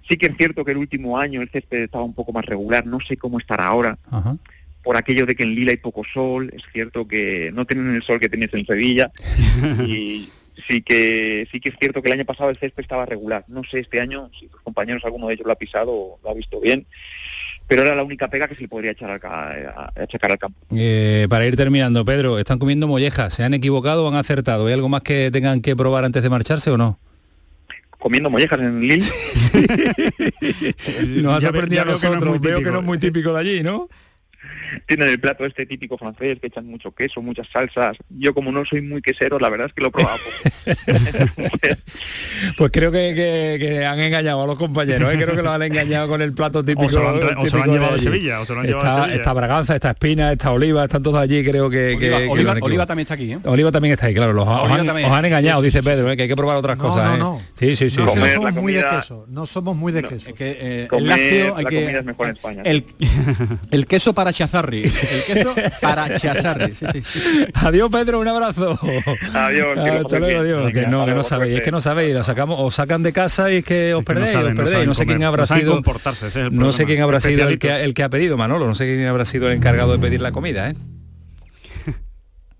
Sí 0.08 0.16
que 0.16 0.26
es 0.26 0.36
cierto 0.38 0.64
que 0.64 0.72
el 0.72 0.78
último 0.78 1.18
año 1.18 1.42
el 1.42 1.50
césped 1.50 1.82
estaba 1.82 2.04
un 2.04 2.14
poco 2.14 2.32
más 2.32 2.46
regular, 2.46 2.86
no 2.86 3.00
sé 3.00 3.18
cómo 3.18 3.38
estará 3.38 3.66
ahora, 3.66 3.98
Ajá. 4.10 4.38
por 4.82 4.96
aquello 4.96 5.26
de 5.26 5.34
que 5.34 5.42
en 5.42 5.54
Lila 5.54 5.72
hay 5.72 5.76
poco 5.76 6.04
sol, 6.04 6.50
es 6.54 6.62
cierto 6.72 7.06
que 7.06 7.50
no 7.52 7.66
tienen 7.66 7.94
el 7.94 8.02
sol 8.02 8.18
que 8.18 8.30
tenéis 8.30 8.54
en 8.54 8.64
Sevilla, 8.64 9.10
y 9.86 10.30
sí 10.68 10.82
que 10.82 11.46
sí 11.52 11.60
que 11.60 11.68
es 11.70 11.74
cierto 11.78 12.02
que 12.02 12.08
el 12.08 12.14
año 12.14 12.24
pasado 12.24 12.50
el 12.50 12.56
césped 12.56 12.82
estaba 12.82 13.06
regular. 13.06 13.44
No 13.48 13.62
sé 13.64 13.80
este 13.80 14.00
año 14.00 14.30
si 14.38 14.48
tus 14.48 14.60
compañeros 14.62 15.04
alguno 15.04 15.28
de 15.28 15.34
ellos 15.34 15.46
lo 15.46 15.52
ha 15.52 15.56
pisado 15.58 15.90
o 15.92 16.18
lo 16.22 16.30
ha 16.30 16.34
visto 16.34 16.60
bien, 16.60 16.86
pero 17.66 17.82
era 17.82 17.94
la 17.94 18.02
única 18.04 18.28
pega 18.28 18.48
que 18.48 18.54
se 18.54 18.62
le 18.62 18.68
podría 18.68 18.92
echar 18.92 19.10
al, 19.10 19.20
a- 19.24 19.92
achacar 19.96 20.30
al 20.32 20.38
campo. 20.38 20.58
Eh, 20.74 21.26
para 21.28 21.46
ir 21.46 21.56
terminando, 21.56 22.04
Pedro, 22.04 22.38
¿están 22.38 22.58
comiendo 22.58 22.86
mollejas? 22.86 23.34
¿Se 23.34 23.42
han 23.44 23.54
equivocado 23.54 24.04
o 24.04 24.08
han 24.08 24.14
acertado? 24.16 24.66
¿Hay 24.66 24.72
algo 24.72 24.88
más 24.88 25.02
que 25.02 25.30
tengan 25.32 25.60
que 25.60 25.74
probar 25.76 26.04
antes 26.04 26.22
de 26.22 26.28
marcharse 26.30 26.70
o 26.70 26.76
no? 26.78 26.98
Comiendo 27.98 28.30
mollejas 28.30 28.60
en 28.60 28.80
Lille. 28.80 29.06
Nos 31.22 31.34
ha 31.36 31.40
sorprendido 31.40 31.82
a 31.82 31.86
nosotros. 31.86 32.40
Veo 32.40 32.58
que 32.62 32.70
no 32.70 32.78
es 32.80 32.84
muy 32.84 32.98
típico 32.98 33.32
de 33.32 33.40
allí, 33.40 33.62
¿no? 33.62 33.88
Tienen 34.86 35.08
el 35.08 35.20
plato 35.20 35.44
este 35.44 35.66
típico 35.66 35.96
francés 35.98 36.38
que 36.40 36.46
echan 36.48 36.66
mucho 36.66 36.92
queso, 36.92 37.22
muchas 37.22 37.46
salsas. 37.52 37.96
Yo 38.10 38.34
como 38.34 38.52
no 38.52 38.64
soy 38.64 38.82
muy 38.82 39.00
quesero, 39.02 39.38
la 39.38 39.48
verdad 39.48 39.68
es 39.68 39.72
que 39.74 39.82
lo 39.82 39.88
he 39.88 39.90
probado 39.92 40.16
poco. 40.18 40.76
Pues 42.56 42.70
creo 42.72 42.90
que, 42.92 43.14
que- 43.14 43.56
que 43.58 43.84
han 43.84 43.98
engañado 43.98 44.42
a 44.42 44.46
los 44.46 44.56
compañeros, 44.56 45.12
¿eh? 45.12 45.16
creo 45.16 45.34
que 45.36 45.42
los 45.42 45.52
han 45.52 45.62
engañado 45.62 46.08
con 46.08 46.20
el 46.22 46.32
plato 46.32 46.64
típico. 46.64 46.86
O 46.86 46.88
se 46.90 46.98
lo 46.98 47.08
han 47.08 47.16
tra- 47.16 47.34
o 47.38 47.46
se 47.46 47.56
lo 47.56 47.62
han 47.62 47.70
típico 47.70 47.72
llevado 47.72 47.88
de 47.88 47.94
allí. 47.94 48.02
Sevilla, 48.02 48.40
o 48.40 48.44
se 48.46 48.52
lo 48.54 48.60
han 48.60 48.66
llevado 48.66 48.86
de 48.96 49.02
Sevilla. 49.02 49.14
Está 49.16 49.32
Braganza, 49.32 49.74
está 49.74 49.90
Espina, 49.90 50.32
está 50.32 50.52
Oliva, 50.52 50.84
están 50.84 51.02
todos 51.02 51.18
allí, 51.18 51.44
creo 51.44 51.70
que... 51.70 51.96
que- 51.98 52.06
Oliva, 52.12 52.18
que 52.18 52.28
Oliva- 52.28 52.42
lo 52.44 52.50
han 52.50 52.56
Oliva 52.62 52.66
equivocado. 52.66 52.86
también 52.86 53.04
está 53.04 53.14
aquí, 53.14 53.32
¿eh? 53.32 53.38
Oliva 53.44 53.72
también 53.72 53.92
está 53.94 54.06
ahí, 54.06 54.14
claro. 54.14 54.32
Los, 54.32 54.46
os, 54.46 54.70
han, 54.70 54.86
también. 54.86 55.08
os 55.08 55.12
han 55.16 55.24
engañado, 55.24 55.60
Sí, 55.62 55.70
sí, 55.70 55.76
dice 55.78 55.82
Pedro, 55.90 56.10
¿eh? 56.10 56.16
que 56.16 56.22
hay 56.24 56.28
que 56.28 56.36
probar 56.36 56.56
otras 56.56 56.76
No, 56.76 56.84
cosas. 56.84 57.08
no, 57.10 57.14
¿eh? 57.14 57.18
no. 57.18 57.38
Sí, 57.54 57.76
sí, 57.76 57.90
sí. 57.90 57.96
No, 57.98 58.12
sí. 58.12 58.18
no 58.18 58.26
somos 58.26 58.54
muy 58.54 58.72
de 58.74 58.84
queso, 58.88 59.24
no 59.28 59.46
somos 59.46 59.76
muy 59.76 59.92
de 59.92 60.02
queso. 60.02 60.34
que, 60.34 60.56
eh, 60.60 60.86
Comer 60.88 61.02
el 61.02 61.08
lácteo 61.08 61.56
hay 61.56 61.64
la 61.64 61.70
que 61.70 61.82
comida 61.82 61.98
es 62.00 62.04
mejor 62.04 62.26
en 62.28 62.36
España. 62.36 62.62
el, 62.64 62.84
el 63.70 63.86
queso 63.86 64.12
para 64.14 64.32
chazarri 64.56 64.82
el 64.84 65.22
queso 65.34 65.54
para 65.80 66.14
chazarri 66.18 66.72
sí, 66.74 66.86
sí. 67.04 67.20
Adiós 67.54 67.90
Pedro, 67.90 68.20
un 68.20 68.28
abrazo. 68.28 68.78
Adiós, 69.34 69.78
Hasta 69.78 70.18
luego, 70.18 70.40
adiós. 70.40 70.72
Que 70.72 70.86
no, 70.86 71.04
que 71.06 71.12
no 71.14 71.22
sabéis, 71.24 71.56
es 71.58 71.62
que 71.62 71.70
no 71.70 71.80
sabéis, 71.80 72.14
la 72.14 72.24
sacamos, 72.24 72.56
os 72.60 72.74
sacan 72.74 73.02
de 73.02 73.12
casa 73.12 73.50
y 73.52 73.56
es 73.58 73.64
que 73.64 73.94
os 73.94 74.00
no 74.00 74.04
perdéis, 74.04 74.32
saben, 74.32 74.52
os 74.52 74.54
no 74.58 74.64
perdéis. 74.64 74.86
No 74.86 74.94
sé 74.94 75.06
quién 75.06 75.22
habrá 75.24 75.42
no 75.42 75.46
sido. 75.46 75.72
comportarse, 75.74 76.28
ese 76.28 76.40
es 76.40 76.46
el 76.46 76.54
no 76.54 76.72
sé 76.72 76.84
quién 76.86 77.02
habrá 77.02 77.20
sido 77.20 77.48
el 77.48 77.58
que, 77.58 77.66
Especialitos. 77.68 77.84
el 77.86 77.94
que 77.94 78.02
ha 78.02 78.08
pedido, 78.08 78.36
Manolo. 78.36 78.66
No 78.66 78.74
sé 78.74 78.86
quién 78.86 79.06
habrá 79.06 79.24
sido 79.24 79.48
el 79.48 79.54
encargado 79.54 79.92
de 79.92 79.98
pedir 79.98 80.20
la 80.20 80.32
comida, 80.32 80.70
¿eh? 80.70 80.74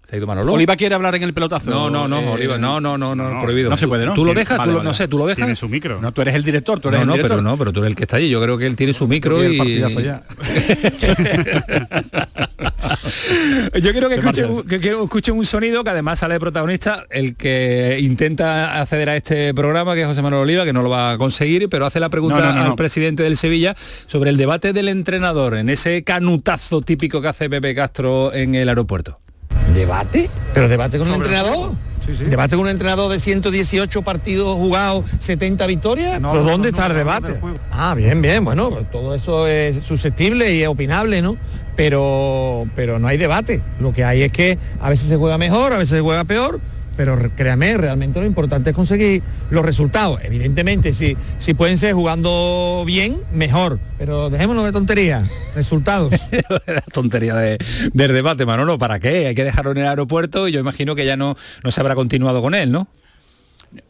¿Se 0.09 0.15
ha 0.15 0.19
ido 0.19 0.27
Manolo? 0.29 0.53
Oliva 0.53 0.77
quiere 0.77 0.95
hablar 0.95 1.17
en 1.17 1.25
el 1.25 1.35
pelotazo 1.35 1.69
No, 1.69 1.91
no, 1.91 2.07
no, 2.07 2.21
eh, 2.21 2.29
Oliva, 2.29 2.59
no, 2.59 2.81
no, 2.81 2.97
no, 2.97 3.17
no, 3.17 3.43
prohibido. 3.43 3.71
no 3.71 3.77
se 3.77 3.89
puede, 3.89 4.07
¿no? 4.07 4.15
¿Tú 4.15 4.25
lo 4.25 4.35
dejas? 4.35 4.57
vale, 4.57 4.69
¿Tú 4.71 4.73
lo- 4.75 4.79
vale. 4.79 4.89
no 4.89 4.95
sé, 4.95 5.09
¿tú 5.09 5.19
lo 5.19 5.27
dejas? 5.27 5.39
Tiene 5.39 5.57
su 5.57 5.69
micro. 5.69 6.01
no 6.01 6.13
tú 6.13 6.23
eres 6.23 6.35
el 6.37 6.45
director 6.45 6.79
tú 6.79 6.89
eres 6.89 6.99
No, 7.01 7.03
el 7.03 7.07
no, 7.09 7.13
director 7.15 7.39
pero 7.39 7.43
no, 7.51 7.59
pero 7.59 7.73
tú 7.73 7.81
eres 7.81 7.91
el 7.91 7.97
que 7.97 8.05
está 8.05 8.17
allí. 8.19 8.29
Yo 8.29 8.41
creo 8.41 8.57
que 8.57 8.67
él 8.67 8.77
tiene 8.77 8.93
su 8.93 9.09
micro 9.09 9.43
Y 9.43 9.59
el 9.83 10.05
ya. 10.05 10.23
Yo 13.83 13.93
quiero 13.93 14.09
que 14.09 14.15
escuchen, 14.17 14.63
que, 14.69 14.81
que 14.81 14.91
escuchen 14.91 15.35
un 15.37 15.45
sonido 15.47 15.83
que 15.85 15.91
además 15.91 16.19
sale 16.21 16.35
de 16.35 16.41
protagonista, 16.41 17.05
el 17.11 17.35
que 17.37 17.99
intenta 18.01 18.81
acceder 18.81 19.09
a 19.11 19.17
este 19.17 19.53
programa, 19.55 19.95
que 19.95 20.03
es 20.03 20.07
José 20.07 20.23
Manuel 20.23 20.43
Oliva, 20.43 20.65
que 20.65 20.73
no 20.73 20.83
lo 20.83 20.91
va 20.91 21.13
a 21.13 21.19
conseguir, 21.19 21.69
pero 21.69 21.85
hace 21.87 22.01
la 22.01 22.09
pregunta 22.09 22.39
No, 22.39 22.47
no, 22.47 22.53
no, 22.55 22.61
al 22.63 22.69
no. 22.71 22.77
presidente 22.77 23.23
del 23.23 23.37
Sevilla 23.37 23.75
sobre 24.07 24.31
el 24.31 24.37
debate 24.37 24.73
del 24.73 24.89
entrenador, 24.89 25.57
en 25.57 25.69
ese 25.69 26.05
canutazo 26.05 26.81
típico 26.81 27.21
que 27.21 27.29
hace 27.29 27.51
Pepe 27.51 27.75
Castro 27.75 28.33
en 28.33 28.55
el 28.55 28.69
aeropuerto. 28.69 29.19
¿Debate? 29.75 30.31
¿Pero 30.55 30.69
debate 30.69 30.99
con 30.99 31.09
un 31.09 31.15
entrenador? 31.15 31.73
¿Debate 32.29 32.55
con 32.55 32.65
un 32.65 32.71
entrenador 32.71 33.11
de 33.11 33.19
118 33.19 34.03
partidos 34.03 34.57
jugados, 34.57 35.05
70 35.19 35.67
victorias? 35.67 36.21
No, 36.21 36.33
¿Pero 36.33 36.45
no, 36.45 36.51
dónde 36.51 36.71
no, 36.71 36.77
está 36.77 36.87
el 36.87 36.95
debate? 36.95 37.33
no, 37.41 37.49
no, 37.49 37.55
no. 37.55 37.61
Ah, 37.73 37.95
bien, 37.95 38.23
bien, 38.23 38.45
bueno, 38.45 38.71
todo 38.93 39.15
eso 39.15 39.47
es 39.49 39.85
susceptible 39.85 40.55
y 40.55 40.63
es 40.63 40.69
opinable, 40.69 41.21
¿no? 41.21 41.37
Pero, 41.75 42.67
pero 42.75 42.99
no 42.99 43.09
hay 43.09 43.19
debate. 43.19 43.63
Lo 43.81 43.93
que 43.93 44.05
hay 44.05 44.23
es 44.23 44.33
que 44.33 44.59
a 44.81 44.89
veces 44.89 45.09
se 45.09 45.17
juega 45.17 45.37
mejor, 45.37 45.73
a 45.73 45.79
veces 45.79 45.97
se 45.97 46.01
juega 46.01 46.25
peor, 46.25 46.61
pero 46.97 47.19
créame, 47.37 47.77
realmente 47.77 48.21
lo 48.21 48.27
importante 48.27 48.71
es 48.71 48.77
conseguir 48.77 49.23
los 49.51 49.65
resultados. 49.65 50.21
Evidentemente, 50.25 50.93
si, 50.93 51.17
si 51.39 51.55
pueden 51.55 51.79
ser 51.79 51.95
jugando 51.95 52.85
bien, 52.87 53.19
mejor. 53.33 53.79
Pero 53.99 54.31
dejémonos 54.31 54.65
de 54.65 54.73
tonterías. 54.73 55.29
Resultados. 55.55 56.13
la 56.67 56.81
tontería 56.93 57.35
de- 57.37 57.59
del 57.93 58.13
debate, 58.13 58.47
Manolo, 58.47 58.79
¿para 58.79 58.99
qué? 58.99 59.27
Hay 59.29 59.35
que 59.35 59.45
dejarlo 59.45 59.71
en 59.73 59.79
el 59.79 59.87
aeropuerto 59.87 60.49
y 60.49 60.53
yo 60.53 60.61
imagino 60.61 60.95
que 60.95 61.05
ya 61.07 61.17
no, 61.17 61.37
no 61.65 61.71
se 61.71 61.81
habrá 61.81 61.95
continuado 61.95 62.41
con 62.43 62.55
él, 62.55 62.71
¿no? 62.73 62.89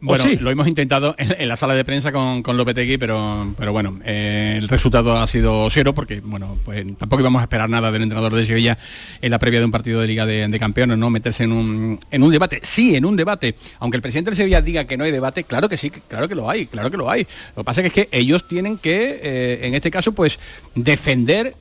Bueno, 0.01 0.25
lo 0.41 0.51
hemos 0.51 0.69
intentado 0.69 1.15
en, 1.19 1.35
en 1.39 1.49
la 1.49 1.57
sala 1.57 1.75
de 1.75 1.85
prensa 1.85 2.13
con, 2.13 2.43
con 2.43 2.57
Lopetegui, 2.57 2.99
pero, 2.99 3.55
pero 3.59 3.73
bueno, 3.73 3.99
eh, 4.05 4.55
el 4.59 4.69
resultado 4.69 5.17
ha 5.17 5.27
sido 5.27 5.69
cero 5.71 5.95
porque, 5.95 6.21
bueno, 6.21 6.59
pues 6.65 6.85
tampoco 6.99 7.21
íbamos 7.23 7.41
a 7.41 7.45
esperar 7.45 7.69
nada 7.71 7.91
del 7.91 8.03
entrenador 8.03 8.35
de 8.35 8.47
Sevilla 8.47 8.79
en 9.21 9.31
la 9.31 9.39
previa 9.39 9.59
de 9.61 9.65
un 9.65 9.71
partido 9.71 10.01
de 10.01 10.07
Liga 10.07 10.27
de, 10.27 10.47
de 10.49 10.59
Campeones, 10.59 10.99
¿no? 10.99 11.11
Meterse 11.11 11.45
en 11.45 11.53
un, 11.53 12.01
en 12.11 12.23
un 12.23 12.31
debate. 12.31 12.61
Sí, 12.63 12.97
en 12.97 13.05
un 13.05 13.17
debate. 13.17 13.55
Aunque 13.81 13.97
el 13.97 14.03
presidente 14.03 14.31
del 14.31 14.37
Sevilla 14.37 14.61
diga 14.61 14.85
que 14.85 14.97
no 14.97 15.05
hay 15.05 15.11
debate, 15.13 15.45
claro 15.45 15.69
que 15.69 15.77
sí, 15.77 15.91
claro 15.91 16.29
que 16.29 16.35
lo 16.35 16.49
hay, 16.51 16.67
claro 16.67 16.91
que 16.91 16.97
lo 16.97 17.11
hay. 17.11 17.27
Lo 17.57 17.63
que 17.63 17.65
pasa 17.65 17.81
es 17.83 17.93
que 17.93 18.09
ellos 18.13 18.47
tienen 18.49 18.79
que, 18.79 19.21
eh, 19.23 19.61
en 19.63 19.75
este 19.75 19.91
caso, 19.91 20.13
pues, 20.13 20.39
defender 20.75 21.55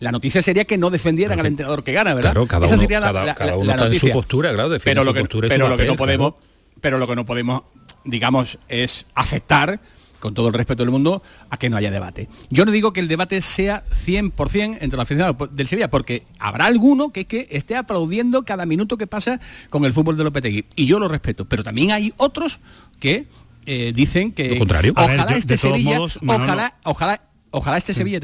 la 0.00 0.10
noticia 0.12 0.42
sería 0.42 0.64
que 0.64 0.78
no 0.78 0.90
defendieran 0.90 1.38
al 1.38 1.46
entrenador 1.46 1.84
que 1.84 1.92
gana, 1.92 2.14
¿verdad? 2.14 2.32
Claro, 2.32 2.46
cada 2.46 2.66
Esa 2.66 2.74
uno- 2.74 2.82
sería 2.82 3.00
la, 3.00 3.06
cada- 3.06 3.24
la- 3.24 3.34
cada 3.34 3.50
la- 3.52 3.56
uno 3.56 3.66
la 3.66 3.72
está 3.74 3.84
en 3.86 3.90
su 3.92 3.94
noticia. 3.96 4.12
postura, 4.14 4.52
claro, 4.54 4.68
defiende 4.70 4.94
pero 5.00 5.02
su 5.02 5.06
lo 5.06 5.14
que, 5.14 5.20
postura 5.20 5.46
y 5.46 5.50
su 5.50 5.54
pero 5.54 5.68
lo 5.68 5.76
que 5.76 5.84
no 5.86 5.96
podemos, 5.96 6.32
claro. 6.32 6.51
Pero 6.82 6.98
lo 6.98 7.06
que 7.08 7.16
no 7.16 7.24
podemos, 7.24 7.62
digamos, 8.04 8.58
es 8.68 9.06
aceptar 9.14 9.80
con 10.20 10.34
todo 10.34 10.46
el 10.48 10.54
respeto 10.54 10.84
del 10.84 10.92
mundo, 10.92 11.20
a 11.50 11.56
que 11.56 11.68
no 11.68 11.76
haya 11.76 11.90
debate. 11.90 12.28
Yo 12.48 12.64
no 12.64 12.70
digo 12.70 12.92
que 12.92 13.00
el 13.00 13.08
debate 13.08 13.42
sea 13.42 13.82
100% 14.06 14.78
entre 14.80 14.96
los 14.96 15.00
aficionados 15.02 15.48
del 15.50 15.66
Sevilla, 15.66 15.90
porque 15.90 16.22
habrá 16.38 16.66
alguno 16.66 17.12
que, 17.12 17.24
que 17.24 17.48
esté 17.50 17.74
aplaudiendo 17.74 18.44
cada 18.44 18.64
minuto 18.64 18.96
que 18.96 19.08
pasa 19.08 19.40
con 19.68 19.84
el 19.84 19.92
fútbol 19.92 20.16
de 20.16 20.22
Lopetegui. 20.22 20.64
Y 20.76 20.86
yo 20.86 21.00
lo 21.00 21.08
respeto. 21.08 21.46
Pero 21.48 21.64
también 21.64 21.90
hay 21.90 22.14
otros 22.18 22.60
que 23.00 23.26
eh, 23.66 23.92
dicen 23.96 24.30
que 24.30 24.50
Lo 24.50 24.58
contrario. 24.58 24.94
Ver, 24.94 25.04
ojalá 25.06 25.32
yo- 25.32 25.36
este 25.38 25.58
Sevilla, 25.58 25.96
modos, 25.96 26.20
ojalá, 26.24 26.76
ojalá, 26.84 27.22
ojalá 27.50 27.76
este 27.78 27.92
Sevilla 27.92 28.20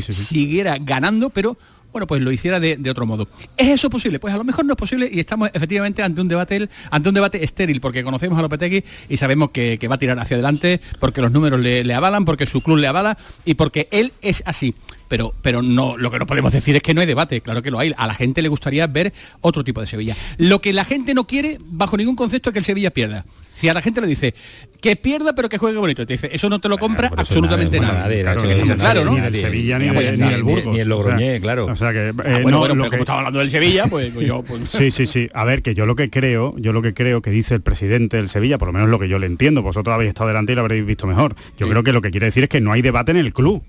sí, 0.00 0.14
sí. 0.14 0.14
siguiera 0.14 0.78
ganando, 0.80 1.28
pero 1.28 1.58
bueno, 1.96 2.06
pues 2.06 2.20
lo 2.20 2.30
hiciera 2.30 2.60
de, 2.60 2.90
otro 2.90 3.06
modo. 3.06 3.26
¿Es 3.56 3.68
eso 3.68 3.88
posible? 3.88 4.18
Pues 4.18 4.34
a 4.34 4.36
lo 4.36 4.44
mejor 4.44 4.66
no 4.66 4.74
es 4.74 4.76
posible 4.76 5.08
y 5.10 5.18
estamos 5.18 5.48
efectivamente 5.54 6.02
ante 6.02 6.20
un 6.20 6.28
debate, 6.28 6.68
ante 6.90 7.08
un 7.08 7.14
debate 7.14 7.42
estéril, 7.42 7.80
porque 7.80 8.04
conocemos 8.04 8.38
a 8.38 8.42
Lopetegui 8.42 8.84
y 9.08 9.16
sabemos 9.16 9.48
que, 9.48 9.78
que 9.78 9.88
va 9.88 9.94
a 9.94 9.98
tirar 9.98 10.18
hacia 10.18 10.34
adelante, 10.34 10.82
porque 11.00 11.22
los 11.22 11.32
números 11.32 11.58
le, 11.58 11.84
le 11.84 11.94
avalan, 11.94 12.26
porque 12.26 12.44
su 12.44 12.60
club 12.60 12.76
le 12.76 12.86
avala 12.86 13.16
y 13.46 13.54
porque 13.54 13.88
él 13.92 14.12
es 14.20 14.42
así. 14.44 14.74
Pero, 15.08 15.32
pero 15.40 15.62
no, 15.62 15.96
lo 15.96 16.10
que 16.10 16.18
no 16.18 16.26
podemos 16.26 16.52
decir 16.52 16.76
es 16.76 16.82
que 16.82 16.92
no 16.92 17.00
hay 17.00 17.06
debate, 17.06 17.40
claro 17.40 17.62
que 17.62 17.70
lo 17.70 17.78
hay. 17.78 17.94
A 17.96 18.06
la 18.06 18.12
gente 18.12 18.42
le 18.42 18.48
gustaría 18.48 18.86
ver 18.86 19.14
otro 19.40 19.64
tipo 19.64 19.80
de 19.80 19.86
Sevilla. 19.86 20.14
Lo 20.36 20.60
que 20.60 20.74
la 20.74 20.84
gente 20.84 21.14
no 21.14 21.26
quiere, 21.26 21.56
bajo 21.64 21.96
ningún 21.96 22.14
concepto, 22.14 22.50
es 22.50 22.52
que 22.52 22.58
el 22.58 22.64
Sevilla 22.66 22.90
pierda. 22.90 23.24
Si 23.56 23.68
a 23.68 23.74
la 23.74 23.80
gente 23.82 24.00
le 24.00 24.06
dice 24.06 24.34
que 24.80 24.94
pierda 24.96 25.34
pero 25.34 25.48
que 25.48 25.58
juegue 25.58 25.78
bonito, 25.78 26.06
te 26.06 26.12
dice, 26.14 26.28
eso 26.32 26.48
no 26.48 26.60
te 26.60 26.68
lo 26.68 26.78
compra 26.78 27.10
absolutamente 27.16 27.80
nadie, 27.80 28.22
Claro, 28.22 28.42
no 28.42 28.48
nadie, 28.48 28.74
claro, 28.76 29.04
¿no? 29.04 29.14
Ni 29.14 29.20
del 29.20 29.34
Sevilla 29.34 29.78
ni, 29.78 29.86
de- 29.88 29.92
ni 29.92 30.18
ni- 30.24 30.30
del 30.30 30.44
ni- 30.44 30.52
Burgos. 30.52 30.74
ni 30.74 30.80
el 30.80 30.92
O 30.92 31.02
sea, 31.02 31.10
Logroñés, 31.12 31.40
claro. 31.40 31.66
O 31.66 31.76
sea 31.76 31.92
que, 31.92 32.08
eh, 32.08 32.12
Ah, 32.16 32.22
bueno, 32.42 32.50
no, 32.50 32.58
bueno, 32.58 32.74
lo 32.74 32.82
pero 32.82 32.84
que- 32.84 32.90
como 32.90 33.02
estaba 33.02 33.18
hablando 33.20 33.38
del 33.40 33.50
Sevilla, 33.50 33.86
pues, 33.88 34.12
pues 34.14 34.26
yo... 34.26 34.42
pues- 34.42 34.68
Sí, 34.68 34.90
sí, 34.90 35.06
sí. 35.06 35.28
A 35.34 35.44
ver, 35.44 35.62
que 35.62 35.74
yo 35.74 35.86
lo 35.86 35.96
que 35.96 36.10
creo, 36.10 36.54
yo 36.58 36.72
lo 36.72 36.82
que 36.82 36.94
creo 36.94 37.22
que 37.22 37.30
dice 37.30 37.54
el 37.54 37.62
presidente 37.62 38.16
del 38.18 38.28
Sevilla, 38.28 38.58
por 38.58 38.68
lo 38.68 38.72
menos 38.72 38.88
lo 38.88 38.98
que 38.98 39.08
yo 39.08 39.18
le 39.18 39.26
entiendo, 39.26 39.62
vosotros 39.62 39.94
habéis 39.94 40.10
estado 40.10 40.28
delante 40.28 40.52
y 40.52 40.54
lo 40.54 40.60
habréis 40.62 40.84
visto 40.84 41.06
mejor. 41.06 41.34
Yo 41.58 41.66
Sí. 41.66 41.70
creo 41.70 41.82
que 41.82 41.92
lo 41.92 42.02
que 42.02 42.10
quiere 42.10 42.26
decir 42.26 42.42
es 42.44 42.48
que 42.48 42.60
no 42.60 42.72
hay 42.72 42.82
debate 42.82 43.10
en 43.12 43.16
el 43.18 43.32
club. 43.32 43.62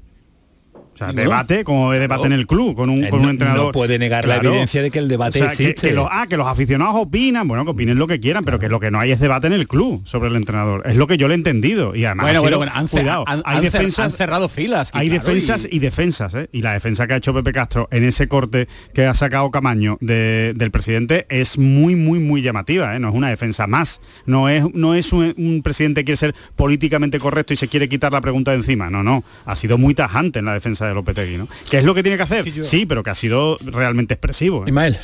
O 0.98 1.06
sea, 1.06 1.14
debate 1.14 1.64
como 1.64 1.92
debate 1.92 2.26
en 2.26 2.34
el 2.34 2.48
club 2.48 2.76
con 2.76 2.90
un, 2.90 3.06
con 3.08 3.24
entrenador. 3.30 3.68
no 3.68 3.72
puede 3.72 4.00
negar 4.00 4.28
la 4.28 4.38
evidencia 4.38 4.82
de 4.82 4.90
que 4.92 5.00
el 5.00 5.08
debate 5.08 5.40
O 5.42 5.46
sea, 5.48 5.56
que- 5.56 5.64
existe. 5.70 5.90
Que, 5.90 5.94
los, 5.94 6.08
ah, 6.12 6.26
que 6.28 6.38
los 6.38 6.48
aficionados 6.48 6.96
opinan, 6.96 7.48
bueno, 7.48 7.64
que 7.66 7.72
opinen 7.72 7.98
lo 8.00 8.08
que 8.08 8.20
quieran, 8.20 8.44
pero 8.44 8.58
que 8.60 8.68
lo 8.70 8.80
que 8.80 8.90
no 8.92 9.00
hay 9.00 9.12
es 9.12 9.20
debate 9.20 9.48
en 9.48 9.54
el 9.54 9.68
club 9.68 10.02
sobre 10.06 10.30
el 10.30 10.36
entrenador. 10.36 10.82
Es 10.88 10.96
lo 10.96 11.06
que 11.08 11.18
yo 11.18 11.28
le 11.28 11.36
he 11.36 11.38
entendido. 11.38 11.96
Y 11.96 12.06
además, 12.06 12.26
Bueno, 12.26 12.40
ha 12.40 12.42
sido- 12.42 12.42
bueno, 12.44 12.58
bueno, 12.58 12.72
han, 12.76 12.88
cuidado, 12.88 13.24
han- 13.28 13.42
hay 13.46 13.58
han 13.58 13.64
defensas, 13.64 14.06
han 14.06 14.12
cerrado 14.12 14.50
filas. 14.50 14.92
que 14.92 14.98
hay 14.98 15.10
claro, 15.10 15.24
defensas 15.24 15.68
y... 15.70 15.80
defensas, 15.80 16.34
¿eh? 16.34 16.50
Y 16.52 16.62
la 16.64 16.74
defensa 16.74 17.06
que 17.06 17.14
ha 17.14 17.18
hecho 17.18 17.34
Pepe 17.34 17.52
Castro 17.54 17.88
en 17.92 18.04
ese 18.04 18.28
corte 18.28 18.68
que 18.94 19.06
ha 19.06 19.14
sacado 19.14 19.52
Camaño 19.52 19.98
de- 20.02 20.54
del 20.56 20.72
presidente 20.72 21.26
es 21.30 21.58
muy, 21.60 21.96
muy, 21.96 22.20
muy 22.20 22.42
llamativa, 22.42 22.96
¿eh? 22.96 23.00
No 23.00 23.10
es 23.10 23.14
una 23.16 23.30
defensa 23.30 23.68
más. 23.68 24.02
No 24.26 24.50
es, 24.50 24.64
no 24.74 24.96
es 24.96 25.14
un, 25.14 25.34
un 25.38 25.62
presidente 25.62 26.02
que 26.02 26.06
quiere 26.06 26.18
ser 26.18 26.36
políticamente 26.56 27.20
correcto 27.20 27.54
y 27.54 27.58
se 27.58 27.68
quiere 27.68 27.88
quitar 27.88 28.12
la 28.12 28.22
pregunta 28.22 28.52
de 28.52 28.58
encima. 28.58 28.90
No, 28.90 29.04
no. 29.04 29.24
Ha 29.46 29.56
sido 29.56 29.78
muy 29.78 29.94
tajante 29.94 30.40
en 30.40 30.46
la 30.46 30.54
defensa 30.54 30.87
de 30.88 30.94
Lopetegui, 30.96 31.38
¿no? 31.38 31.48
¿Qué 31.70 31.78
es 31.80 31.84
lo 31.84 31.94
que 31.94 32.04
tiene 32.04 32.18
que 32.18 32.24
hacer? 32.24 32.44
Que 32.44 32.52
yo- 32.52 32.64
Sí, 32.64 32.86
pero 32.86 33.04
que 33.04 33.10
ha 33.10 33.16
sido 33.16 33.58
realmente 33.62 34.14
expresivo. 34.14 34.62
¿eh? 34.62 34.70
Ismael. 34.70 34.98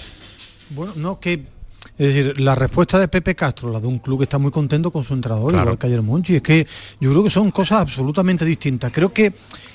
Bueno, 0.69 0.93
no, 0.95 1.19
que 1.19 1.51
Es 1.97 2.07
decir, 2.07 2.39
la 2.39 2.55
respuesta 2.55 2.97
de 2.97 3.07
Pepe 3.07 3.35
Castro, 3.35 3.69
la 3.71 3.79
de 3.79 3.85
un 3.85 3.99
club 3.99 4.17
que 4.19 4.23
está 4.23 4.39
muy 4.39 4.49
contento 4.49 4.89
con 4.91 5.03
su 5.03 5.13
entrenador, 5.13 5.51
Claro. 5.51 5.65
igual 5.65 5.77
que 5.77 5.85
ayer 5.87 6.01
Monchi, 6.01 6.35
es 6.37 6.41
que 6.41 6.65
yo 6.99 7.11
creo 7.11 7.23
que 7.23 7.29
son 7.29 7.51
cosas 7.51 7.81
absolutamente 7.81 8.43
distintas. 8.45 8.91
Creo 8.91 9.13
que 9.13 9.31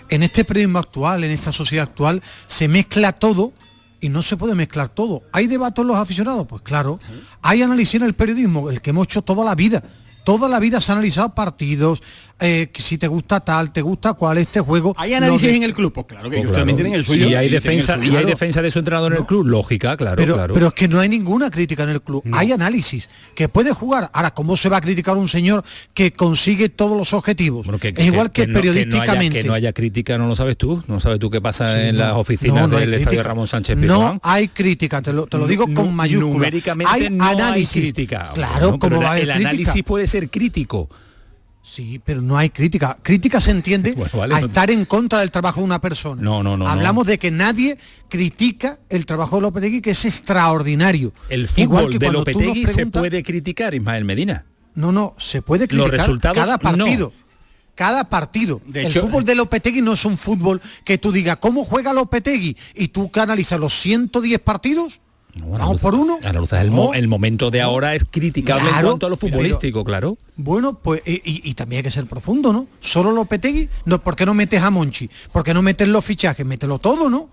en 0.09 0.23
este 0.25 0.45
periodismo 0.45 0.81
actual, 0.81 1.23
en 1.23 1.31
esta 1.31 1.53
sociedad 1.53 1.85
actual, 1.85 2.21
se 2.49 2.67
mezcla 2.67 3.13
todo 3.13 3.53
y 4.01 4.09
no 4.09 4.23
se 4.23 4.37
puede 4.37 4.57
mezclar 4.57 4.89
todo. 4.89 5.23
¿Hay 5.33 5.47
debate 5.47 5.83
en 5.83 5.87
los 5.87 5.97
aficionados? 5.97 6.47
Pues 6.49 6.63
claro. 6.63 6.99
Hay 7.43 7.63
análisis 7.63 7.95
en 7.97 8.03
el 8.03 8.15
periodismo, 8.15 8.69
el 8.71 8.81
que 8.83 8.91
hemos 8.91 9.05
hecho 9.07 9.23
toda 9.23 9.45
la 9.45 9.55
vida. 9.55 9.85
Toda 10.29 10.47
la 10.47 10.61
vida 10.61 10.79
se 10.79 10.93
han 10.93 10.99
analizado 10.99 11.35
partidos, 11.35 12.03
eh, 12.39 12.69
que 12.71 12.83
si 12.83 12.99
te 12.99 13.09
gusta 13.09 13.41
tal, 13.41 13.73
te 13.73 13.81
gusta 13.81 14.13
cuál 14.13 14.37
este 14.37 14.61
juego. 14.61 14.95
¿Hay 14.99 15.15
análisis 15.15 15.49
de- 15.49 15.57
en 15.57 15.63
el 15.63 15.73
club? 15.73 15.91
Pues 15.95 16.05
claro 16.07 16.25
que 16.25 16.29
Pues 16.29 16.39
ellos 16.41 16.51
claro. 16.53 16.61
también 16.61 16.77
tienen 16.77 16.93
el 16.93 17.05
suyo. 17.05 17.29
Y 17.31 17.35
hay 17.35 17.49
defensa, 17.49 17.95
suyo. 17.95 18.05
y 18.05 18.09
hay 18.09 18.13
Claro. 18.13 18.29
defensa 18.29 18.61
de 18.61 18.71
su 18.71 18.79
entrenador 18.79 19.13
en 19.15 19.21
el 19.21 19.25
club, 19.27 19.47
lógica, 19.47 19.97
claro, 19.97 20.17
pero, 20.17 20.35
claro. 20.35 20.53
pero 20.53 20.67
es 20.69 20.75
que 20.75 20.87
no 20.87 21.01
hay 21.01 21.09
ninguna 21.09 21.51
crítica 21.51 21.83
en 21.85 21.89
el 21.89 22.03
club. 22.03 22.23
Hay 22.33 22.53
análisis 22.53 23.09
que 23.35 23.49
puede 23.49 23.73
jugar. 23.73 24.11
Ahora, 24.13 24.33
¿cómo 24.35 24.55
se 24.59 24.69
va 24.69 24.77
a 24.77 24.81
criticar 24.83 25.17
un 25.17 25.29
señor 25.29 25.65
que 25.95 26.13
consigue 26.13 26.69
todos 26.69 26.95
los 26.97 27.15
objetivos? 27.15 27.67
es 27.67 28.05
igual 28.07 28.31
que, 28.31 28.47
no- 28.47 28.53
no 28.53 28.59
haya- 28.59 28.71
periodísticamente. 28.71 29.41
Que 29.41 29.49
no, 29.49 29.55
haya, 29.55 29.73
crítica, 29.73 30.19
no 30.19 30.29
lo 30.29 30.37
sabes 30.37 30.59
tú. 30.59 30.83
No 30.89 31.01
sabes 31.01 31.19
tú 31.21 31.31
qué 31.31 31.41
pasa 31.41 31.73
Sí, 31.73 31.89
en 31.89 31.97
no, 31.97 32.05
las 32.05 32.13
oficinas 32.17 32.55
no, 32.55 32.69
no 32.69 32.77
del 32.79 32.93
estadio 32.93 33.07
crítica. 33.09 33.23
Ramón 33.29 33.47
Sánchez 33.49 33.79
No 33.79 33.95
Pizjuán. 33.97 34.21
hay 34.23 34.49
crítica, 34.49 35.01
te 35.01 35.13
lo, 35.15 35.27
te 35.27 35.39
lo 35.39 35.47
digo 35.47 35.65
con 35.75 35.97
mayúsculas. 35.97 36.35
numéricamente 36.35 36.93
hay 36.93 37.09
no 37.11 37.25
hay 37.25 37.35
análisis. 37.35 37.83
crítica. 37.83 38.31
Claro, 38.35 38.59
Bueno, 38.73 38.79
como 38.79 39.01
va 39.01 39.09
a 39.09 39.11
haber 39.13 39.23
el 39.25 39.29
crítica? 39.31 39.49
análisis 39.51 39.83
puede 39.83 40.07
ser 40.07 40.18
crítico. 40.29 40.89
Sí, 41.63 42.01
pero 42.03 42.23
no 42.23 42.37
hay 42.39 42.49
crítica. 42.51 42.97
Crítica 43.03 43.41
se 43.43 43.51
entiende 43.51 43.93
Bueno, 43.97 44.11
vale, 44.19 44.35
a 44.35 44.41
no- 44.41 44.47
estar 44.47 44.71
en 44.71 44.85
contra 44.87 45.21
del 45.21 45.31
trabajo 45.31 45.61
de 45.61 45.65
una 45.67 45.81
persona. 45.81 46.21
No, 46.23 46.43
no, 46.43 46.57
no. 46.57 46.65
no. 46.65 46.71
Hablamos 46.71 47.07
de 47.07 47.19
que 47.19 47.31
nadie 47.31 47.79
critica 48.09 48.79
el 48.89 49.05
trabajo 49.07 49.37
de 49.37 49.43
Lopetegui, 49.43 49.81
que 49.83 49.91
es 49.91 50.05
extraordinario. 50.05 51.13
El 51.29 51.49
Igual 51.57 51.85
fútbol 51.85 51.93
que 51.93 51.99
de 51.99 52.13
Lopetegui 52.13 52.65
se 52.67 52.73
preguntas- 52.73 53.01
puede 53.01 53.23
criticar, 53.23 53.75
Ismael 53.75 54.05
Medina. 54.05 54.47
No, 54.75 54.93
no, 54.93 55.15
se 55.19 55.43
puede 55.43 55.67
Los 55.67 55.69
criticar 55.87 55.99
resultados, 56.07 56.37
cada 56.39 56.53
no. 56.53 56.59
partido. 56.59 57.13
Cada 57.75 58.09
partido. 58.09 58.61
De 58.67 58.81
el 58.81 58.87
hecho- 58.87 59.03
fútbol 59.03 59.25
de 59.25 59.35
Lopetegui 59.35 59.83
no 59.83 59.93
es 59.93 60.05
un 60.05 60.17
fútbol 60.19 60.61
que 60.85 60.99
tú 60.99 61.13
digas, 61.13 61.37
¿cómo 61.37 61.65
juega 61.65 61.93
Lopetegui? 61.93 62.57
Y 62.75 62.89
tú 62.89 63.11
que 63.11 63.21
analizas 63.21 63.61
los 63.61 63.73
110 63.79 64.41
partidos, 64.41 65.01
vamos 65.37 65.81
por 65.81 65.95
uno. 65.95 66.19
Luz, 66.35 66.53
el, 66.53 66.71
mo- 66.71 66.95
el 66.95 67.09
momento 67.09 67.51
de 67.51 67.61
ahora 67.61 67.95
es 67.95 68.05
criticable 68.11 68.65
en 68.65 68.69
Claro, 68.71 68.89
cuanto 68.89 69.07
a 69.07 69.11
lo 69.11 69.17
futbolístico, 69.17 69.85
claro. 69.85 70.17
Bueno, 70.37 70.79
pues 70.79 71.03
y, 71.07 71.15
y- 71.25 71.43
y 71.45 71.55
también 71.55 71.79
hay 71.79 71.83
que 71.85 71.91
ser 71.91 72.07
profundo, 72.07 72.53
¿no? 72.53 72.67
Solo 72.81 73.13
Lopetegui, 73.13 73.69
no, 73.85 74.01
¿por 74.03 74.17
qué 74.17 74.27
no 74.27 74.35
metes 74.35 74.63
a 74.63 74.71
Monchi? 74.71 75.09
¿Por 75.33 75.45
qué 75.45 75.55
no 75.55 75.63
metes 75.63 75.87
los 75.89 76.05
fichajes? 76.05 76.45
Mételo 76.45 76.79
todo, 76.79 77.09
¿no? 77.11 77.29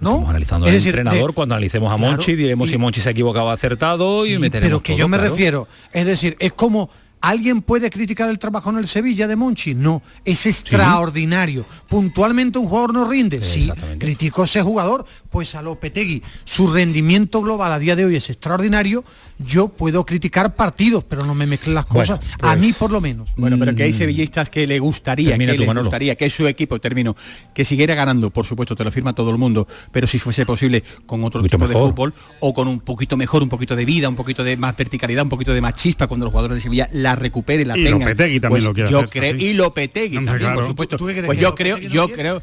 ¿No? 0.00 0.10
Estamos 0.12 0.30
analizando 0.30 0.66
Es 0.66 0.70
al 0.70 0.74
decir, 0.76 0.88
entrenador, 0.90 1.30
de- 1.30 1.34
cuando 1.34 1.54
analicemos 1.54 1.92
a 1.92 1.96
Claro, 1.96 2.12
Monchi, 2.12 2.34
diremos 2.34 2.68
y- 2.68 2.72
si 2.72 2.78
Monchi 2.78 3.00
se 3.00 3.08
ha 3.10 3.12
equivocado 3.12 3.50
acertado 3.50 4.24
y 4.26 4.38
meteremos 4.38 4.68
pero 4.68 4.82
que 4.82 4.92
todo, 4.92 4.98
yo 4.98 5.08
me 5.08 5.18
claro. 5.18 5.30
refiero, 5.30 5.68
es 5.92 6.06
decir, 6.06 6.36
es 6.40 6.52
como 6.52 6.88
¿Alguien 7.20 7.60
puede 7.60 7.90
criticar 7.90 8.30
el 8.30 8.38
trabajo 8.38 8.70
en 8.70 8.78
el 8.78 8.86
Sevilla 8.86 9.26
de 9.26 9.36
Monchi? 9.36 9.74
No, 9.74 10.02
es 10.24 10.46
extraordinario. 10.46 11.66
Puntualmente 11.88 12.58
un 12.58 12.66
jugador 12.66 12.94
no 12.94 13.08
rinde. 13.08 13.42
Sí, 13.42 13.70
critico 13.98 14.42
a 14.42 14.44
ese 14.46 14.62
jugador, 14.62 15.04
pues 15.28 15.54
a 15.54 15.60
Lopetegui. 15.60 16.22
Su 16.44 16.68
rendimiento 16.68 17.42
global 17.42 17.72
a 17.72 17.78
día 17.78 17.94
de 17.94 18.06
hoy 18.06 18.16
es 18.16 18.30
extraordinario. 18.30 19.04
Yo 19.46 19.68
puedo 19.68 20.04
criticar 20.04 20.54
partidos, 20.54 21.02
pero 21.04 21.24
no 21.24 21.34
me 21.34 21.46
mezclen 21.46 21.74
las 21.74 21.88
Bueno, 21.88 22.18
cosas. 22.18 22.20
A 22.42 22.56
mí 22.56 22.66
pues- 22.68 22.76
por 22.76 22.90
lo 22.90 23.00
menos. 23.00 23.30
Bueno, 23.36 23.58
pero 23.58 23.74
que 23.74 23.84
hay 23.84 23.92
sevillistas 23.92 24.50
que 24.50 24.66
le 24.66 24.78
gustaría, 24.78 25.30
Termina 25.30 25.52
que 25.52 25.58
les 25.58 25.66
Manolo. 25.66 25.84
gustaría 25.86 26.14
que 26.14 26.28
su 26.28 26.46
equipo, 26.46 26.78
termino, 26.78 27.16
que 27.54 27.64
siguiera 27.64 27.94
ganando, 27.94 28.30
por 28.30 28.44
supuesto, 28.44 28.76
te 28.76 28.84
lo 28.84 28.90
firma 28.90 29.14
todo 29.14 29.30
el 29.30 29.38
mundo, 29.38 29.66
pero 29.92 30.06
si 30.06 30.18
fuese 30.18 30.44
posible 30.44 30.84
con 31.06 31.24
otro 31.24 31.42
tipo 31.42 31.66
de 31.66 31.72
fútbol 31.74 32.12
o 32.40 32.52
con 32.52 32.68
un 32.68 32.80
poquito 32.80 33.16
mejor, 33.16 33.42
un 33.42 33.48
poquito 33.48 33.74
de 33.74 33.84
vida, 33.86 34.08
un 34.08 34.16
poquito 34.16 34.44
de 34.44 34.56
más 34.58 34.76
verticalidad, 34.76 35.22
un 35.22 35.30
poquito 35.30 35.54
de 35.54 35.60
más 35.62 35.74
chispa 35.74 36.06
cuando 36.06 36.26
los 36.26 36.32
jugadores 36.32 36.56
de 36.56 36.60
Sevilla 36.62 36.88
la 36.92 37.16
recuperen, 37.16 37.66
la 37.68 37.78
Y 37.78 37.84
tengan. 37.84 38.00
Lopetegui 38.00 38.40
también 38.40 38.50
Pues 38.50 38.64
lo 38.64 38.74
quiere 38.74 38.90
yo 38.90 38.98
hacer, 38.98 39.10
creo 39.10 39.38
sí. 39.38 39.44
y 39.46 39.52
Lopetegui 39.54 40.16
Hombre, 40.18 40.32
también, 40.32 40.46
claro. 40.48 40.60
por 40.60 40.66
supuesto. 40.68 40.96
¿Tú 40.98 41.06
qué 41.06 41.12
crees 41.12 41.26
Pues 41.26 41.38
yo 41.38 41.54
creo, 41.54 41.78
no 41.78 41.82
yo 41.88 42.06
quiere? 42.08 42.22
creo 42.22 42.42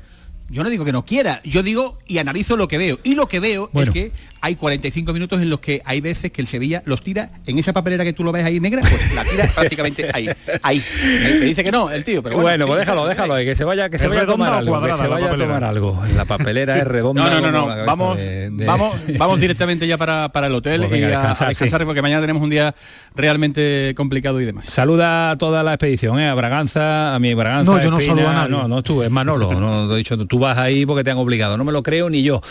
yo 0.49 0.63
no 0.63 0.69
digo 0.69 0.85
que 0.85 0.93
no 0.93 1.03
quiera, 1.03 1.41
yo 1.43 1.61
digo 1.61 1.99
y 2.07 2.19
analizo 2.19 2.55
lo 2.55 2.69
que 2.69 2.77
veo. 2.77 2.97
Y 3.03 3.15
lo 3.15 3.27
que 3.27 3.41
veo 3.41 3.69
Bueno. 3.73 3.91
es 3.91 3.93
que 3.93 4.11
hay 4.41 4.55
45 4.55 5.13
minutos 5.13 5.41
en 5.41 5.49
los 5.49 5.59
que 5.59 5.81
hay 5.85 6.01
veces 6.01 6.31
que 6.31 6.41
el 6.41 6.47
Sevilla 6.47 6.81
los 6.85 7.01
tira 7.01 7.29
en 7.45 7.57
esa 7.59 7.73
papelera 7.73 8.03
que 8.03 8.13
tú 8.13 8.23
lo 8.23 8.31
ves 8.31 8.45
ahí 8.45 8.59
negra, 8.59 8.81
pues 8.81 9.13
la 9.15 9.23
tira 9.23 9.47
prácticamente 9.55 10.09
ahí. 10.13 10.29
Ahí. 10.63 10.81
Me 11.23 11.45
dice 11.45 11.63
que 11.63 11.71
no, 11.71 11.89
el 11.91 12.03
tío, 12.03 12.21
pero 12.23 12.35
bueno, 12.35 12.47
bueno. 12.65 12.67
pues 12.67 12.79
déjalo, 12.79 13.07
déjalo, 13.07 13.33
ahí, 13.33 13.45
que 13.45 13.55
se 13.55 13.63
vaya, 13.63 13.89
que 13.89 13.97
se 13.97 14.05
¿Es 14.05 14.09
vaya 14.09 14.21
a 14.23 14.25
tomar 14.25 14.53
algo, 14.53 14.65
que 14.65 14.69
cuadrada 14.69 14.97
se 14.97 15.03
la 15.03 15.09
vaya 15.09 15.25
a 15.25 15.29
papelera? 15.29 15.47
tomar 15.55 15.63
algo. 15.63 16.03
La 16.15 16.25
papelera 16.25 16.77
es 16.77 16.83
redonda. 16.87 17.29
No, 17.29 17.41
no, 17.41 17.51
no, 17.51 17.67
no. 17.67 17.85
Vamos, 17.85 18.17
de- 18.17 18.49
de- 18.51 18.65
vamos, 18.65 18.95
vamos 19.17 19.39
directamente 19.39 19.87
ya 19.87 19.97
para, 19.97 20.29
para 20.31 20.47
el 20.47 20.53
hotel 20.53 20.85
Pues 20.87 20.99
y 20.99 21.03
a- 21.03 21.07
descansar, 21.07 21.47
a 21.47 21.49
descansar 21.49 21.81
sí. 21.81 21.85
porque 21.85 22.01
mañana 22.01 22.21
tenemos 22.21 22.41
un 22.43 22.49
día 22.49 22.73
realmente 23.15 23.93
complicado 23.95 24.39
y 24.39 24.45
demás. 24.45 24.67
Saluda 24.67 25.31
a 25.31 25.37
toda 25.37 25.63
la 25.63 25.73
expedición, 25.73 26.19
¿eh? 26.19 26.27
a 26.27 26.35
Braganza, 26.35 27.15
a 27.15 27.19
mi 27.19 27.33
Braganza. 27.33 27.71
No, 27.71 27.81
yo 27.83 27.89
no 27.91 27.97
Espina, 27.97 28.15
saludo 28.15 28.29
a 28.29 28.33
nadie. 28.33 28.49
No, 28.51 28.67
no, 28.67 28.83
tú, 28.83 29.01
es 29.03 29.09
Manolo. 29.11 29.53
No, 29.59 29.93
he 29.93 29.97
dicho, 29.97 30.17
tú 30.25 30.39
vas 30.39 30.57
ahí 30.57 30.85
porque 30.85 31.03
te 31.03 31.11
han 31.11 31.17
obligado. 31.17 31.57
No 31.57 31.63
me 31.63 31.71
lo 31.71 31.81
creo 31.83 32.09
ni 32.09 32.21
yo. 32.23 32.41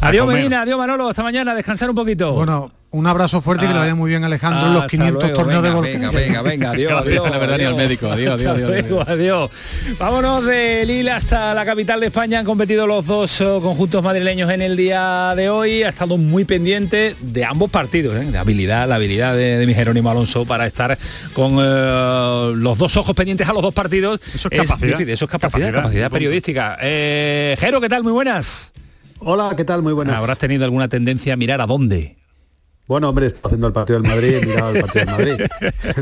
Adiós, 0.00 0.24
comer. 0.24 0.38
Medina, 0.38 0.62
adiós, 0.62 0.78
Manolo. 0.78 1.08
Hasta 1.08 1.22
mañana, 1.22 1.33
descansar 1.42 1.90
un 1.90 1.96
poquito. 1.96 2.32
Bueno, 2.32 2.70
un 2.90 3.08
abrazo 3.08 3.40
fuerte 3.40 3.64
y 3.64 3.66
que 3.68 3.74
le 3.74 3.80
Ah, 3.80 3.82
vaya 3.82 3.94
muy 3.96 4.08
bien 4.08 4.22
Alejandro 4.22 4.68
en 4.68 4.74
los 4.74 4.82
hasta 4.84 4.90
500 4.90 5.20
luego, 5.24 5.36
torneos 5.36 5.62
venga, 5.62 5.68
de 5.68 5.74
golf. 5.74 5.88
Venga, 5.88 6.10
venga, 6.12 6.42
venga, 6.42 6.70
adiós, 6.74 6.92
adiós. 7.02 7.28
la 7.30 7.38
verdad 7.38 7.58
ni 7.58 7.64
al 7.64 7.72
adiós. 7.72 7.82
médico. 7.82 8.06
Adiós, 8.08 8.40
adiós, 8.44 8.70
adiós, 8.70 9.08
adiós. 9.08 9.50
Vámonos 9.98 10.44
de 10.46 10.86
Lille 10.86 11.10
hasta 11.10 11.52
la 11.54 11.64
capital 11.64 11.98
de 11.98 12.06
España. 12.06 12.38
Han 12.38 12.44
competido 12.44 12.86
los 12.86 13.04
dos 13.04 13.40
eh, 13.40 13.44
conjuntos 13.60 14.00
madrileños 14.04 14.48
en 14.52 14.62
el 14.62 14.76
día 14.76 15.34
de 15.34 15.48
hoy. 15.50 15.82
Ha 15.82 15.88
estado 15.88 16.16
muy 16.18 16.44
pendiente 16.44 17.16
de 17.20 17.44
ambos 17.44 17.68
partidos, 17.68 18.14
¿eh? 18.14 18.26
de 18.30 18.38
habilidad, 18.38 18.88
la 18.88 18.94
habilidad 18.94 19.34
de, 19.34 19.58
de 19.58 19.66
mi 19.66 19.74
Jerónimo 19.74 20.08
Alonso 20.12 20.44
para 20.44 20.64
estar 20.66 20.96
con 21.32 21.56
eh, 21.60 22.52
los 22.54 22.78
dos 22.78 22.96
ojos 22.96 23.16
pendientes 23.16 23.48
a 23.48 23.52
los 23.52 23.62
dos 23.62 23.74
partidos. 23.74 24.20
Eso 24.32 24.46
es 24.52 24.60
capacidad. 24.68 24.78
difícil, 24.86 25.10
eso 25.10 25.24
es 25.24 25.30
capacidad, 25.32 25.58
Capacidad, 25.66 25.82
capacidad, 25.82 26.04
punto. 26.10 26.14
periodística. 26.14 26.78
Eh, 26.80 27.56
Jero, 27.58 27.80
¿qué 27.80 27.88
tal? 27.88 28.04
Muy 28.04 28.12
buenas. 28.12 28.72
Hola, 29.24 29.54
¿qué 29.56 29.64
tal? 29.64 29.82
Muy 29.82 29.92
buenas. 29.92 30.16
Habrás 30.18 30.38
tenido 30.38 30.64
alguna 30.64 30.88
tendencia 30.88 31.34
a 31.34 31.36
mirar 31.36 31.60
a 31.60 31.66
dónde. 31.66 32.18
Bueno, 32.86 33.08
hombre, 33.08 33.24
está 33.28 33.40
haciendo 33.48 33.66
el 33.68 33.72
partido 33.72 33.98
del 33.98 34.10
Madrid, 34.10 34.34
he 34.42 34.44
mirado 34.46 34.74
el 34.74 34.82
partido 34.82 35.06
del 35.06 35.14
Madrid. 35.16 35.46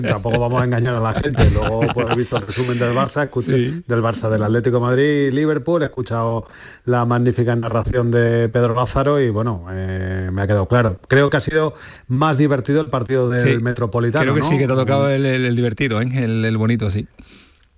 Tampoco 0.08 0.40
vamos 0.40 0.60
a 0.60 0.64
engañar 0.64 0.96
a 0.96 1.00
la 1.00 1.14
gente. 1.14 1.48
Luego 1.52 1.82
pues, 1.94 2.08
he 2.10 2.16
visto 2.16 2.36
el 2.38 2.46
resumen 2.48 2.76
del 2.76 2.92
Barça, 2.92 3.22
escuché- 3.30 3.84
del 3.86 4.02
Barça, 4.02 4.28
del 4.28 4.42
Atlético 4.42 4.78
de 4.78 4.80
Madrid, 4.82 5.32
Liverpool, 5.32 5.82
he 5.82 5.84
escuchado 5.84 6.48
la 6.86 7.04
magnífica 7.04 7.54
narración 7.54 8.10
de 8.10 8.48
Pedro 8.48 8.74
Lázaro 8.74 9.20
y 9.20 9.30
bueno, 9.30 9.66
eh, 9.70 10.30
me 10.32 10.42
ha 10.42 10.46
quedado 10.48 10.66
claro. 10.66 10.98
Creo 11.06 11.30
que 11.30 11.36
ha 11.36 11.40
sido 11.40 11.74
más 12.08 12.36
divertido 12.36 12.80
el 12.80 12.88
partido 12.88 13.30
del 13.30 13.58
Sí, 13.58 13.62
Metropolitano. 13.62 14.24
Creo 14.24 14.34
que 14.34 14.40
¿no? 14.40 14.48
sí, 14.48 14.58
que 14.58 14.66
te 14.66 14.72
ha 14.72 14.76
tocado 14.76 15.08
el, 15.08 15.24
el- 15.24 15.44
el 15.44 15.54
divertido, 15.54 16.00
¿eh? 16.02 16.08
el, 16.12 16.44
el 16.44 16.56
bonito, 16.58 16.90
sí. 16.90 17.06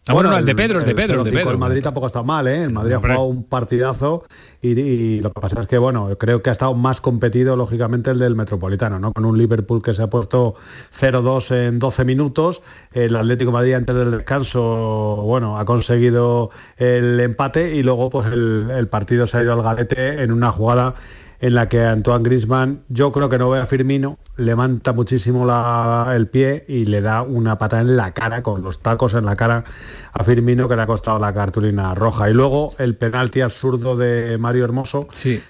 Ah, 0.07 0.13
bueno, 0.13 0.31
no, 0.31 0.37
el 0.37 0.45
de 0.45 0.55
Pedro, 0.55 0.81
el 0.81 0.85
de 0.85 0.95
Pedro, 0.95 1.23
el 1.23 1.25
de 1.25 1.31
0-5 1.31 1.35
Pedro. 1.35 1.51
El 1.53 1.59
Madrid 1.59 1.83
tampoco 1.83 2.07
ha 2.07 2.09
estado 2.09 2.27
mal, 2.27 2.47
¿eh? 2.47 2.65
El 2.65 2.73
Madrid 2.73 2.93
ha 2.93 2.99
jugado 2.99 3.25
un 3.25 3.45
partidazo 3.45 4.25
y, 4.61 4.79
y 4.79 5.21
lo 5.21 5.33
que 5.33 5.41
pasa 5.41 5.63
es 5.63 5.67
que, 5.67 5.79
bueno, 5.79 6.11
creo 6.19 6.43
que 6.43 6.51
ha 6.51 6.53
estado 6.53 6.75
más 6.75 7.01
competido, 7.01 7.57
lógicamente, 7.57 8.11
el 8.11 8.19
del 8.19 8.37
Metropolitano, 8.37 8.99
¿no? 8.99 9.15
Con 9.15 9.25
un 9.25 9.39
Liverpool 9.39 9.83
que 9.83 9.95
se 9.95 10.03
ha 10.03 10.09
puesto 10.09 10.57
0-2 11.01 11.69
en 11.69 11.79
12 11.79 12.05
minutos. 12.05 12.61
El 12.93 13.17
Atlético 13.17 13.51
de 13.51 13.55
Madrid 13.55 13.73
antes 13.75 13.97
del 13.97 14.11
descanso, 14.11 15.23
bueno, 15.25 15.59
ha 15.59 15.65
conseguido 15.65 16.51
el 16.77 17.19
empate 17.21 17.75
y 17.75 17.83
luego, 17.83 18.11
pues, 18.11 18.31
el, 18.31 18.71
el 18.77 18.89
partido 18.89 19.27
se 19.27 19.39
ha 19.39 19.43
ido 19.43 19.55
al 19.55 19.63
garete 19.63 20.23
en 20.23 20.33
una 20.33 20.51
jugada 20.51 20.97
en 21.41 21.55
la 21.55 21.69
que 21.69 21.83
Antoine 21.85 22.23
Grisman, 22.25 22.85
yo 22.89 23.13
creo 23.13 23.29
que 23.29 23.39
no 23.39 23.51
ve 23.51 23.59
a 23.61 23.67
Firmino, 23.67 24.19
levanta 24.37 24.93
muchísimo 24.93 25.45
la- 25.45 26.13
el 26.17 26.29
pie 26.29 26.65
y 26.69 26.87
le 26.87 27.01
da 27.01 27.23
una 27.23 27.59
patada 27.59 27.83
en 27.83 27.97
la 27.97 28.13
cara, 28.15 28.43
con 28.43 28.63
los 28.63 28.81
tacos 28.81 29.15
en 29.15 29.25
la 29.25 29.37
cara 29.37 29.65
a 30.13 30.25
Firmino, 30.25 30.69
que 30.69 30.77
le 30.77 30.83
ha 30.83 30.87
costado 30.87 31.19
la 31.19 31.35
cartulina 31.35 31.95
roja. 31.95 32.31
Y 32.31 32.35
luego 32.35 32.75
el 32.79 32.97
penalti 32.97 33.41
absurdo 33.43 33.97
de 33.97 34.39
Mario 34.39 34.65
Hermoso, 34.65 35.07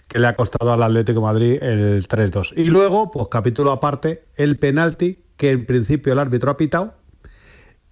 que 0.09 0.19
le 0.19 0.27
ha 0.27 0.35
costado 0.35 0.73
al 0.73 0.83
Atlético 0.83 1.21
de 1.21 1.27
Madrid 1.27 1.59
el 1.63 2.07
3-2. 2.09 2.53
Y 2.57 2.65
luego, 2.65 3.11
pues 3.11 3.29
capítulo 3.31 3.71
aparte, 3.71 4.25
el 4.37 4.59
penalti 4.59 5.25
que 5.37 5.51
en 5.51 5.67
principio 5.67 6.13
el 6.13 6.19
árbitro 6.19 6.51
ha 6.51 6.57
pitado 6.57 6.95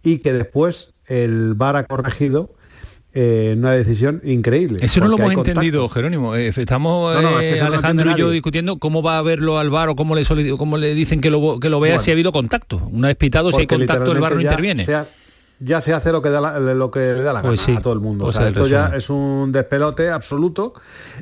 y 0.03 0.19
que 0.19 0.33
después 0.33 0.95
el 1.07 1.55
VAR 1.55 1.77
ha 1.77 1.85
corregido 1.85 2.55
eh, 3.15 3.55
una 3.59 3.73
decisión 3.73 4.21
increíble. 4.25 4.79
Eso 4.81 5.01
no 5.01 5.09
lo 5.09 5.19
hemos 5.19 5.33
entendido, 5.35 5.89
Jerónimo. 5.89 6.35
Eh, 6.35 6.49
estamos 6.49 7.15
No, 7.15 7.23
no, 7.23 7.41
es 7.41 7.57
eh, 7.57 7.61
no 7.61 7.67
Alejandro 7.67 8.11
y 8.11 8.19
yo 8.19 8.31
discutiendo 8.31 8.79
cómo 8.79 9.03
va 9.03 9.19
a 9.19 9.23
verlo 9.23 9.59
al 9.59 9.71
bar 9.71 9.91
o 9.91 9.97
cómo 9.97 10.15
le, 10.15 10.25
cómo 10.57 10.79
le 10.79 10.95
dicen 10.95 11.21
que 11.21 11.31
lo, 11.31 11.61
que 11.61 11.69
lo 11.69 11.81
vea 11.81 11.93
Bueno. 11.93 12.03
si 12.03 12.11
ha 12.11 12.15
habido 12.15 12.33
contacto. 12.33 12.89
Una 12.91 13.09
vez 13.09 13.17
pitado, 13.17 13.53
si 13.53 13.61
hay 13.61 13.67
contacto, 13.67 14.13
el 14.13 14.19
bar 14.19 14.35
no 14.35 14.41
interviene. 14.41 14.85
Ya 15.63 15.81
se 15.81 15.95
hace 15.95 16.13
lo 16.13 16.21
que 16.23 16.31
da 16.31 16.41
la- 16.41 16.59
lo 16.59 16.91
que 16.91 17.01
le 17.01 17.23
da 17.23 17.33
la 17.33 17.41
gana 17.41 17.49
Pues 17.49 17.61
sí, 17.61 17.75
a 17.77 17.81
todo 17.81 17.93
el 17.93 18.01
mundo. 18.01 18.25
pues 18.25 18.37
O 18.37 18.39
sea, 18.39 18.49
esto 18.49 18.67
ya 18.67 18.91
es 18.97 19.09
un 19.11 19.53
despelote 19.53 20.11
absoluto 20.11 20.75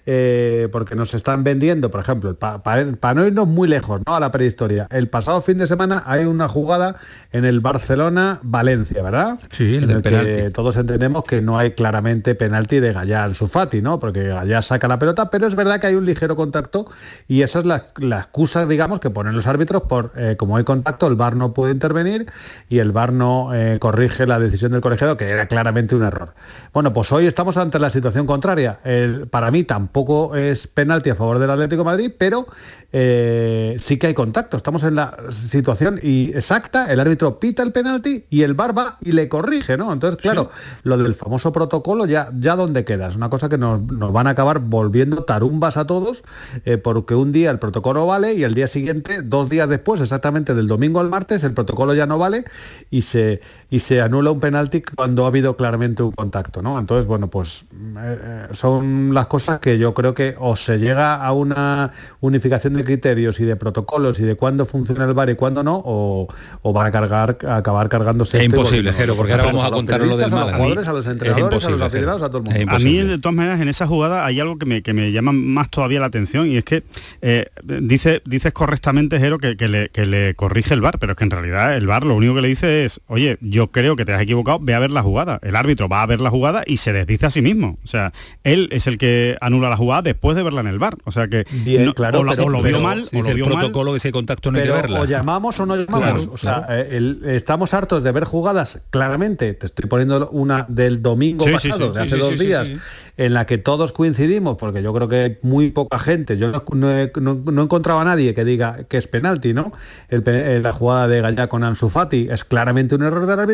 eh, 0.07 0.69
porque 0.73 0.95
nos 0.95 1.15
están 1.15 1.45
vendiendo, 1.45 1.91
por 1.91 2.01
ejemplo, 2.01 2.35
para 2.35 3.15
no 3.15 3.27
irnos 3.27 3.47
muy 3.47 3.69
lejos, 3.69 4.01
¿no? 4.07 4.15
A 4.15 4.21
la 4.21 4.33
prehistoria. 4.33 4.87
El 4.91 5.09
pasado 5.09 5.41
fin 5.43 5.59
de 5.59 5.67
semana 5.67 6.03
hay 6.07 6.25
una 6.25 6.49
jugada 6.49 6.97
en 7.33 7.45
el 7.45 7.61
Barcelona-Valencia, 7.61 9.03
¿verdad? 9.03 9.39
Sí, 9.51 9.77
el 9.77 9.85
En 9.85 9.91
el 9.91 10.03
que 10.03 10.51
todos 10.51 10.77
entendemos 10.77 11.25
que 11.25 11.41
no 11.41 11.59
hay 11.59 11.73
claramente 11.73 12.35
penalti 12.35 12.81
de 12.81 12.93
Gallá 12.93 13.25
Ansu 13.25 13.47
Fati, 13.47 13.83
¿no? 13.83 13.99
Porque 14.01 14.25
Gallá 14.25 14.63
saca 14.63 14.89
la 14.89 14.99
pelota, 14.99 15.31
pero 15.31 15.47
es 15.47 15.55
verdad 15.55 15.81
que 15.81 15.87
hay 15.89 15.95
un 15.95 16.05
ligero 16.07 16.37
contacto 16.37 16.87
y 17.29 17.43
esa 17.43 17.61
es 17.61 17.65
la, 17.67 17.87
la 17.97 18.19
excusa, 18.21 18.67
digamos, 18.67 19.01
que 19.01 19.11
ponen 19.11 19.35
los 19.35 19.47
árbitros 19.47 19.83
por, 19.83 20.13
eh, 20.17 20.37
como 20.39 20.57
hay 20.57 20.65
contacto, 20.65 21.07
el 21.07 21.15
VAR 21.15 21.37
no 21.37 21.53
puede 21.55 21.73
intervenir 21.73 22.27
y 22.69 22.79
el 22.79 22.93
VAR 22.93 23.13
no 23.13 23.55
eh, 23.55 23.79
corrige 23.81 24.27
la 24.31 24.39
decisión 24.39 24.73
del 24.73 24.81
colegiado, 24.81 25.17
que 25.19 25.29
era 25.29 25.47
claramente 25.47 25.95
un 25.95 26.03
error. 26.03 26.35
Bueno, 26.73 26.93
pues 26.95 27.13
hoy 27.13 27.27
estamos 27.27 27.57
ante 27.59 27.79
la 27.79 27.91
situación 27.91 28.27
contraria. 28.27 28.81
El- 28.85 29.27
para 29.29 29.51
mí 29.51 29.65
tampoco 29.65 30.35
es 30.37 30.67
penalti 30.67 31.11
a 31.11 31.15
favor 31.15 31.39
del 31.39 31.51
Atlético 31.51 31.81
de 31.83 31.85
Madrid, 31.85 32.13
pero 32.17 32.47
eh, 32.93 33.77
sí 33.81 33.99
que 33.99 34.09
hay 34.09 34.15
contacto. 34.15 34.57
Estamos 34.57 34.83
en 34.83 34.95
la 34.95 35.17
situación 35.31 36.01
y 36.03 36.31
exacta, 36.35 36.91
el 36.93 37.01
árbitro 37.01 37.39
pita 37.39 37.63
el 37.63 37.73
penalti 37.73 38.25
y 38.31 38.43
el 38.43 38.55
VAR 38.55 38.77
va 38.77 38.99
y 39.01 39.13
le 39.13 39.29
corrige, 39.29 39.77
¿no? 39.77 39.93
Entonces, 39.93 40.21
claro, 40.21 40.51
lo 40.83 40.99
del 40.99 41.15
famoso 41.15 41.53
protocolo 41.53 42.07
ya, 42.07 42.31
ya 42.39 42.57
dónde 42.57 42.85
queda. 42.85 43.09
Es 43.09 43.17
una 43.17 43.29
cosa 43.31 43.49
que 43.49 43.59
nos, 43.59 43.81
nos 43.83 44.13
van 44.13 44.27
a 44.27 44.31
acabar 44.31 44.59
volviendo 44.61 45.25
tarumbas 45.25 45.77
a 45.77 45.87
todos, 45.87 46.23
eh, 46.65 46.79
porque 46.79 47.15
un 47.15 47.33
día 47.33 47.51
el 47.51 47.59
protocolo 47.59 48.07
vale 48.07 48.35
y 48.35 48.45
el 48.45 48.55
día 48.55 48.67
siguiente, 48.67 49.23
dos 49.23 49.49
días 49.51 49.69
después, 49.69 50.01
exactamente 50.01 50.55
del 50.55 50.67
domingo 50.67 51.01
al 51.01 51.09
martes, 51.11 51.45
el 51.45 51.53
protocolo 51.53 51.95
ya 51.95 52.07
no 52.07 52.19
vale 52.19 52.45
y 52.91 53.03
se, 53.03 53.41
y 53.71 53.79
se 53.79 54.01
anula 54.01 54.33
un 54.33 54.41
penalti 54.41 54.83
cuando 54.83 55.25
ha 55.25 55.29
habido 55.29 55.57
claramente 55.57 56.03
un 56.03 56.11
contacto, 56.11 56.61
¿no? 56.61 56.79
Entonces, 56.79 57.07
bueno, 57.07 57.29
pues 57.29 57.65
eh, 57.99 58.49
son 58.53 59.15
las 59.15 59.29
cosas 59.29 59.61
que 59.61 59.79
yo 59.79 59.95
creo 59.95 60.13
que 60.13 60.35
o 60.39 60.57
se 60.57 60.79
llega 60.79 61.15
a 61.15 61.33
una 61.33 61.93
unificación 62.21 62.75
de 62.75 62.85
criterios 62.85 63.39
y 63.39 63.45
de 63.45 63.55
protocolos 63.55 64.19
y 64.19 64.25
de 64.25 64.35
cuándo 64.35 64.67
funciona 64.67 65.05
el 65.05 65.15
VAR 65.15 65.31
y 65.31 65.37
cuándo 65.37 65.63
no, 65.63 65.81
o, 65.85 66.27
o 66.63 66.73
van 66.73 66.89
a 66.89 66.91
cargar, 66.91 67.39
a 67.47 67.57
acabar 67.57 67.89
cargándose. 67.89 68.39
Es 68.39 68.45
imposible, 68.45 68.93
Jero, 68.93 69.15
porque 69.15 69.33
ahora 69.33 69.45
vamos 69.45 69.65
a 69.65 69.71
contar 69.71 70.01
lo 70.01 70.17
del 70.17 70.33
a 70.33 70.37
los 70.37 70.53
jugadores, 70.53 70.89
a 70.89 70.93
los 70.93 71.07
Es 71.07 71.13
entrenadores, 71.13 71.65
a 71.65 71.71
los 71.71 71.81
aficionados, 71.81 72.23
a 72.23 72.29
todo 72.29 72.39
el 72.39 72.45
mundo. 72.45 72.75
A 72.75 72.79
mí, 72.81 72.97
de 72.99 73.19
todas 73.19 73.35
maneras, 73.37 73.61
en 73.61 73.69
esa 73.69 73.87
jugada 73.87 74.27
hay 74.27 74.41
algo 74.41 74.59
que 74.59 74.67
me, 74.67 74.83
que 74.83 74.93
me 74.93 75.13
llama 75.13 75.31
más 75.33 75.71
todavía 75.71 76.01
la 76.01 76.07
atención 76.07 76.49
y 76.49 76.57
es 76.57 76.65
que 76.65 76.83
eh, 77.23 77.47
dice, 77.63 78.21
dices 78.25 78.53
correctamente, 78.53 79.21
Jero, 79.21 79.39
que, 79.39 79.57
que 79.57 79.69
le, 79.69 79.91
que 79.91 80.07
le 80.07 80.35
corrige 80.35 80.75
el 80.75 80.81
VAR, 80.81 80.99
pero 80.99 81.13
es 81.13 81.19
que 81.19 81.25
en 81.25 81.31
realidad 81.31 81.77
el 81.77 81.87
VAR 81.87 82.05
lo 82.05 82.17
único 82.17 82.35
que 82.35 82.43
le 82.43 82.49
dice 82.49 82.85
es, 82.85 83.01
oye, 83.07 83.39
yo 83.41 83.60
creo 83.69 83.97
que 83.97 84.05
te 84.05 84.13
has 84.13 84.23
equivocado, 84.23 84.59
ve 84.61 84.75
a 84.75 84.79
ver 84.79 84.91
la 84.91 85.03
jugada. 85.03 85.39
El 85.43 85.57
árbitro 85.57 85.89
va 85.89 86.03
a 86.03 86.07
ver 86.07 86.21
la 86.21 86.31
jugada 86.31 86.63
y 86.67 86.77
se 86.79 86.93
desdice 86.93 87.27
a 87.27 87.31
sí 87.31 87.43
mismo. 87.43 87.79
O 87.85 87.87
sea, 87.87 88.13
él 88.45 88.69
es 88.73 88.87
el 88.87 88.99
que 88.99 89.37
anula 89.41 89.69
la 89.69 89.77
jugada 89.77 90.03
después 90.03 90.37
de 90.37 90.43
verla 90.43 90.61
en 90.61 90.67
el 90.69 90.79
VAR. 90.79 90.97
O 91.05 91.13
sea 91.13 91.29
que 91.29 91.45
Bien, 91.65 91.85
no- 91.87 91.95
claro, 91.95 92.21
o, 92.21 92.23
lo- 92.25 92.31
pero- 92.33 92.45
o 92.45 92.49
lo 92.49 92.63
pero 92.63 92.79
vio 92.79 92.87
mal, 92.87 93.05
Si 93.07 93.17
o 93.19 93.23
lo 93.23 93.29
el 93.29 93.35
vio 93.35 93.47
mal. 93.47 93.55
protocolo 93.59 93.91
que 93.93 93.97
ese 93.99 94.13
contacto 94.13 94.51
no 94.51 94.59
hay 94.59 94.65
que 94.65 94.71
Pero 94.71 94.83
verla. 94.83 95.01
o 95.01 95.05
llamamos 95.05 95.59
o 95.61 95.67
no 95.67 95.77
llamamos. 95.77 96.27
Claro, 96.27 96.33
o 96.33 96.37
sea, 96.37 96.67
eh, 96.71 96.89
el- 96.93 97.23
estamos 97.27 97.75
hartos 97.75 98.03
de 98.03 98.13
ver 98.13 98.25
jugadas 98.25 98.83
claramente. 98.91 99.55
Te 99.55 99.67
estoy 99.67 99.89
poniendo 99.89 100.29
una 100.31 100.67
del 100.69 101.03
domingo 101.03 101.45
Sí, 101.47 101.53
pasado, 101.53 101.89
sí, 101.89 101.95
de 101.95 102.01
hace 102.01 102.11
sí, 102.15 102.19
dos 102.19 102.33
sí, 102.33 102.39
sí, 102.39 102.47
días, 102.47 102.67
sí. 102.69 102.77
en 103.17 103.35
la 103.35 103.47
que 103.47 103.59
todos 103.59 103.93
coincidimos, 103.93 104.57
porque 104.57 104.83
yo 104.83 104.93
creo 104.95 105.09
que 105.09 105.17
hay 105.17 105.39
muy 105.43 105.71
poca 105.71 105.99
gente. 105.99 106.37
Yo 106.39 106.51
no, 106.51 106.63
no 106.75 106.91
he, 106.99 107.11
no- 107.21 107.35
no 107.45 107.61
he 107.61 107.65
encontrado 107.65 108.01
a 108.01 108.05
nadie 108.05 108.35
que 108.35 108.45
diga 108.45 108.85
que 108.89 108.97
es 108.97 109.07
penalti, 109.09 109.53
¿no? 109.53 109.73
El 110.09 110.23
pe- 110.23 110.57
eh, 110.57 110.61
la 110.61 110.73
jugada 110.73 111.09
de 111.09 111.21
Gallá 111.21 111.49
con 111.49 111.65
Ansu 111.65 111.89
Fati 111.91 112.29
es 112.31 112.45
claramente 112.45 112.95
un 112.95 113.03
error 113.03 113.27
del 113.27 113.39
árbitro, 113.39 113.50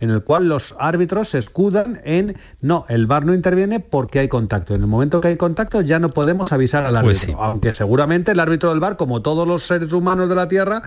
en 0.00 0.10
el 0.10 0.22
cual 0.22 0.48
los 0.48 0.74
árbitros 0.78 1.28
se 1.30 1.38
escudan 1.38 2.00
en 2.04 2.36
no, 2.60 2.86
el 2.88 3.06
VAR 3.06 3.24
no 3.24 3.34
interviene 3.34 3.80
porque 3.80 4.18
hay 4.18 4.28
contacto. 4.28 4.74
En 4.74 4.80
el 4.80 4.86
momento 4.86 5.20
que 5.20 5.28
hay 5.28 5.36
contacto 5.36 5.80
ya 5.80 5.98
no 5.98 6.10
podemos 6.10 6.52
avisar 6.52 6.84
al 6.84 6.96
árbitro. 6.96 7.06
Pues 7.06 7.20
sí. 7.20 7.34
Aunque 7.38 7.74
seguramente 7.74 8.32
el 8.32 8.40
árbitro 8.40 8.70
del 8.70 8.80
VAR, 8.80 8.96
como 8.96 9.22
todos 9.22 9.46
los 9.46 9.64
seres 9.64 9.92
humanos 9.92 10.28
de 10.28 10.34
la 10.34 10.48
Tierra, 10.48 10.82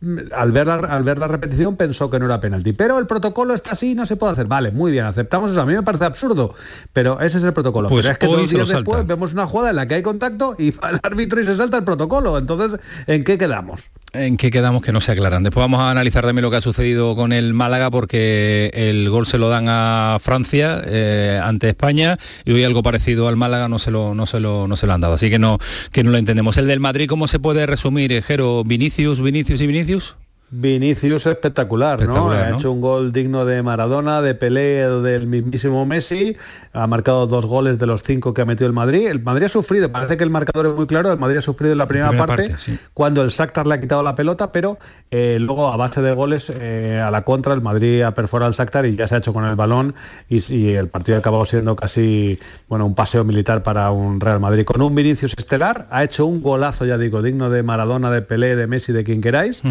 mm, 0.00 0.18
al 0.32 0.52
ver, 0.52 0.66
la, 0.66 0.74
al 0.74 1.04
ver 1.04 1.18
la 1.18 1.28
repetición 1.28 1.76
pensó 1.76 2.10
que 2.10 2.18
no 2.18 2.26
era 2.26 2.40
penalti. 2.40 2.72
Pero 2.72 2.98
el 2.98 3.06
protocolo 3.06 3.54
está 3.54 3.72
así, 3.72 3.94
no 3.94 4.06
se 4.06 4.16
puede 4.16 4.32
hacer. 4.32 4.46
Vale, 4.46 4.70
muy 4.70 4.92
bien, 4.92 5.04
aceptamos 5.04 5.50
eso. 5.50 5.60
A 5.60 5.66
mí 5.66 5.74
me 5.74 5.82
parece 5.82 6.04
absurdo, 6.04 6.54
pero 6.92 7.20
ese 7.20 7.38
es 7.38 7.44
el 7.44 7.52
protocolo. 7.52 7.88
Pues 7.88 8.02
pero 8.02 8.12
es 8.12 8.18
que 8.18 8.26
dos 8.26 8.50
días 8.50 8.68
después 8.68 9.06
vemos 9.06 9.32
una 9.32 9.46
jugada 9.46 9.70
en 9.70 9.76
la 9.76 9.88
que 9.88 9.94
hay 9.94 10.02
contacto 10.02 10.54
y 10.58 10.70
va 10.82 10.90
el 10.90 11.00
árbitro 11.02 11.40
y 11.40 11.46
se 11.46 11.56
salta 11.56 11.78
el 11.78 11.84
protocolo. 11.84 12.38
Entonces, 12.38 12.80
¿en 13.06 13.24
qué 13.24 13.38
quedamos? 13.38 13.90
¿En 14.14 14.36
qué 14.36 14.52
quedamos 14.52 14.80
que 14.80 14.92
no 14.92 15.00
se 15.00 15.10
aclaran? 15.10 15.42
Después 15.42 15.64
vamos 15.64 15.80
a 15.80 15.90
analizar 15.90 16.24
también 16.24 16.44
lo 16.44 16.50
que 16.50 16.58
ha 16.58 16.60
sucedido 16.60 17.16
con 17.16 17.32
el 17.32 17.52
Málaga 17.52 17.90
porque 17.90 18.70
el 18.72 19.10
gol 19.10 19.26
se 19.26 19.38
lo 19.38 19.48
dan 19.48 19.64
a 19.68 20.18
Francia 20.20 20.80
eh, 20.86 21.40
ante 21.42 21.68
España 21.70 22.16
y 22.44 22.52
hoy 22.52 22.62
algo 22.62 22.84
parecido 22.84 23.26
al 23.26 23.36
Málaga 23.36 23.68
no 23.68 23.80
se 23.80 23.90
lo, 23.90 24.14
no 24.14 24.26
se 24.26 24.38
lo, 24.38 24.68
no 24.68 24.76
se 24.76 24.86
lo 24.86 24.92
han 24.92 25.00
dado. 25.00 25.14
Así 25.14 25.30
que 25.30 25.40
no, 25.40 25.58
que 25.90 26.04
no 26.04 26.12
lo 26.12 26.18
entendemos. 26.18 26.56
El 26.58 26.68
del 26.68 26.78
Madrid, 26.78 27.08
¿cómo 27.08 27.26
se 27.26 27.40
puede 27.40 27.66
resumir, 27.66 28.12
eh, 28.12 28.22
Jero? 28.22 28.62
Vinicius, 28.62 29.20
Vinicius 29.20 29.60
y 29.60 29.66
Vinicius. 29.66 30.14
Vinicius 30.50 31.26
espectacular, 31.26 32.06
¿no? 32.06 32.30
Ha 32.30 32.50
hecho 32.50 32.70
un 32.70 32.80
gol 32.80 33.12
digno 33.12 33.44
de 33.44 33.62
Maradona, 33.62 34.22
de 34.22 34.34
Pelé, 34.34 34.88
del 34.88 35.26
mismísimo 35.26 35.84
Messi. 35.84 36.36
Ha 36.72 36.86
marcado 36.86 37.26
dos 37.26 37.46
goles 37.46 37.78
de 37.78 37.86
los 37.86 38.02
cinco 38.02 38.32
que 38.34 38.42
ha 38.42 38.44
metido 38.44 38.66
el 38.66 38.72
Madrid. 38.72 39.08
El 39.08 39.22
Madrid 39.22 39.46
ha 39.46 39.48
sufrido, 39.48 39.90
parece 39.90 40.16
que 40.16 40.24
el 40.24 40.30
marcador 40.30 40.66
es 40.66 40.74
muy 40.74 40.86
claro. 40.86 41.12
El 41.12 41.18
Madrid 41.18 41.38
ha 41.38 41.42
sufrido 41.42 41.72
en 41.72 41.78
la 41.78 41.88
primera, 41.88 42.10
primera 42.10 42.26
parte, 42.26 42.50
parte, 42.50 42.62
sí. 42.62 42.78
cuando 42.92 43.22
el 43.22 43.30
Shakhtar 43.30 43.66
le 43.66 43.74
ha 43.74 43.80
quitado 43.80 44.02
la 44.02 44.14
pelota, 44.14 44.52
pero 44.52 44.78
eh, 45.10 45.38
luego 45.40 45.72
a 45.72 45.76
base 45.76 46.02
de 46.02 46.12
goles 46.12 46.52
eh, 46.54 47.00
a 47.02 47.10
la 47.10 47.22
contra 47.22 47.52
el 47.54 47.60
Madrid 47.60 48.02
ha 48.02 48.14
perforado 48.14 48.48
al 48.48 48.54
Shakhtar 48.54 48.86
y 48.86 48.94
ya 48.94 49.08
se 49.08 49.16
ha 49.16 49.18
hecho 49.18 49.32
con 49.32 49.44
el 49.44 49.56
balón 49.56 49.94
y, 50.28 50.54
y 50.54 50.74
el 50.74 50.88
partido 50.88 51.16
ha 51.16 51.20
acabado 51.20 51.46
siendo 51.46 51.74
casi 51.74 52.38
bueno 52.68 52.86
un 52.86 52.94
paseo 52.94 53.24
militar 53.24 53.62
para 53.62 53.90
un 53.90 54.20
Real 54.20 54.40
Madrid 54.40 54.64
con 54.64 54.80
un 54.82 54.94
Vinicius 54.94 55.34
estelar. 55.36 55.86
Ha 55.90 56.04
hecho 56.04 56.26
un 56.26 56.42
golazo, 56.42 56.84
ya 56.84 56.98
digo, 56.98 57.22
digno 57.22 57.50
de 57.50 57.62
Maradona, 57.62 58.10
de 58.10 58.22
Pelé, 58.22 58.56
de 58.56 58.66
Messi, 58.66 58.92
de 58.92 59.04
quien 59.04 59.20
queráis. 59.20 59.62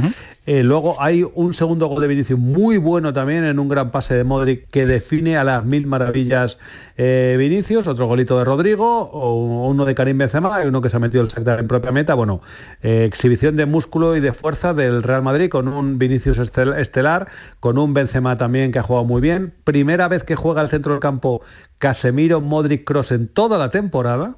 Eh, 0.45 0.62
luego 0.63 1.01
hay 1.01 1.25
un 1.35 1.53
segundo 1.53 1.87
gol 1.87 2.01
de 2.01 2.07
Vinicius 2.07 2.39
muy 2.39 2.77
bueno 2.77 3.13
también 3.13 3.43
en 3.43 3.59
un 3.59 3.69
gran 3.69 3.91
pase 3.91 4.15
de 4.15 4.23
Modric 4.23 4.67
que 4.69 4.85
define 4.85 5.37
a 5.37 5.43
las 5.43 5.65
mil 5.65 5.87
maravillas 5.87 6.57
eh, 6.97 7.35
Vinicius, 7.39 7.87
otro 7.87 8.07
golito 8.07 8.37
de 8.37 8.45
Rodrigo, 8.45 9.09
o 9.11 9.67
uno 9.67 9.85
de 9.85 9.95
Karim 9.95 10.17
Benzema 10.17 10.63
y 10.63 10.67
uno 10.67 10.81
que 10.81 10.89
se 10.89 10.97
ha 10.97 10.99
metido 10.99 11.23
el 11.23 11.29
Shakhtar 11.29 11.59
en 11.59 11.67
propia 11.67 11.91
meta. 11.91 12.13
Bueno, 12.13 12.41
eh, 12.81 13.05
exhibición 13.05 13.55
de 13.55 13.65
músculo 13.65 14.15
y 14.15 14.19
de 14.19 14.31
fuerza 14.33 14.73
del 14.73 15.01
Real 15.03 15.23
Madrid 15.23 15.49
con 15.49 15.67
un 15.67 15.97
Vinicius 15.97 16.37
estel- 16.39 16.77
estelar, 16.77 17.27
con 17.59 17.77
un 17.77 17.93
Benzema 17.93 18.37
también 18.37 18.71
que 18.71 18.79
ha 18.79 18.83
jugado 18.83 19.05
muy 19.05 19.21
bien. 19.21 19.53
Primera 19.63 20.07
vez 20.07 20.23
que 20.23 20.35
juega 20.35 20.61
al 20.61 20.69
centro 20.69 20.91
del 20.91 20.99
campo 21.01 21.41
Casemiro, 21.79 22.41
Modric, 22.41 22.83
Cross 22.85 23.11
en 23.11 23.27
toda 23.27 23.57
la 23.57 23.69
temporada. 23.71 24.35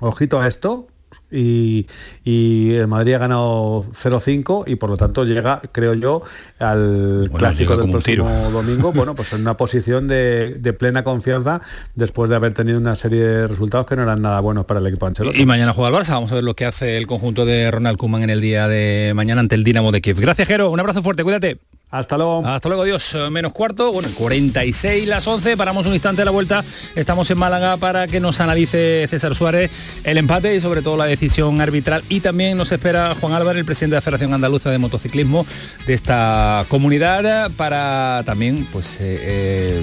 Ojito 0.00 0.40
a 0.40 0.46
esto. 0.48 0.89
Y, 1.32 1.86
y 2.24 2.74
el 2.74 2.88
Madrid 2.88 3.14
ha 3.14 3.18
ganado 3.18 3.84
0-5 3.92 4.64
y 4.66 4.76
por 4.76 4.90
lo 4.90 4.96
tanto 4.96 5.24
llega, 5.24 5.62
creo 5.72 5.94
yo, 5.94 6.22
al 6.58 7.28
Bueno, 7.30 7.38
clásico 7.38 7.76
del 7.76 7.90
próximo 7.90 8.28
domingo, 8.50 8.92
bueno, 8.94 9.14
pues 9.14 9.32
en 9.32 9.42
una 9.42 9.56
posición 9.56 10.08
de, 10.08 10.56
de 10.58 10.72
plena 10.72 11.04
confianza 11.04 11.60
después 11.94 12.30
de 12.30 12.36
haber 12.36 12.54
tenido 12.54 12.78
una 12.78 12.96
serie 12.96 13.20
de 13.20 13.48
resultados 13.48 13.86
que 13.86 13.96
no 13.96 14.02
eran 14.02 14.22
nada 14.22 14.40
buenos 14.40 14.64
para 14.64 14.80
el 14.80 14.86
equipo 14.86 15.06
Ancelotti. 15.06 15.40
Y 15.40 15.46
mañana 15.46 15.72
juega 15.72 15.96
el 15.96 16.04
Barça. 16.04 16.14
Vamos 16.14 16.32
a 16.32 16.36
ver 16.36 16.44
lo 16.44 16.54
que 16.54 16.64
hace 16.64 16.96
el 16.96 17.06
conjunto 17.06 17.44
de 17.44 17.70
Ronald 17.70 17.96
Koeman 17.98 18.22
en 18.22 18.30
el 18.30 18.40
día 18.40 18.68
de 18.68 19.12
mañana 19.14 19.40
ante 19.40 19.54
el 19.54 19.64
Dinamo 19.64 19.92
de 19.92 20.00
Kiev. 20.00 20.20
Gracias, 20.20 20.48
Jero. 20.48 20.70
Un 20.70 20.80
abrazo 20.80 21.02
fuerte. 21.02 21.22
Cuídate. 21.22 21.69
Hasta 21.90 22.16
luego. 22.16 22.46
Hasta 22.46 22.68
luego, 22.68 22.84
Dios. 22.84 23.14
Eh, 23.14 23.30
Menos 23.30 23.52
cuarto, 23.52 23.92
bueno, 23.92 24.08
46 24.14 25.08
las 25.08 25.26
11. 25.26 25.56
Paramos 25.56 25.86
un 25.86 25.92
instante 25.92 26.22
a 26.22 26.24
la 26.24 26.30
vuelta. 26.30 26.64
Estamos 26.94 27.30
en 27.30 27.38
Málaga 27.38 27.76
para 27.78 28.06
que 28.06 28.20
nos 28.20 28.40
analice 28.40 29.06
César 29.08 29.34
Suárez 29.34 29.70
el 30.04 30.18
empate 30.18 30.54
y 30.54 30.60
sobre 30.60 30.82
todo 30.82 30.96
la 30.96 31.06
decisión 31.06 31.60
arbitral. 31.60 32.04
Y 32.08 32.20
también 32.20 32.56
nos 32.56 32.70
espera 32.70 33.16
Juan 33.20 33.32
Álvarez, 33.32 33.60
el 33.60 33.66
presidente 33.66 33.94
de 33.94 33.96
la 33.96 34.02
Federación 34.02 34.34
Andaluza 34.34 34.70
de 34.70 34.78
Motociclismo 34.78 35.44
de 35.86 35.94
esta 35.94 36.64
comunidad, 36.68 37.50
para 37.56 38.22
también 38.24 38.68
pues 38.70 39.00
eh, 39.00 39.18
eh, 39.20 39.82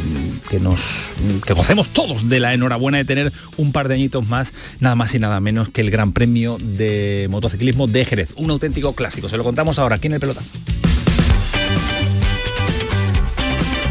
que 0.49 0.59
nos 0.59 0.81
que 1.45 1.53
gocemos 1.53 1.89
todos 1.89 2.29
de 2.29 2.39
la 2.39 2.53
enhorabuena 2.53 2.99
de 2.99 3.05
tener 3.05 3.31
un 3.57 3.71
par 3.71 3.87
de 3.89 3.95
añitos 3.95 4.27
más, 4.27 4.53
nada 4.79 4.95
más 4.95 5.13
y 5.13 5.19
nada 5.19 5.39
menos 5.39 5.69
que 5.69 5.81
el 5.81 5.91
Gran 5.91 6.13
Premio 6.13 6.57
de 6.59 7.27
Motociclismo 7.29 7.87
de 7.87 8.05
Jerez. 8.05 8.33
Un 8.37 8.49
auténtico 8.49 8.93
clásico. 8.93 9.27
Se 9.27 9.35
lo 9.35 9.43
contamos 9.43 9.77
ahora 9.77 9.97
aquí 9.97 10.07
en 10.07 10.13
el 10.13 10.19
pelota. 10.19 10.41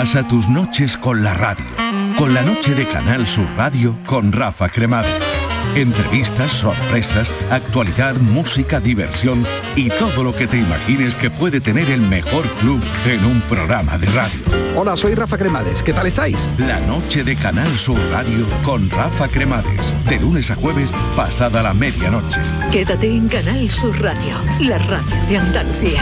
Pasa 0.00 0.26
tus 0.26 0.48
noches 0.48 0.96
con 0.96 1.22
la 1.22 1.34
radio, 1.34 1.66
con 2.16 2.32
la 2.32 2.40
noche 2.40 2.74
de 2.74 2.86
Canal 2.86 3.26
Sur 3.26 3.44
Radio 3.58 3.98
con 4.06 4.32
Rafa 4.32 4.70
Cremades. 4.70 5.12
Entrevistas, 5.74 6.50
sorpresas, 6.50 7.28
actualidad, 7.50 8.14
música, 8.14 8.80
diversión 8.80 9.44
y 9.76 9.90
todo 9.90 10.24
lo 10.24 10.34
que 10.34 10.46
te 10.46 10.56
imagines 10.56 11.14
que 11.14 11.28
puede 11.28 11.60
tener 11.60 11.90
el 11.90 12.00
mejor 12.00 12.46
club 12.60 12.82
en 13.04 13.22
un 13.26 13.42
programa 13.42 13.98
de 13.98 14.06
radio. 14.06 14.40
Hola, 14.74 14.96
soy 14.96 15.14
Rafa 15.14 15.36
Cremades. 15.36 15.82
¿Qué 15.82 15.92
tal 15.92 16.06
estáis? 16.06 16.40
La 16.56 16.80
noche 16.80 17.22
de 17.22 17.36
Canal 17.36 17.70
Sur 17.76 17.98
Radio 18.10 18.46
con 18.64 18.88
Rafa 18.88 19.28
Cremades. 19.28 19.94
De 20.08 20.18
lunes 20.18 20.50
a 20.50 20.54
jueves, 20.54 20.94
pasada 21.14 21.62
la 21.62 21.74
medianoche. 21.74 22.40
Quédate 22.72 23.06
en 23.06 23.28
Canal 23.28 23.70
Sur 23.70 24.00
Radio, 24.00 24.34
la 24.60 24.78
radio 24.78 25.28
de 25.28 25.36
Andalucía. 25.36 26.00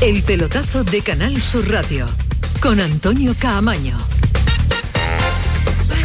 El 0.00 0.22
pelotazo 0.22 0.84
de 0.84 1.02
Canal 1.02 1.42
Sur 1.42 1.68
Radio 1.68 2.06
con 2.60 2.80
Antonio 2.80 3.34
Caamaño. 3.38 3.96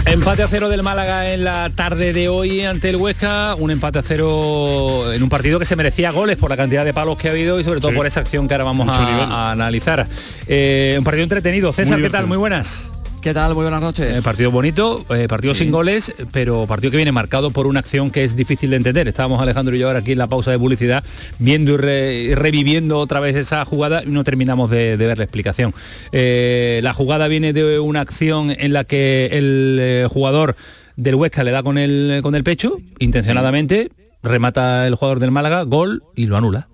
Empate 0.05 0.43
a 0.43 0.47
cero 0.47 0.67
del 0.69 0.83
Málaga 0.83 1.31
en 1.33 1.43
la 1.43 1.69
tarde 1.73 2.11
de 2.11 2.27
hoy 2.27 2.61
ante 2.65 2.89
el 2.89 2.97
Huesca, 2.97 3.55
un 3.55 3.71
empate 3.71 3.99
a 3.99 4.03
cero 4.03 5.11
en 5.13 5.23
un 5.23 5.29
partido 5.29 5.59
que 5.59 5.65
se 5.65 5.75
merecía 5.75 6.11
goles 6.11 6.37
por 6.37 6.49
la 6.49 6.57
cantidad 6.57 6.83
de 6.83 6.93
palos 6.93 7.17
que 7.17 7.29
ha 7.29 7.31
habido 7.31 7.59
y 7.59 7.63
sobre 7.63 7.79
todo 7.79 7.91
Sí. 7.91 7.97
por 7.97 8.05
esa 8.05 8.19
acción 8.19 8.47
que 8.47 8.53
ahora 8.53 8.65
vamos 8.65 8.87
a 8.89 9.51
analizar. 9.51 10.07
Eh, 10.47 10.95
un 10.97 11.03
partido 11.03 11.23
entretenido. 11.23 11.71
César, 11.71 12.01
¿qué 12.01 12.09
tal? 12.09 12.27
Muy 12.27 12.37
buenas. 12.37 12.92
¿Qué 13.23 13.33
tal? 13.33 13.55
Muy 13.55 13.63
buenas 13.63 13.81
noches. 13.81 14.19
Eh, 14.19 14.21
partido 14.21 14.51
bonito, 14.51 15.05
eh, 15.15 15.27
partido 15.29 15.55
sin 15.55 15.71
goles, 15.71 16.13
pero 16.33 16.65
partido 16.67 16.91
que 16.91 16.97
viene 16.97 17.13
marcado 17.13 17.51
por 17.51 17.67
una 17.67 17.79
acción 17.79 18.11
que 18.11 18.25
es 18.25 18.35
difícil 18.35 18.69
de 18.71 18.75
entender. 18.75 19.07
Estábamos 19.07 19.41
Alejandro 19.41 19.73
y 19.73 19.79
yo 19.79 19.87
ahora 19.87 19.99
aquí 19.99 20.11
en 20.11 20.17
la 20.17 20.27
pausa 20.27 20.51
de 20.51 20.59
publicidad 20.59 21.05
viendo 21.39 21.75
y, 21.75 21.77
re- 21.77 22.13
y 22.15 22.35
reviviendo 22.35 22.97
otra 22.99 23.21
vez 23.21 23.37
esa 23.37 23.63
jugada 23.63 24.03
y 24.03 24.09
no 24.09 24.25
terminamos 24.25 24.69
de, 24.69 24.97
de 24.97 25.07
ver 25.07 25.17
la 25.17 25.23
explicación. 25.23 25.73
Eh, 26.11 26.81
la 26.83 26.91
jugada 26.91 27.29
viene 27.29 27.53
de 27.53 27.79
una 27.79 28.01
acción 28.01 28.51
en 28.51 28.73
la 28.73 28.83
que 28.83 29.29
el 29.31 29.77
eh, 29.79 30.07
jugador 30.11 30.57
del 30.97 31.15
Huesca 31.15 31.45
le 31.45 31.51
da 31.51 31.63
con 31.63 31.77
el, 31.77 32.19
con 32.23 32.35
el 32.35 32.43
pecho, 32.43 32.77
intencionadamente, 32.99 33.89
remata 34.21 34.85
el 34.85 34.95
jugador 34.95 35.21
del 35.21 35.31
Málaga, 35.31 35.63
gol 35.63 36.03
y 36.17 36.25
lo 36.25 36.35
anula. 36.35 36.67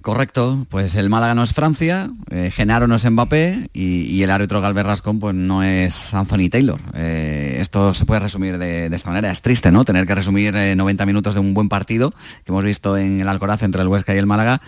Correcto, 0.00 0.64
pues 0.70 0.94
el 0.94 1.10
Málaga 1.10 1.34
no 1.34 1.42
es 1.42 1.52
Francia, 1.52 2.08
eh, 2.30 2.52
Genaro 2.54 2.86
no 2.86 2.94
es 2.94 3.10
Mbappé 3.10 3.68
y, 3.72 4.22
el 4.22 4.30
árbitro 4.30 4.60
Galvez 4.60 4.86
Rascón 4.86 5.18
pues 5.18 5.34
no 5.34 5.64
es 5.64 6.14
Anthony 6.14 6.48
Taylor. 6.50 6.80
Eh, 6.94 7.58
esto 7.60 7.92
se 7.92 8.06
puede 8.06 8.20
resumir 8.20 8.58
de, 8.58 8.86
esta 8.86 9.10
manera. 9.10 9.32
Es 9.32 9.42
triste, 9.42 9.72
¿no? 9.72 9.84
Tener 9.84 10.06
que 10.06 10.14
resumir 10.14 10.54
eh, 10.54 10.76
90 10.76 11.04
minutos 11.04 11.34
de 11.34 11.40
un 11.40 11.52
buen 11.52 11.68
partido 11.68 12.10
que 12.10 12.52
hemos 12.52 12.64
visto 12.64 12.96
en 12.96 13.20
el 13.20 13.28
Alcoraz 13.28 13.62
entre 13.64 13.82
el 13.82 13.88
Huesca 13.88 14.14
y 14.14 14.18
el 14.18 14.26
Málaga. 14.26 14.62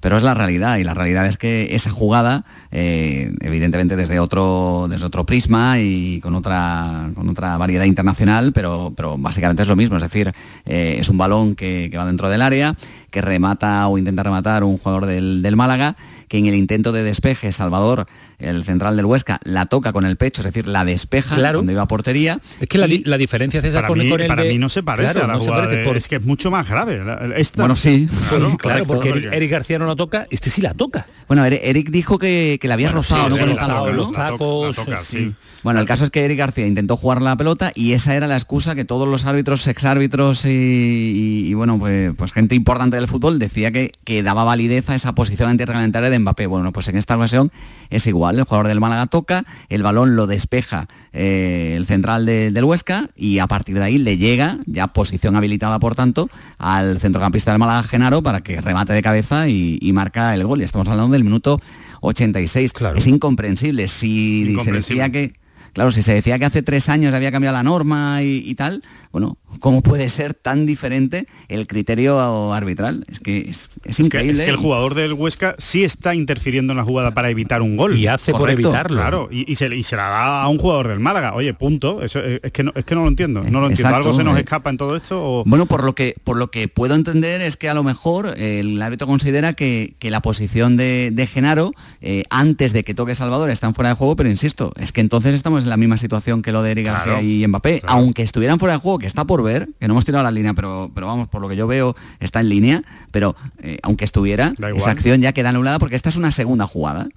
Pero 0.00 0.16
es 0.16 0.22
la 0.22 0.34
realidad 0.34 0.78
y 0.78 0.84
la 0.84 0.94
realidad 0.94 1.26
es 1.26 1.36
que 1.36 1.74
esa 1.74 1.90
jugada, 1.90 2.44
eh, 2.70 3.32
evidentemente 3.40 3.96
desde 3.96 4.18
otro, 4.18 4.86
desde 4.88 5.04
otro 5.04 5.26
prisma 5.26 5.78
y 5.78 6.20
con 6.20 6.34
otra, 6.34 7.10
con 7.14 7.28
otra 7.28 7.56
variedad 7.58 7.84
internacional, 7.84 8.52
pero, 8.52 8.92
pero 8.96 9.18
básicamente 9.18 9.62
es 9.62 9.68
lo 9.68 9.76
mismo. 9.76 9.96
Es 9.96 10.02
decir, 10.02 10.32
eh, 10.64 10.96
es 10.98 11.08
un 11.08 11.18
balón 11.18 11.54
que, 11.54 11.88
que 11.90 11.98
va 11.98 12.06
dentro 12.06 12.30
del 12.30 12.42
área, 12.42 12.74
que 13.10 13.20
remata 13.20 13.86
o 13.88 13.98
intenta 13.98 14.22
rematar 14.22 14.64
un 14.64 14.78
jugador 14.78 15.06
del, 15.06 15.42
del 15.42 15.56
Málaga, 15.56 15.96
que 16.30 16.38
en 16.38 16.46
el 16.46 16.54
intento 16.54 16.92
de 16.92 17.02
despeje, 17.02 17.50
Salvador, 17.50 18.06
el 18.38 18.62
central 18.64 18.94
del 18.96 19.04
Huesca, 19.04 19.40
la 19.42 19.66
toca 19.66 19.92
con 19.92 20.06
el 20.06 20.14
pecho, 20.16 20.42
es 20.42 20.46
decir, 20.46 20.68
la 20.68 20.84
despeja 20.84 21.34
cuando 21.34 21.72
iba 21.72 21.82
a 21.82 21.88
portería. 21.88 22.38
Es 22.60 22.68
que 22.68 22.78
la, 22.78 22.86
di- 22.86 23.02
la 23.04 23.18
diferencia 23.18 23.60
César 23.60 23.80
Para, 23.82 23.88
con, 23.88 23.98
mí, 23.98 24.08
con 24.08 24.20
el 24.20 24.28
para 24.28 24.44
de- 24.44 24.50
mí 24.50 24.56
no 24.58 24.68
se 24.68 24.84
parece 24.84 25.10
Claro, 25.10 25.24
a 25.24 25.26
la 25.26 25.32
no 25.34 25.40
se 25.40 25.46
jugada 25.46 25.64
parece 25.64 25.80
de- 25.80 25.84
por- 25.88 25.96
Es 25.96 26.06
que 26.06 26.14
es 26.16 26.22
mucho 26.22 26.52
más 26.52 26.68
grave. 26.68 27.02
Esta- 27.36 27.62
Bueno, 27.62 27.74
sí, 27.74 28.06
Claro, 28.28 28.50
sí, 28.52 28.56
Claro, 28.58 28.86
porque. 28.86 29.08
Eric, 29.08 29.32
Eric 29.32 29.50
García 29.50 29.78
no 29.80 29.86
la 29.88 29.96
toca, 29.96 30.28
este 30.30 30.50
sí 30.50 30.62
la 30.62 30.72
toca. 30.72 31.08
Bueno, 31.26 31.44
Eri- 31.44 31.58
Eric 31.64 31.90
dijo 31.90 32.16
que, 32.16 32.58
que 32.60 32.68
la 32.68 32.74
había 32.74 32.90
Bueno, 32.90 33.00
rozado, 33.00 33.24
sí, 33.24 33.28
¿no? 33.30 33.34
sí, 33.34 33.40
Con 33.40 33.50
el 33.50 33.56
rozado, 33.58 33.84
talón, 33.86 33.96
los 33.96 34.12
tacos, 34.12 34.78
La 34.78 34.84
toca, 34.84 34.96
sí. 34.98 35.34
Bueno, 35.62 35.80
el 35.80 35.86
caso 35.86 36.04
es 36.04 36.10
que 36.10 36.24
Eric 36.24 36.38
García 36.38 36.66
intentó 36.66 36.96
jugar 36.96 37.20
la 37.20 37.36
pelota 37.36 37.70
y 37.74 37.92
esa 37.92 38.14
era 38.14 38.26
la 38.26 38.36
excusa 38.36 38.74
que 38.74 38.84
todos 38.84 39.06
los 39.06 39.26
árbitros, 39.26 39.66
exárbitros 39.66 40.44
y, 40.46 40.48
y- 40.48 41.48
y, 41.50 41.54
bueno, 41.54 41.78
pues, 41.78 42.12
pues 42.16 42.32
gente 42.32 42.54
importante 42.54 42.96
del 42.96 43.08
fútbol 43.08 43.38
decía 43.38 43.70
que, 43.70 43.92
que 44.04 44.22
daba 44.22 44.44
validez 44.44 44.88
a 44.90 44.94
esa 44.94 45.14
posición 45.14 45.50
antirreglamentaria 45.50 46.08
de 46.10 46.18
Mbappé. 46.18 46.46
Bueno, 46.46 46.72
pues 46.72 46.88
en 46.88 46.96
esta 46.96 47.16
ocasión 47.16 47.50
es 47.90 48.06
igual, 48.06 48.38
el 48.38 48.44
jugador 48.44 48.68
del 48.68 48.80
Málaga 48.80 49.06
toca, 49.06 49.44
el 49.68 49.82
balón 49.82 50.16
lo 50.16 50.26
despeja 50.26 50.88
eh, 51.12 51.74
el 51.76 51.86
central 51.86 52.24
de- 52.26 52.50
del 52.52 52.64
Huesca 52.64 53.10
y 53.16 53.38
a 53.40 53.46
partir 53.46 53.76
de 53.78 53.84
ahí 53.84 53.98
le 53.98 54.16
llega, 54.16 54.58
ya 54.66 54.86
posición 54.86 55.36
habilitada 55.36 55.78
por 55.78 55.94
tanto, 55.94 56.30
al 56.58 56.98
centrocampista 57.00 57.50
del 57.50 57.58
Málaga 57.58 57.82
Genaro 57.82 58.22
para 58.22 58.40
que 58.42 58.60
remate 58.60 58.92
de 58.92 59.02
cabeza 59.02 59.48
y, 59.48 59.78
y 59.80 59.92
marca 59.92 60.34
el 60.34 60.44
gol. 60.44 60.60
Y 60.60 60.64
estamos 60.64 60.88
hablando 60.88 61.12
del 61.12 61.24
minuto 61.24 61.60
86. 62.00 62.72
Es 62.96 63.06
incomprensible. 63.06 63.88
Si 63.88 64.44
se 64.44 64.50
Incomprensible. 64.52 65.02
decía 65.02 65.12
que 65.12 65.34
Claro, 65.72 65.92
si 65.92 66.02
se 66.02 66.14
decía 66.14 66.38
que 66.38 66.44
hace 66.44 66.62
tres 66.62 66.88
años 66.88 67.14
había 67.14 67.32
cambiado 67.32 67.56
la 67.56 67.62
norma 67.62 68.22
y, 68.22 68.42
y 68.44 68.54
tal, 68.54 68.82
bueno, 69.12 69.38
¿cómo 69.60 69.82
puede 69.82 70.08
ser 70.08 70.34
tan 70.34 70.66
diferente 70.66 71.26
el 71.48 71.66
criterio 71.66 72.52
arbitral? 72.52 73.04
Es 73.08 73.20
que 73.20 73.38
es, 73.38 73.46
es 73.48 73.78
Es 73.84 73.96
que, 73.96 74.02
increíble. 74.02 74.40
es 74.40 74.44
que 74.46 74.50
el 74.50 74.56
jugador 74.56 74.94
del 74.94 75.12
Huesca 75.12 75.54
sí 75.58 75.84
está 75.84 76.14
interfiriendo 76.14 76.72
en 76.72 76.76
la 76.78 76.84
jugada 76.84 77.12
para 77.12 77.30
evitar 77.30 77.62
un 77.62 77.76
gol. 77.76 77.96
Y 77.96 78.06
hace 78.06 78.32
por 78.32 78.50
evitarlo. 78.50 78.96
Claro, 79.00 79.28
y, 79.30 79.50
y 79.50 79.54
se, 79.56 79.74
y 79.74 79.82
se 79.82 79.96
la 79.96 80.08
da 80.08 80.42
a 80.42 80.48
un 80.48 80.58
jugador 80.58 80.88
del 80.88 81.00
Málaga. 81.00 81.34
Oye, 81.34 81.54
punto. 81.54 82.02
Eso 82.02 82.20
es, 82.20 82.52
que 82.52 82.62
no, 82.62 82.72
es 82.74 82.84
que 82.84 82.94
no 82.94 83.02
lo 83.02 83.08
entiendo. 83.08 83.42
No 83.42 83.60
lo 83.60 83.66
entiendo. 83.68 83.72
Exacto, 83.72 83.96
¿Algo 83.96 84.14
se 84.14 84.24
nos 84.24 84.36
eh. 84.36 84.40
escapa 84.40 84.70
en 84.70 84.76
todo 84.76 84.96
esto? 84.96 85.20
O... 85.22 85.44
Bueno, 85.46 85.66
por 85.66 85.84
lo 85.84 85.94
que 85.94 86.16
por 86.24 86.36
lo 86.36 86.50
que 86.50 86.68
puedo 86.68 86.94
entender 86.94 87.40
es 87.40 87.56
que 87.56 87.68
a 87.68 87.74
lo 87.74 87.82
mejor 87.82 88.34
eh, 88.36 88.60
el 88.60 88.80
árbitro 88.80 89.06
considera 89.06 89.52
que, 89.52 89.94
que 89.98 90.10
la 90.10 90.20
posición 90.20 90.76
de, 90.76 91.10
de 91.12 91.26
Genaro 91.26 91.72
eh, 92.00 92.24
antes 92.30 92.72
de 92.72 92.84
que 92.84 92.94
toque 92.94 93.14
Salvador 93.14 93.50
está 93.50 93.66
en 93.66 93.74
fuera 93.74 93.90
de 93.90 93.94
juego, 93.96 94.16
pero 94.16 94.28
insisto, 94.30 94.72
es 94.78 94.92
que 94.92 95.00
entonces 95.00 95.34
estamos 95.34 95.59
en 95.64 95.70
la 95.70 95.76
misma 95.76 95.96
situación 95.96 96.42
que 96.42 96.52
lo 96.52 96.62
de 96.62 96.72
Eric 96.72 96.86
García 96.86 97.04
Claro, 97.14 97.22
y 97.26 97.46
Mbappé, 97.46 97.82
aunque 97.86 98.22
estuvieran 98.22 98.58
fuera 98.58 98.74
de 98.74 98.80
juego, 98.80 98.98
que 98.98 99.06
está 99.06 99.24
por 99.24 99.42
ver, 99.42 99.68
que 99.80 99.88
no 99.88 99.94
hemos 99.94 100.04
tirado 100.04 100.22
la 100.24 100.30
línea, 100.30 100.54
pero, 100.54 100.90
pero 100.94 101.06
vamos, 101.06 101.28
por 101.28 101.40
lo 101.40 101.48
que 101.48 101.56
yo 101.56 101.66
veo 101.66 101.94
está 102.20 102.40
en 102.40 102.48
línea, 102.48 102.82
pero 103.10 103.36
eh, 103.62 103.78
aunque 103.82 104.04
estuviera, 104.04 104.54
esa 104.78 104.90
acción 104.92 105.20
ya 105.20 105.32
queda 105.32 105.48
anulada 105.50 105.78
porque 105.78 105.96
esta 105.96 106.08
es 106.08 106.16
una 106.16 106.30
segunda 106.30 106.66
jugada. 106.66 107.08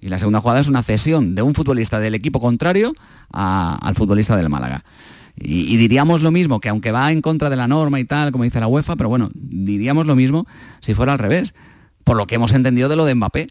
Y 0.00 0.08
la 0.08 0.18
segunda 0.18 0.40
jugada 0.40 0.60
es 0.60 0.66
una 0.68 0.82
cesión 0.82 1.36
de 1.36 1.42
un 1.42 1.54
futbolista 1.54 2.00
del 2.00 2.14
equipo 2.16 2.40
contrario 2.40 2.92
a- 3.32 3.78
al 3.80 3.94
futbolista 3.94 4.36
del 4.36 4.48
Málaga. 4.48 4.84
Y, 5.36 5.72
y 5.72 5.76
diríamos 5.76 6.22
lo 6.22 6.30
mismo, 6.32 6.58
que 6.60 6.68
aunque 6.68 6.90
va 6.92 7.10
en 7.12 7.22
contra 7.22 7.48
de 7.50 7.56
la 7.56 7.68
norma 7.68 8.00
y 8.00 8.04
tal, 8.04 8.32
como 8.32 8.44
dice 8.44 8.58
la 8.60 8.66
UEFA, 8.66 8.96
pero 8.96 9.08
bueno, 9.08 9.30
diríamos 9.34 10.06
lo 10.06 10.16
mismo 10.16 10.46
si 10.80 10.94
fuera 10.94 11.12
al 11.12 11.18
revés, 11.20 11.54
por 12.04 12.16
lo 12.16 12.26
que 12.26 12.34
hemos 12.34 12.52
entendido 12.52 12.88
de 12.88 12.96
lo 12.96 13.04
de 13.04 13.14
Mbappé. 13.14 13.46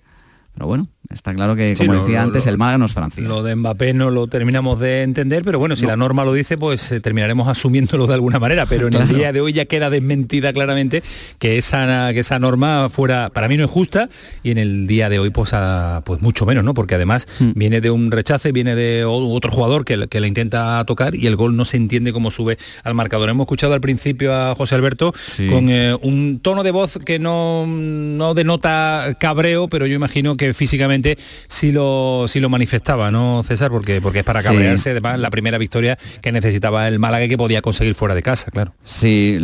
Pero 0.54 0.68
bueno, 0.68 0.88
está 1.10 1.34
claro 1.34 1.56
que, 1.56 1.76
Sí, 1.76 1.88
como 1.88 2.02
decía 2.04 2.20
lo- 2.20 2.28
antes, 2.28 2.46
lo- 2.46 2.52
el 2.52 2.58
Málaga 2.58 2.78
no 2.78 2.86
es 2.86 2.94
Francia. 2.94 3.24
Lo 3.24 3.42
de 3.42 3.56
Mbappé 3.56 3.94
no 3.94 4.10
lo 4.12 4.28
terminamos 4.28 4.80
de 4.82 5.02
entender, 5.04 5.44
pero 5.44 5.60
bueno, 5.60 5.76
si 5.78 5.84
No. 5.84 5.90
la 5.90 5.98
norma 5.98 6.26
lo 6.26 6.34
dice, 6.34 6.58
pues 6.58 6.92
eh, 6.92 7.00
terminaremos 7.00 7.48
asumiéndolo 7.48 8.06
de 8.06 8.14
alguna 8.16 8.38
manera. 8.38 8.66
Pero 8.66 8.88
en 8.88 8.96
el 8.96 9.08
día 9.08 9.32
de 9.32 9.40
hoy 9.42 9.54
ya 9.54 9.66
queda 9.66 9.90
desmentida 9.90 10.52
claramente 10.54 11.04
que 11.40 11.58
esa, 11.58 12.12
que 12.14 12.20
esa 12.20 12.38
norma 12.38 12.90
fuera, 12.90 13.30
para 13.30 13.48
mí 13.48 13.56
no 13.58 13.64
es 13.66 13.72
justa, 13.72 14.10
y 14.44 14.52
en 14.52 14.58
el 14.58 14.88
día 14.88 15.10
de 15.10 15.20
hoy, 15.20 15.30
pues, 15.30 15.52
a- 15.54 16.02
pues 16.06 16.22
mucho 16.22 16.46
menos, 16.46 16.64
¿no? 16.66 16.74
Porque 16.74 16.96
además 16.96 17.28
Hmm. 17.40 17.52
viene 17.56 17.80
de 17.82 17.90
un 17.92 18.12
rechace, 18.12 18.52
viene 18.52 18.76
de 18.76 19.06
otro 19.06 19.52
jugador 19.52 19.86
que, 19.86 20.08
que 20.10 20.20
la 20.20 20.28
intenta 20.28 20.84
tocar 20.86 21.16
y 21.16 21.28
el 21.28 21.38
gol 21.38 21.56
no 21.56 21.64
se 21.66 21.78
entiende 21.78 22.12
cómo 22.14 22.30
sube 22.30 22.58
al 22.84 22.94
marcador. 22.94 23.30
Hemos 23.30 23.46
escuchado 23.46 23.74
al 23.74 23.82
principio 23.82 24.36
a 24.36 24.54
José 24.56 24.76
Alberto 24.76 25.14
Sí. 25.26 25.48
con 25.48 25.70
eh, 25.70 25.96
un 26.02 26.40
tono 26.42 26.64
de 26.64 26.72
voz 26.72 27.00
que 27.06 27.20
no, 27.20 27.66
no 27.66 28.34
denota 28.34 29.16
cabreo, 29.20 29.68
pero 29.70 29.86
yo 29.88 29.96
imagino 29.96 30.36
aunque 30.42 30.54
físicamente 30.54 31.18
sí 31.48 31.72
lo, 31.72 32.26
sí 32.28 32.40
lo 32.40 32.50
manifestaba, 32.50 33.12
¿no, 33.12 33.44
César? 33.48 33.70
Porque, 33.70 34.02
porque 34.02 34.20
es 34.20 34.26
para 34.26 34.42
cabrearse, 34.42 34.92
además, 34.92 35.20
la 35.20 35.30
primera 35.30 35.58
victoria 35.58 35.98
que 36.22 36.32
necesitaba 36.32 36.88
el 36.88 37.00
Málaga 37.00 37.28
que 37.28 37.38
podía 37.38 37.62
conseguir 37.62 37.94
fuera 37.96 38.16
de 38.16 38.24
casa, 38.24 38.50
claro. 38.52 38.74
Sí, 38.84 39.38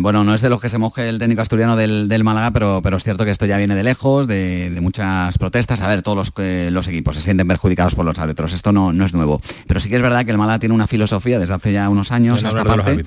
bueno, 0.00 0.24
no 0.24 0.34
es 0.34 0.42
de 0.42 0.50
los 0.50 0.60
que 0.60 0.68
se 0.68 0.78
moje 0.78 1.08
el 1.08 1.18
técnico 1.18 1.42
asturiano 1.42 1.76
del, 1.76 2.24
Málaga, 2.24 2.50
pero, 2.50 2.80
pero 2.82 2.96
es 2.96 3.04
cierto 3.04 3.24
que 3.24 3.30
esto 3.30 3.46
ya 3.46 3.56
viene 3.58 3.74
de 3.74 3.84
lejos, 3.84 4.26
de, 4.26 4.76
muchas 4.80 5.38
protestas. 5.38 5.80
A 5.80 5.88
ver, 5.88 6.02
todos 6.02 6.16
los, 6.16 6.32
eh, 6.38 6.68
los 6.70 6.88
equipos 6.88 7.16
se 7.16 7.22
sienten 7.22 7.48
perjudicados 7.48 7.94
por 7.94 8.04
los 8.04 8.18
árbitros, 8.18 8.52
esto 8.52 8.72
no, 8.72 8.92
no 8.92 9.04
es 9.04 9.14
nuevo. 9.14 9.40
Pero 9.66 9.80
sí 9.80 9.88
que 9.88 9.96
es 9.96 10.02
verdad 10.02 10.24
que 10.24 10.32
el 10.32 10.38
Málaga 10.38 10.58
tiene 10.58 10.74
una 10.74 10.86
filosofía 10.86 11.38
desde 11.38 11.54
hace 11.54 11.72
ya 11.72 11.88
unos 11.88 12.12
años 12.12 12.42
esta 12.42 12.64
parte, 12.64 13.02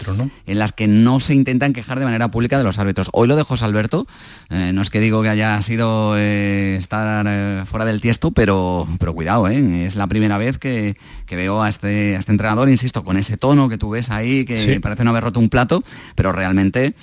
en 0.48 0.60
las 0.60 0.72
que 0.72 0.88
no 0.88 1.20
se 1.20 1.34
intentan 1.34 1.74
quejar 1.74 2.00
de 2.00 2.06
manera 2.06 2.30
pública 2.30 2.58
de 2.58 2.64
los 2.64 2.80
árbitros. 2.80 3.10
Hoy 3.14 3.28
lo 3.28 3.36
de 3.36 3.44
José 3.44 3.66
Alberto, 3.66 4.08
eh, 4.50 4.72
no 4.74 4.82
es 4.82 4.90
que 4.90 5.00
digo 5.00 5.22
que 5.22 5.30
haya 5.30 5.62
sido 5.62 6.16
eh, 6.18 6.76
estar 6.78 7.27
fuera 7.66 7.86
del 7.86 8.02
tiesto, 8.02 8.32
pero, 8.32 8.88
pero 9.00 9.14
cuidado, 9.14 9.48
es 9.48 9.96
la 9.96 10.08
primera 10.08 10.38
vez 10.38 10.58
que, 10.58 10.96
veo 11.36 11.62
a 11.62 11.70
este, 11.70 12.16
este 12.16 12.32
entrenador, 12.32 12.70
insisto, 12.70 13.04
con 13.04 13.18
ese 13.18 13.38
tono 13.38 13.70
que 13.70 13.78
tú 13.78 13.90
ves 13.90 14.10
ahí, 14.10 14.46
que 14.46 14.80
parece 14.82 15.04
no 15.04 15.12
haber 15.12 15.24
roto 15.24 15.40
un 15.40 15.50
plato, 15.50 15.84
pero 16.16 16.32
realmente, 16.32 16.94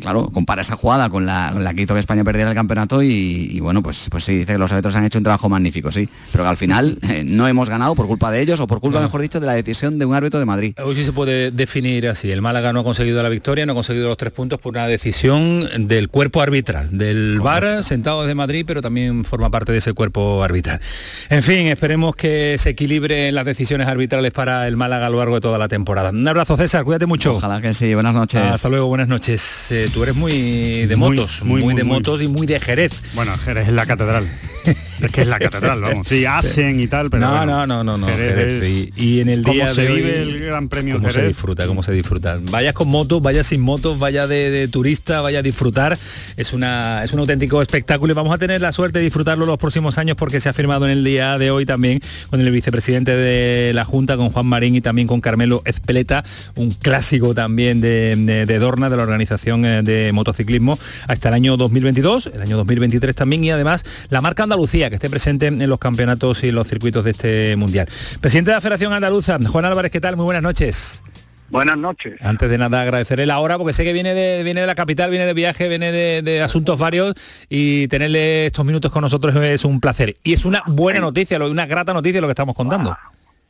claro, 0.00 0.28
compara 0.30 0.62
esa 0.62 0.76
jugada 0.76 1.10
con 1.10 1.26
la, 1.26 1.72
que 1.74 1.82
hizo 1.82 1.94
que 1.94 2.00
España 2.00 2.24
perdiera 2.24 2.50
el 2.50 2.56
campeonato 2.56 3.02
y, 3.02 3.58
bueno, 3.60 3.82
pues, 3.82 4.08
pues 4.10 4.24
sí, 4.24 4.38
dice 4.38 4.52
que 4.52 4.58
los 4.58 4.70
árbitros 4.72 4.96
han 4.96 5.04
hecho 5.04 5.18
un 5.18 5.24
trabajo 5.24 5.48
magnífico, 5.48 5.92
sí, 5.92 6.08
pero 6.32 6.44
que 6.44 6.50
al 6.50 6.56
final 6.56 6.98
no 7.24 7.48
hemos 7.48 7.68
ganado 7.68 7.94
por 7.94 8.06
culpa 8.06 8.30
de 8.30 8.40
ellos 8.40 8.60
o 8.60 8.66
por 8.66 8.80
culpa, 8.80 9.00
mejor 9.00 9.20
dicho, 9.20 9.40
de 9.40 9.46
la 9.46 9.54
decisión 9.54 9.98
de 9.98 10.04
un 10.04 10.14
árbitro 10.14 10.38
de 10.38 10.46
Madrid. 10.46 10.74
Hoy 10.82 10.94
sí 10.94 11.04
se 11.04 11.12
puede 11.12 11.50
definir 11.50 12.08
así, 12.08 12.30
el 12.30 12.42
Málaga 12.42 12.72
no 12.72 12.80
ha 12.80 12.84
conseguido 12.84 13.22
la 13.22 13.28
victoria, 13.28 13.66
no 13.66 13.72
ha 13.72 13.74
conseguido 13.74 14.08
los 14.08 14.16
tres 14.16 14.32
puntos 14.32 14.58
por 14.60 14.72
una 14.72 14.86
decisión 14.86 15.88
del 15.88 16.08
cuerpo 16.08 16.42
arbitral, 16.42 16.96
del 16.96 17.40
VAR 17.40 17.84
sentado 17.84 18.22
desde 18.22 18.34
Madrid, 18.34 18.64
pero 18.66 18.82
también 18.82 19.24
forma 19.24 19.50
parte 19.50 19.72
de 19.72 19.78
ese 19.78 19.92
cuerpo 19.92 20.42
arbitral. 20.42 20.80
En 21.28 21.42
fin, 21.42 21.66
esperemos 21.66 22.14
que 22.14 22.56
se 22.58 22.70
equilibren 22.70 23.34
las 23.38 23.46
decisiones 23.46 23.86
arbitrales 23.86 24.32
para 24.32 24.66
el 24.66 24.76
Málaga 24.76 25.06
a 25.06 25.10
lo 25.10 25.18
largo 25.18 25.36
de 25.36 25.40
toda 25.40 25.58
la 25.58 25.68
temporada. 25.68 26.10
Un 26.10 26.26
abrazo, 26.26 26.56
César, 26.56 26.82
cuídate 26.82 27.06
mucho. 27.06 27.34
Ojalá 27.34 27.60
que 27.60 27.72
sí, 27.72 27.94
buenas 27.94 28.14
noches. 28.14 28.40
Hasta 28.42 28.68
luego, 28.68 28.88
buenas 28.88 29.06
noches. 29.06 29.70
Eh, 29.70 29.88
tú 29.94 30.02
eres 30.02 30.16
muy 30.16 30.86
de 30.86 30.96
motos, 30.96 31.44
muy, 31.44 31.62
de 31.74 31.84
motos 31.84 32.20
y 32.20 32.26
muy 32.26 32.48
de 32.48 32.58
Jerez. 32.58 32.92
Bueno, 33.14 33.36
Jerez 33.38 33.68
es 33.68 33.74
la 33.74 33.86
catedral. 33.86 34.28
es 35.00 35.12
que 35.12 35.22
es 35.22 35.26
la 35.26 35.38
catedral, 35.38 35.80
vamos. 35.80 36.08
Sí, 36.08 36.24
hacen 36.26 36.80
y 36.80 36.86
tal, 36.88 37.10
pero. 37.10 37.26
No, 37.26 37.46
no, 37.46 37.66
no, 37.66 37.84
no, 37.84 37.98
no. 37.98 38.08
y, 38.08 39.20
en 39.20 39.28
el 39.28 39.42
día 39.42 39.64
¿Cómo 39.64 39.74
se 39.74 39.86
vive 39.86 40.22
el 40.22 40.40
Gran 40.40 40.68
Premio 40.68 40.96
cómo 40.96 41.10
se 41.10 41.26
disfruta, 41.26 41.66
cómo 41.66 41.82
se 41.82 41.92
disfruta. 41.92 42.38
Vayas 42.50 42.74
con 42.74 42.88
motos, 42.88 43.22
vayas 43.22 43.46
sin 43.46 43.60
motos, 43.60 43.98
vaya 43.98 44.26
de, 44.26 44.68
turista, 44.68 45.20
vaya 45.20 45.40
a 45.40 45.42
disfrutar. 45.42 45.98
Es 46.36 46.52
una 46.52 47.02
es 47.04 47.12
un 47.12 47.20
auténtico 47.20 47.62
espectáculo 47.62 48.12
y 48.12 48.16
vamos 48.16 48.34
a 48.34 48.38
tener 48.38 48.60
la 48.60 48.72
suerte 48.72 48.98
de 48.98 49.04
disfrutarlo 49.04 49.46
los 49.46 49.58
próximos 49.58 49.98
años 49.98 50.16
porque 50.16 50.40
se 50.40 50.48
ha 50.48 50.52
firmado 50.52 50.86
en 50.86 50.92
el 50.92 51.04
día 51.04 51.38
de 51.38 51.50
hoy 51.50 51.66
también 51.66 52.00
con 52.30 52.40
el 52.40 52.50
vicepresidente 52.50 53.16
de 53.16 53.72
la 53.74 53.84
Junta, 53.84 54.16
con 54.16 54.30
Juan 54.30 54.46
Marín 54.46 54.74
y 54.74 54.80
también 54.80 55.06
con 55.06 55.20
Carmelo 55.20 55.62
Ezpeleta, 55.64 56.24
un 56.56 56.70
clásico 56.70 57.34
también 57.34 57.80
de, 57.80 58.44
de 58.46 58.58
Dorna, 58.58 58.90
de 58.90 58.96
la 58.96 59.02
organización 59.02 59.64
eh, 59.64 59.82
de 59.82 60.12
motociclismo, 60.12 60.78
hasta 61.06 61.28
el 61.28 61.34
año 61.34 61.56
2022, 61.56 62.30
el 62.34 62.42
año 62.42 62.56
2023 62.56 63.14
también 63.14 63.44
y 63.44 63.50
además 63.50 63.84
la 64.10 64.20
marca 64.20 64.42
Andalucía 64.42 64.87
que 64.88 64.96
esté 64.96 65.10
presente 65.10 65.46
en 65.46 65.68
los 65.68 65.78
campeonatos 65.78 66.44
y 66.44 66.52
los 66.52 66.66
circuitos 66.66 67.04
de 67.04 67.10
este 67.12 67.56
mundial. 67.56 67.88
Presidente 68.20 68.50
de 68.50 68.56
la 68.56 68.60
Federación 68.60 68.92
Andaluza, 68.92 69.38
Juan 69.46 69.64
Álvarez, 69.64 69.90
¿qué 69.90 70.00
tal? 70.00 70.16
Muy 70.16 70.24
buenas 70.24 70.42
noches. 70.42 71.02
Buenas 71.50 71.78
noches. 71.78 72.20
Antes 72.20 72.50
de 72.50 72.58
nada 72.58 72.82
agradecerle 72.82 73.24
la 73.24 73.38
hora 73.38 73.56
porque 73.56 73.72
sé 73.72 73.82
que 73.82 73.94
viene 73.94 74.12
de, 74.12 74.42
viene 74.44 74.60
de 74.60 74.66
la 74.66 74.74
capital, 74.74 75.08
viene 75.08 75.24
de 75.24 75.32
viaje, 75.32 75.66
viene 75.68 75.92
de, 75.92 76.42
asuntos 76.42 76.78
varios 76.78 77.14
y 77.48 77.88
tenerle 77.88 78.44
estos 78.46 78.66
minutos 78.66 78.92
con 78.92 79.00
nosotros 79.02 79.34
es 79.36 79.64
un 79.64 79.80
placer. 79.80 80.16
Y 80.22 80.34
es 80.34 80.44
una 80.44 80.62
buena 80.66 81.00
noticia, 81.00 81.42
una 81.42 81.64
grata 81.66 81.94
noticia 81.94 82.20
lo 82.20 82.26
que 82.26 82.32
estamos 82.32 82.54
contando. 82.54 82.94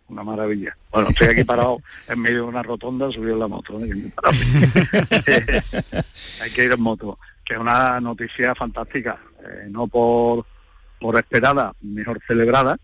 una 0.08 0.22
maravilla. 0.22 0.76
Bueno, 0.92 1.08
estoy 1.10 1.26
aquí 1.28 1.42
parado 1.42 1.82
en 2.08 2.20
medio 2.20 2.36
de 2.36 2.42
una 2.42 2.62
rotonda, 2.62 3.10
subido 3.10 3.32
en 3.32 3.40
la 3.40 3.48
moto. 3.48 3.78
Hay 6.40 6.50
que 6.50 6.64
ir 6.64 6.70
en 6.70 6.80
moto, 6.80 7.18
que 7.44 7.54
es 7.54 7.58
una 7.58 8.00
noticia 8.00 8.54
fantástica. 8.54 9.18
Eh, 9.40 9.66
no 9.70 9.88
por 9.88 10.46
por 11.00 11.16
esperada, 11.16 11.72
mejor 11.80 12.20
celebrada, 12.26 12.78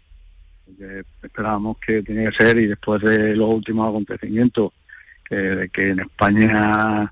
porque 0.65 1.05
esperábamos 1.23 1.79
que 1.79 2.03
tenía 2.03 2.31
que 2.31 2.37
ser 2.37 2.59
y 2.59 2.67
después 2.67 3.03
de 3.03 3.37
los 3.37 3.49
últimos 3.49 3.89
acontecimientos, 3.89 4.73
que, 5.25 5.71
que 5.73 5.91
en 5.91 6.01
España 6.01 7.11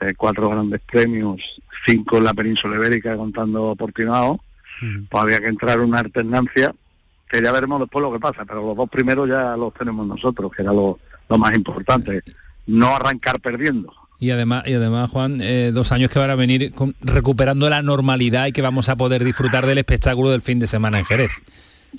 eh, 0.00 0.14
cuatro 0.16 0.50
grandes 0.50 0.80
premios, 0.80 1.60
cinco 1.84 2.18
en 2.18 2.24
la 2.24 2.34
península 2.34 2.76
ibérica 2.76 3.16
contando 3.16 3.74
Portimao, 3.76 4.40
pues 5.08 5.22
había 5.22 5.40
que 5.40 5.48
entrar 5.48 5.80
una 5.80 6.00
alternancia, 6.00 6.74
que 7.28 7.42
ya 7.42 7.50
veremos 7.50 7.80
después 7.80 8.02
lo 8.02 8.12
que 8.12 8.20
pasa, 8.20 8.44
pero 8.44 8.64
los 8.64 8.76
dos 8.76 8.90
primeros 8.90 9.28
ya 9.28 9.56
los 9.56 9.72
tenemos 9.72 10.06
nosotros, 10.06 10.52
que 10.52 10.62
era 10.62 10.72
lo, 10.72 10.98
lo 11.28 11.38
más 11.38 11.54
importante, 11.54 12.22
no 12.66 12.94
arrancar 12.94 13.40
perdiendo. 13.40 13.92
Y 14.18 14.30
además, 14.30 14.64
y 14.66 14.74
además 14.74 15.10
Juan, 15.10 15.40
eh, 15.42 15.70
dos 15.72 15.92
años 15.92 16.10
que 16.10 16.18
van 16.18 16.30
a 16.30 16.34
venir 16.34 16.72
recuperando 17.00 17.68
la 17.68 17.82
normalidad 17.82 18.46
y 18.46 18.52
que 18.52 18.62
vamos 18.62 18.88
a 18.88 18.96
poder 18.96 19.24
disfrutar 19.24 19.66
del 19.66 19.78
espectáculo 19.78 20.30
del 20.30 20.42
fin 20.42 20.58
de 20.58 20.66
semana 20.66 20.98
en 20.98 21.04
Jerez. 21.04 21.32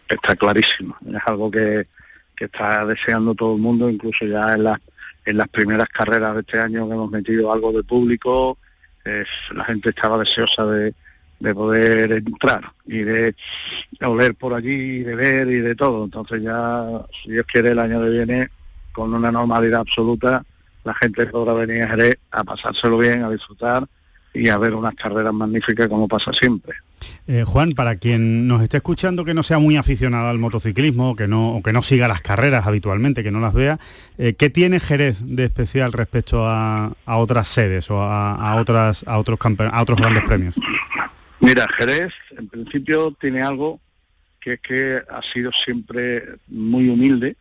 Está 0.07 0.35
clarísimo, 0.35 0.95
es 1.07 1.21
algo 1.25 1.51
que, 1.51 1.87
está 2.39 2.85
deseando 2.85 3.33
todo 3.33 3.55
el 3.55 3.61
mundo, 3.61 3.89
incluso 3.89 4.25
ya 4.25 4.53
en, 4.53 4.67
en 5.25 5.37
las 5.37 5.47
primeras 5.47 5.87
carreras 5.89 6.35
de 6.35 6.41
este 6.41 6.59
año 6.59 6.87
que 6.87 6.93
hemos 6.93 7.09
metido 7.09 7.51
algo 7.51 7.71
de 7.71 7.83
público, 7.83 8.57
la 9.55 9.63
gente 9.63 9.89
estaba 9.89 10.17
deseosa 10.17 10.65
de, 10.65 10.93
de 11.39 11.53
poder 11.53 12.11
entrar 12.11 12.71
y 12.85 12.99
de 12.99 13.35
oler 14.01 14.35
por 14.35 14.53
allí, 14.53 15.03
de 15.03 15.15
ver 15.15 15.47
y 15.49 15.59
de 15.59 15.75
todo. 15.75 16.05
Entonces 16.05 16.41
ya, 16.41 16.85
si 17.23 17.31
Dios 17.31 17.45
quiere, 17.45 17.71
el 17.71 17.79
año 17.79 18.01
que 18.01 18.09
viene, 18.09 18.49
con 18.91 19.13
una 19.13 19.31
normalidad 19.31 19.81
absoluta, 19.81 20.43
la 20.87 20.95
gente 20.95 21.25
podrá 21.27 21.53
venir 21.53 21.83
a 21.83 21.89
Jerez 21.89 22.17
a 22.31 22.43
pasárselo 22.43 22.97
bien, 22.97 23.23
a 23.23 23.29
disfrutar 23.29 23.87
y 24.33 24.49
a 24.49 24.57
ver 24.57 24.73
unas 24.73 24.95
carreras 24.95 25.33
magníficas 25.33 25.87
como 25.87 26.07
pasa 26.07 26.31
siempre. 26.31 26.75
Eh, 27.27 27.43
Juan, 27.45 27.73
para 27.73 27.97
quien 27.97 28.47
nos 28.47 28.61
esté 28.61 28.77
escuchando 28.77 29.25
que 29.25 29.33
no 29.33 29.43
sea 29.43 29.59
muy 29.59 29.75
aficionado 29.75 30.29
al 30.29 30.39
motociclismo, 30.39 31.15
que 31.15 31.27
no, 31.27 31.55
o 31.55 31.63
que 31.63 31.73
no 31.73 31.81
siga 31.81 32.07
las 32.07 32.21
carreras 32.21 32.65
habitualmente, 32.65 33.23
que 33.23 33.31
no 33.31 33.39
las 33.39 33.53
vea, 33.53 33.79
eh, 34.17 34.33
¿qué 34.33 34.49
tiene 34.49 34.79
Jerez 34.79 35.19
de 35.23 35.45
especial 35.45 35.91
respecto 35.91 36.47
a, 36.47 36.95
otras 37.05 37.47
sedes 37.47 37.91
o 37.91 38.01
a, 38.01 38.55
otras, 38.55 39.03
a, 39.07 39.17
otros 39.17 39.39
a 39.41 39.81
otros 39.81 39.99
grandes 39.99 40.23
premios? 40.23 40.55
Mira, 41.39 41.67
Jerez 41.67 42.13
en 42.37 42.47
principio 42.47 43.15
tiene 43.19 43.41
algo 43.41 43.79
que 44.39 44.53
es 44.53 44.59
que 44.61 45.01
ha 45.09 45.21
sido 45.21 45.51
siempre 45.51 46.23
muy 46.47 46.89
humilde 46.89 47.35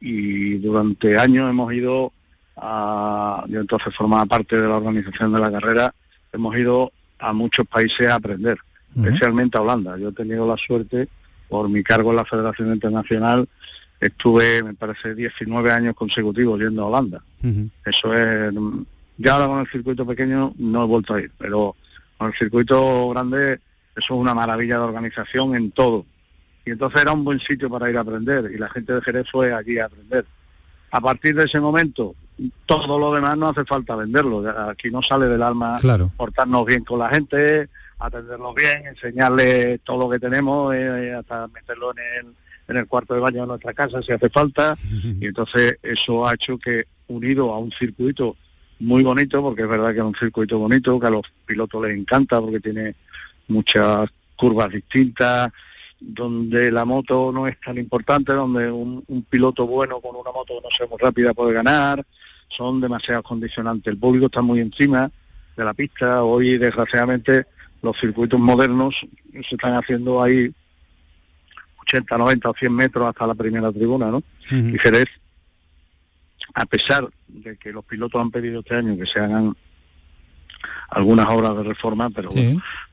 y 0.00 0.54
durante 0.58 1.18
años 1.18 1.48
hemos 1.48 1.72
ido 1.72 2.12
yo 2.60 3.60
entonces 3.60 3.94
formaba 3.94 4.26
parte 4.26 4.60
de 4.60 4.68
la 4.68 4.76
organización 4.76 5.32
de 5.32 5.40
la 5.40 5.50
carrera, 5.50 5.94
hemos 6.32 6.56
ido 6.56 6.92
a 7.18 7.32
muchos 7.32 7.66
países 7.66 8.08
a 8.08 8.16
aprender, 8.16 8.58
especialmente 8.94 9.58
a 9.58 9.62
Holanda. 9.62 9.96
Yo 9.98 10.08
he 10.10 10.12
tenido 10.12 10.46
la 10.46 10.56
suerte, 10.56 11.08
por 11.48 11.68
mi 11.68 11.82
cargo 11.82 12.10
en 12.10 12.16
la 12.16 12.24
Federación 12.24 12.72
Internacional, 12.72 13.48
estuve, 14.00 14.62
me 14.62 14.74
parece, 14.74 15.14
19 15.14 15.70
años 15.72 15.94
consecutivos 15.94 16.60
yendo 16.60 16.82
a 16.82 16.86
Holanda. 16.86 17.22
Eso 17.84 18.14
es, 18.14 18.52
ya 19.18 19.34
ahora 19.34 19.46
con 19.48 19.60
el 19.60 19.68
circuito 19.68 20.06
pequeño 20.06 20.54
no 20.58 20.84
he 20.84 20.86
vuelto 20.86 21.14
a 21.14 21.20
ir, 21.20 21.30
pero 21.38 21.76
con 22.16 22.28
el 22.28 22.34
circuito 22.34 23.08
grande 23.10 23.60
eso 23.96 24.14
es 24.14 24.20
una 24.20 24.34
maravilla 24.34 24.78
de 24.78 24.84
organización 24.84 25.54
en 25.56 25.70
todo. 25.72 26.06
Y 26.64 26.70
entonces 26.70 27.02
era 27.02 27.12
un 27.12 27.24
buen 27.24 27.40
sitio 27.40 27.68
para 27.70 27.90
ir 27.90 27.96
a 27.96 28.00
aprender 28.00 28.50
y 28.54 28.58
la 28.58 28.68
gente 28.68 28.92
de 28.92 29.02
Jerez 29.02 29.28
fue 29.30 29.52
allí 29.52 29.78
a 29.78 29.86
aprender. 29.86 30.24
A 30.90 31.00
partir 31.00 31.34
de 31.34 31.44
ese 31.44 31.60
momento 31.60 32.14
todo 32.66 32.98
lo 32.98 33.12
demás 33.14 33.36
no 33.36 33.48
hace 33.48 33.64
falta 33.64 33.96
venderlo. 33.96 34.48
Aquí 34.68 34.90
no 34.90 35.02
sale 35.02 35.26
del 35.26 35.42
alma 35.42 35.78
portarnos 36.16 36.64
bien 36.64 36.84
con 36.84 36.98
la 36.98 37.08
gente, 37.10 37.68
atenderlos 37.98 38.54
bien, 38.54 38.86
enseñarles 38.86 39.80
todo 39.82 39.98
lo 39.98 40.10
que 40.10 40.18
tenemos, 40.18 40.74
eh, 40.74 41.14
hasta 41.14 41.48
meterlo 41.48 41.92
en 41.92 42.26
el, 42.26 42.34
en 42.68 42.76
el 42.76 42.86
cuarto 42.86 43.14
de 43.14 43.20
baño 43.20 43.42
de 43.42 43.48
nuestra 43.48 43.74
casa 43.74 44.02
si 44.02 44.12
hace 44.12 44.30
falta. 44.30 44.76
Y 45.20 45.26
entonces 45.26 45.78
eso 45.82 46.26
ha 46.26 46.34
hecho 46.34 46.58
que, 46.58 46.84
unido 47.08 47.52
a 47.52 47.58
un 47.58 47.72
circuito 47.72 48.36
muy 48.78 49.02
bonito, 49.02 49.42
porque 49.42 49.62
es 49.62 49.68
verdad 49.68 49.92
que 49.92 49.98
es 49.98 50.04
un 50.04 50.14
circuito 50.14 50.58
bonito, 50.58 50.98
que 50.98 51.06
a 51.06 51.10
los 51.10 51.26
pilotos 51.44 51.82
les 51.82 51.96
encanta 51.96 52.40
porque 52.40 52.60
tiene 52.60 52.94
muchas 53.48 54.08
curvas 54.36 54.70
distintas, 54.70 55.50
donde 56.00 56.70
la 56.70 56.86
moto 56.86 57.30
no 57.30 57.46
es 57.46 57.60
tan 57.60 57.76
importante, 57.76 58.32
donde 58.32 58.70
un, 58.70 59.04
un 59.06 59.22
piloto 59.24 59.66
bueno 59.66 60.00
con 60.00 60.16
una 60.16 60.32
moto 60.32 60.54
que 60.54 60.62
no 60.62 60.70
sea 60.70 60.86
muy 60.86 60.96
rápida 60.98 61.34
puede 61.34 61.52
ganar, 61.52 62.02
son 62.50 62.80
demasiados 62.80 63.24
condicionantes. 63.24 63.90
El 63.90 63.98
público 63.98 64.26
está 64.26 64.42
muy 64.42 64.60
encima 64.60 65.10
de 65.56 65.64
la 65.64 65.72
pista. 65.72 66.22
Hoy, 66.22 66.58
desgraciadamente, 66.58 67.46
los 67.80 67.98
circuitos 67.98 68.38
modernos 68.38 69.06
se 69.32 69.54
están 69.54 69.74
haciendo 69.74 70.22
ahí 70.22 70.52
80, 71.82 72.18
90 72.18 72.50
o 72.50 72.54
100 72.54 72.74
metros 72.74 73.08
hasta 73.08 73.26
la 73.26 73.34
primera 73.34 73.72
tribuna, 73.72 74.10
¿no? 74.10 74.22
Y 74.50 74.76
Jerez, 74.78 75.08
a 76.54 76.66
pesar 76.66 77.08
de 77.28 77.56
que 77.56 77.72
los 77.72 77.84
pilotos 77.84 78.20
han 78.20 78.30
pedido 78.30 78.60
este 78.60 78.76
año 78.76 78.96
que 78.96 79.06
se 79.06 79.20
hagan 79.20 79.56
algunas 80.90 81.28
obras 81.28 81.56
de 81.56 81.62
reforma, 81.62 82.10
pero 82.10 82.30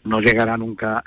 no 0.03 0.21
llegará 0.21 0.55
nunca 0.57 1.03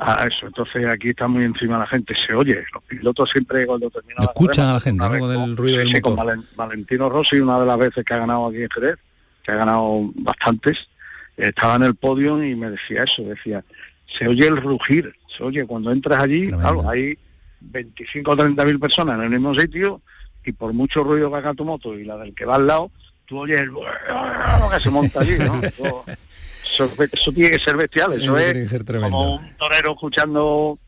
a 0.00 0.26
eso. 0.26 0.46
Entonces 0.46 0.86
aquí 0.86 1.10
está 1.10 1.28
muy 1.28 1.44
encima 1.44 1.78
la 1.78 1.86
gente, 1.86 2.14
se 2.14 2.34
oye. 2.34 2.62
Los 2.72 2.82
pilotos 2.84 3.30
siempre 3.30 3.66
cuando 3.66 3.90
terminan 3.90 4.24
Escuchan 4.24 4.68
a 4.68 4.72
la 4.74 4.80
gente, 4.80 5.04
¿no? 5.08 5.18
Con 5.18 5.32
el 5.50 5.56
ruido 5.56 5.82
sí, 5.86 5.92
del 5.92 6.02
con 6.02 6.14
motor. 6.16 6.34
Valen- 6.36 6.44
Valentino 6.56 7.08
Rossi, 7.08 7.40
una 7.40 7.58
de 7.60 7.66
las 7.66 7.78
veces 7.78 8.04
que 8.04 8.14
ha 8.14 8.18
ganado 8.18 8.46
aquí 8.46 8.62
en 8.62 8.70
Jerez, 8.70 8.96
que 9.42 9.52
ha 9.52 9.56
ganado 9.56 10.10
bastantes, 10.14 10.88
estaba 11.36 11.76
en 11.76 11.82
el 11.84 11.94
podio 11.94 12.42
y 12.44 12.54
me 12.54 12.70
decía 12.70 13.04
eso, 13.04 13.22
decía, 13.22 13.64
se 14.06 14.26
oye 14.28 14.46
el 14.46 14.56
rugir, 14.56 15.14
se 15.34 15.42
oye 15.44 15.64
cuando 15.66 15.90
entras 15.92 16.22
allí, 16.22 16.48
claro, 16.48 16.88
hay 16.88 17.16
25 17.60 18.30
o 18.30 18.36
30 18.36 18.64
mil 18.64 18.78
personas 18.80 19.16
en 19.18 19.24
el 19.24 19.30
mismo 19.30 19.54
sitio 19.54 20.00
y 20.44 20.52
por 20.52 20.72
mucho 20.72 21.02
ruido 21.04 21.30
que 21.30 21.36
haga 21.36 21.54
tu 21.54 21.64
moto 21.64 21.98
y 21.98 22.04
la 22.04 22.16
del 22.16 22.34
que 22.34 22.44
va 22.44 22.56
al 22.56 22.66
lado, 22.66 22.90
tú 23.26 23.38
oyes 23.38 23.60
el 23.60 23.70
que 24.74 24.80
se 24.80 24.90
monta 24.90 25.20
allí, 25.20 25.36
¿no? 25.38 25.60
Eso, 26.74 27.32
tiene 27.32 27.50
que 27.50 27.58
ser 27.58 27.76
bestial, 27.76 28.12
eso 28.12 28.22
Eso 28.22 28.38
es 28.38 28.44
tiene 28.44 28.60
que 28.62 28.68
ser 28.68 28.84
tremendo. 28.84 29.16
como 29.16 29.34
un 29.36 29.56
torero 29.56 29.92
escuchando 29.92 30.78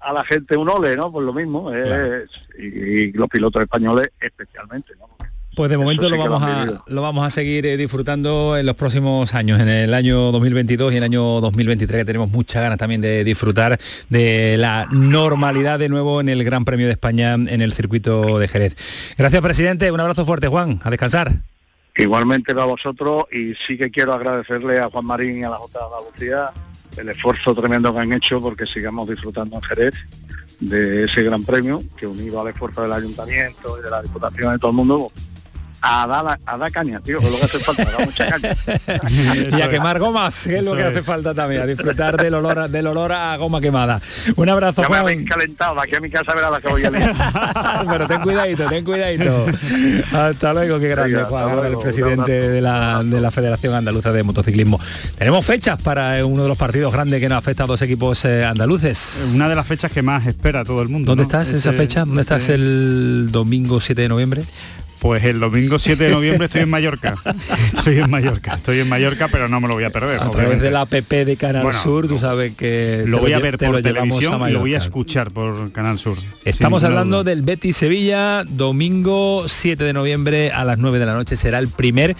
a 0.00 0.12
la 0.12 0.24
gente 0.24 0.56
un 0.56 0.68
ole, 0.68 0.96
¿no? 0.96 1.10
Pues 1.10 1.24
lo 1.26 1.32
mismo, 1.32 1.72
es- 1.72 2.28
y, 2.58 2.66
y 2.66 3.12
los 3.12 3.28
pilotos 3.28 3.62
españoles 3.62 4.10
especialmente, 4.20 4.92
¿no? 4.98 5.06
Pues 5.56 5.70
de 5.70 5.76
momento 5.78 6.04
sí 6.08 6.12
lo 6.14 6.18
vamos, 6.18 6.42
a, 6.44 6.66
lo 6.86 7.02
vamos 7.02 7.26
a 7.26 7.30
seguir 7.30 7.66
eh, 7.66 7.76
disfrutando 7.76 8.56
en 8.56 8.64
los 8.64 8.76
próximos 8.76 9.34
años, 9.34 9.58
en 9.58 9.68
el 9.68 9.92
año 9.92 10.30
2022 10.30 10.92
y 10.92 10.98
el 10.98 11.02
año 11.02 11.40
2023, 11.40 12.02
que 12.02 12.04
tenemos 12.04 12.30
muchas 12.30 12.62
ganas 12.62 12.78
también 12.78 13.00
de 13.00 13.24
disfrutar 13.24 13.76
de 14.08 14.54
la 14.56 14.86
normalidad 14.92 15.80
de 15.80 15.88
nuevo 15.88 16.20
en 16.20 16.28
el 16.28 16.44
Gran 16.44 16.64
Premio 16.64 16.86
de 16.86 16.92
España 16.92 17.34
en 17.34 17.60
el 17.60 17.72
circuito 17.72 18.38
de 18.38 18.46
Jerez. 18.46 18.76
Gracias, 19.18 19.42
presidente. 19.42 19.90
Un 19.90 19.98
abrazo 19.98 20.24
fuerte, 20.24 20.46
Juan. 20.46 20.78
A 20.84 20.90
descansar. 20.90 21.32
Igualmente 21.98 22.54
para 22.54 22.66
vosotros 22.66 23.24
y 23.32 23.54
sí 23.56 23.76
que 23.76 23.90
quiero 23.90 24.14
agradecerle 24.14 24.78
a 24.78 24.88
Juan 24.88 25.04
Marín 25.04 25.40
y 25.40 25.42
a 25.42 25.50
la 25.50 25.56
Junta 25.56 25.80
de 25.80 25.84
Andalucía 25.84 26.52
el 26.96 27.08
esfuerzo 27.08 27.54
tremendo 27.56 27.92
que 27.92 27.98
han 27.98 28.12
hecho 28.12 28.40
porque 28.40 28.66
sigamos 28.66 29.08
disfrutando 29.08 29.56
en 29.56 29.62
Jerez 29.62 29.94
de 30.60 31.04
ese 31.04 31.24
gran 31.24 31.44
premio 31.44 31.82
que 31.96 32.06
unido 32.06 32.40
al 32.40 32.48
esfuerzo 32.48 32.82
del 32.82 32.92
ayuntamiento 32.92 33.78
y 33.80 33.82
de 33.82 33.90
la 33.90 34.00
diputación 34.00 34.52
de 34.52 34.58
todo 34.60 34.70
el 34.70 34.76
mundo 34.76 35.12
a 35.80 36.06
dar, 36.06 36.38
a 36.44 36.56
dar 36.58 36.72
caña, 36.72 37.00
tío, 37.00 37.20
que 37.20 37.26
es 37.26 37.32
lo 37.32 37.38
que 37.38 37.44
hace 37.44 37.58
falta, 37.60 37.82
a 37.82 37.90
dar 37.92 38.04
mucha 38.06 38.26
caña. 38.26 38.56
y 39.58 39.62
a 39.62 39.70
quemar 39.70 39.98
gomas, 39.98 40.44
que 40.44 40.58
es 40.58 40.64
lo 40.64 40.74
que 40.74 40.80
es. 40.82 40.86
hace 40.88 41.02
falta 41.02 41.34
también, 41.34 41.62
a 41.62 41.66
disfrutar 41.66 42.16
del 42.16 42.34
olor, 42.34 42.58
a- 42.58 42.68
del 42.68 42.86
olor 42.88 43.12
a 43.12 43.36
goma 43.36 43.60
quemada. 43.60 44.00
Un 44.36 44.48
abrazo, 44.48 44.82
Ya 44.82 44.88
me 44.88 44.94
Juan. 44.94 45.00
habéis 45.00 45.28
calentado, 45.28 45.74
de 45.76 45.80
aquí 45.82 45.94
a 45.96 46.00
mi 46.00 46.10
casa 46.10 46.34
verás 46.34 46.50
la 46.50 46.60
que 46.60 46.68
voy 46.68 46.84
a. 46.84 46.90
Pero 47.88 48.06
ten 48.08 48.20
cuidadito, 48.22 48.66
ten 48.68 48.84
cuidadito. 48.84 49.46
Hasta 50.12 50.52
luego, 50.54 50.78
qué 50.80 50.88
grande, 50.88 51.14
Venga, 51.16 51.28
Juan, 51.28 51.56
luego, 51.56 51.80
presidente 51.80 52.32
de 52.50 52.60
la, 52.60 53.02
de 53.04 53.20
la 53.20 53.30
Federación 53.30 53.74
Andaluza 53.74 54.10
de 54.12 54.22
Motociclismo. 54.22 54.80
Tenemos 55.16 55.44
fechas 55.44 55.80
para 55.80 56.24
uno 56.26 56.42
de 56.42 56.48
los 56.48 56.58
partidos 56.58 56.92
grandes 56.92 57.20
que 57.20 57.28
nos 57.28 57.38
afecta 57.38 57.64
a 57.64 57.66
dos 57.66 57.80
equipos 57.82 58.24
eh, 58.24 58.44
andaluces. 58.44 59.30
Una 59.34 59.48
de 59.48 59.54
las 59.54 59.66
fechas 59.66 59.92
que 59.92 60.02
más 60.02 60.26
espera 60.26 60.64
todo 60.64 60.82
el 60.82 60.88
mundo. 60.88 61.10
¿Dónde 61.10 61.22
¿no? 61.22 61.28
estás 61.28 61.48
esa 61.48 61.72
fecha? 61.72 62.00
¿Dónde 62.00 62.22
ese- 62.22 62.34
estás 62.34 62.48
el 62.48 63.28
domingo 63.30 63.80
7 63.80 64.02
de 64.02 64.08
noviembre? 64.08 64.42
Pues 65.00 65.22
el 65.24 65.38
domingo 65.38 65.78
7 65.78 66.04
de 66.04 66.10
noviembre 66.10 66.46
estoy 66.46 66.62
en 66.62 66.70
Mallorca. 66.70 67.14
Estoy 67.74 67.98
en 67.98 68.10
Mallorca, 68.10 68.54
estoy 68.54 68.80
en 68.80 68.88
Mallorca, 68.88 69.28
pero 69.28 69.48
no 69.48 69.60
me 69.60 69.68
lo 69.68 69.74
voy 69.74 69.84
a 69.84 69.90
perder. 69.90 70.20
A 70.20 70.30
través 70.30 70.60
de 70.60 70.70
la 70.70 70.82
app 70.82 70.90
de 70.90 71.36
Canal 71.36 71.62
Bueno, 71.62 71.78
Sur, 71.78 72.08
tú 72.08 72.18
sabes 72.18 72.54
que 72.54 73.04
Lo 73.06 73.20
voy 73.20 73.32
a 73.32 73.38
ver 73.38 73.58
por 73.58 73.70
lo 73.70 73.82
televisión 73.82 74.48
y 74.48 74.52
lo 74.52 74.60
voy 74.60 74.74
a 74.74 74.78
escuchar 74.78 75.30
por 75.30 75.70
Canal 75.72 75.98
Sur. 75.98 76.18
Estamos 76.44 76.84
hablando 76.84 77.18
duda. 77.18 77.30
del 77.30 77.42
Betis 77.42 77.76
Sevilla, 77.76 78.44
domingo 78.44 79.44
7 79.46 79.84
de 79.84 79.92
noviembre 79.92 80.50
a 80.52 80.64
las 80.64 80.78
9 80.78 80.98
de 80.98 81.06
la 81.06 81.14
noche. 81.14 81.36
Será 81.36 81.58
el 81.58 81.68
primer 81.68 82.16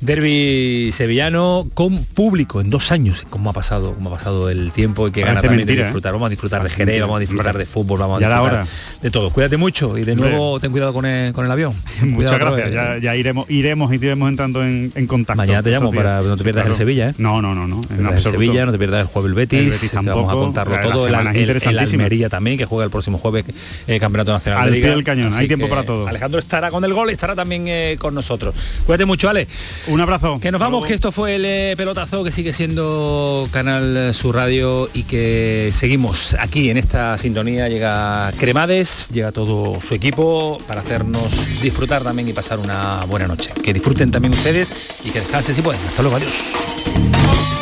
derby 0.00 0.90
sevillano 0.92 1.66
con 1.74 2.04
público 2.04 2.60
en 2.60 2.70
dos 2.70 2.92
años. 2.92 3.26
¿Cómo 3.30 3.50
ha 3.50 3.52
pasado, 3.52 3.92
cómo 3.94 4.10
ha 4.10 4.18
pasado 4.18 4.50
el 4.50 4.70
tiempo 4.72 5.08
y 5.08 5.10
que 5.10 5.22
Parece 5.22 5.30
ganas 5.30 5.42
también 5.42 5.66
mentira, 5.66 5.76
de 5.76 5.82
¿eh? 5.82 5.84
disfrutar? 5.86 6.12
Vamos 6.12 6.26
a 6.26 6.30
disfrutar 6.30 6.62
de 6.62 6.70
Jerez, 6.70 7.00
vamos 7.00 7.16
a 7.16 7.20
disfrutar 7.20 7.58
de 7.58 7.66
fútbol, 7.66 7.98
vamos 7.98 8.22
a 8.22 8.26
disfrutar 8.26 8.66
de 9.02 9.10
todo. 9.10 9.30
Cuídate 9.30 9.56
mucho 9.56 9.98
y 9.98 10.04
de 10.04 10.16
nuevo 10.16 10.60
ten 10.60 10.70
cuidado 10.70 10.92
con 10.92 11.06
el, 11.06 11.32
con 11.32 11.44
el 11.44 11.50
avión. 11.50 11.74
Muchas 12.22 12.38
Cuidado 12.38 12.56
gracias, 12.56 12.74
ya, 12.74 12.98
ya 12.98 13.16
iremos, 13.16 13.50
iremos 13.50 13.92
y 13.92 13.96
iremos 13.96 14.28
entrando 14.28 14.64
en, 14.64 14.92
en 14.94 15.06
contacto. 15.06 15.36
Mañana 15.36 15.62
te 15.62 15.70
llamo 15.70 15.92
para 15.92 16.20
no 16.22 16.36
te 16.36 16.44
pierdas 16.44 16.62
Claro. 16.62 16.74
el 16.74 16.78
Sevilla, 16.78 17.08
¿eh? 17.10 17.14
No, 17.18 17.40
no, 17.42 17.54
no, 17.54 17.66
no. 17.66 17.80
En. 17.90 18.20
Sevilla, 18.20 18.66
no 18.66 18.72
te 18.72 18.78
pierdas 18.78 19.00
el 19.02 19.06
jueves 19.06 19.28
el 19.30 19.34
Betis, 19.34 19.58
El 19.60 19.70
Betis 19.70 19.90
que 19.90 19.96
vamos 19.96 20.10
a 20.10 20.14
tampoco. 20.14 20.40
contarlo 20.42 20.74
La- 20.74 20.82
la 20.82 20.92
todo, 20.92 21.06
el, 21.06 21.14
el-. 21.14 21.78
Almería 21.78 22.28
también, 22.28 22.58
que 22.58 22.64
juega 22.66 22.84
el 22.84 22.90
próximo 22.90 23.18
jueves 23.18 23.44
eh, 23.86 23.98
Campeonato 24.00 24.32
Nacional 24.32 24.60
Al 24.62 24.66
de 24.66 24.72
Liga. 24.72 24.86
pie 24.88 24.94
del 24.96 25.04
cañón, 25.04 25.34
hay 25.34 25.46
tiempo 25.48 25.68
para 25.68 25.82
todo. 25.84 26.06
Alejandro 26.08 26.38
estará 26.40 26.70
con 26.70 26.84
el 26.84 26.92
gol 26.94 27.10
y 27.10 27.12
estará 27.12 27.34
también 27.34 27.64
eh, 27.68 27.96
con 27.98 28.14
nosotros. 28.14 28.54
Cuídate 28.86 29.04
mucho, 29.04 29.28
Ale. 29.28 29.46
Un 29.88 30.00
abrazo. 30.00 30.38
Que 30.40 30.50
nos 30.52 30.60
vamos, 30.60 30.86
que 30.86 30.94
esto 30.94 31.12
fue 31.12 31.36
el 31.36 31.44
eh, 31.44 31.74
pelotazo 31.76 32.22
que 32.24 32.32
sigue 32.32 32.52
siendo 32.52 33.48
Canal 33.50 34.12
Sur 34.14 34.34
Radio 34.36 34.88
y 34.94 35.04
que 35.04 35.70
seguimos 35.72 36.34
aquí 36.38 36.70
en 36.70 36.76
esta 36.76 37.16
sintonía. 37.18 37.68
Llega 37.68 38.32
Cremades, 38.38 39.08
llega 39.12 39.32
todo 39.32 39.80
su 39.80 39.94
equipo 39.94 40.58
para 40.66 40.80
hacernos 40.82 41.32
disfrutar 41.62 42.02
y 42.18 42.32
pasar 42.32 42.58
una 42.58 43.04
buena 43.04 43.28
noche. 43.28 43.52
Que 43.62 43.72
disfruten 43.72 44.10
también 44.10 44.32
ustedes 44.34 44.72
y 45.04 45.10
que 45.10 45.20
descansen 45.20 45.54
si 45.54 45.62
pueden. 45.62 45.80
Hasta 45.86 46.02
luego, 46.02 46.16
adiós. 46.16 47.59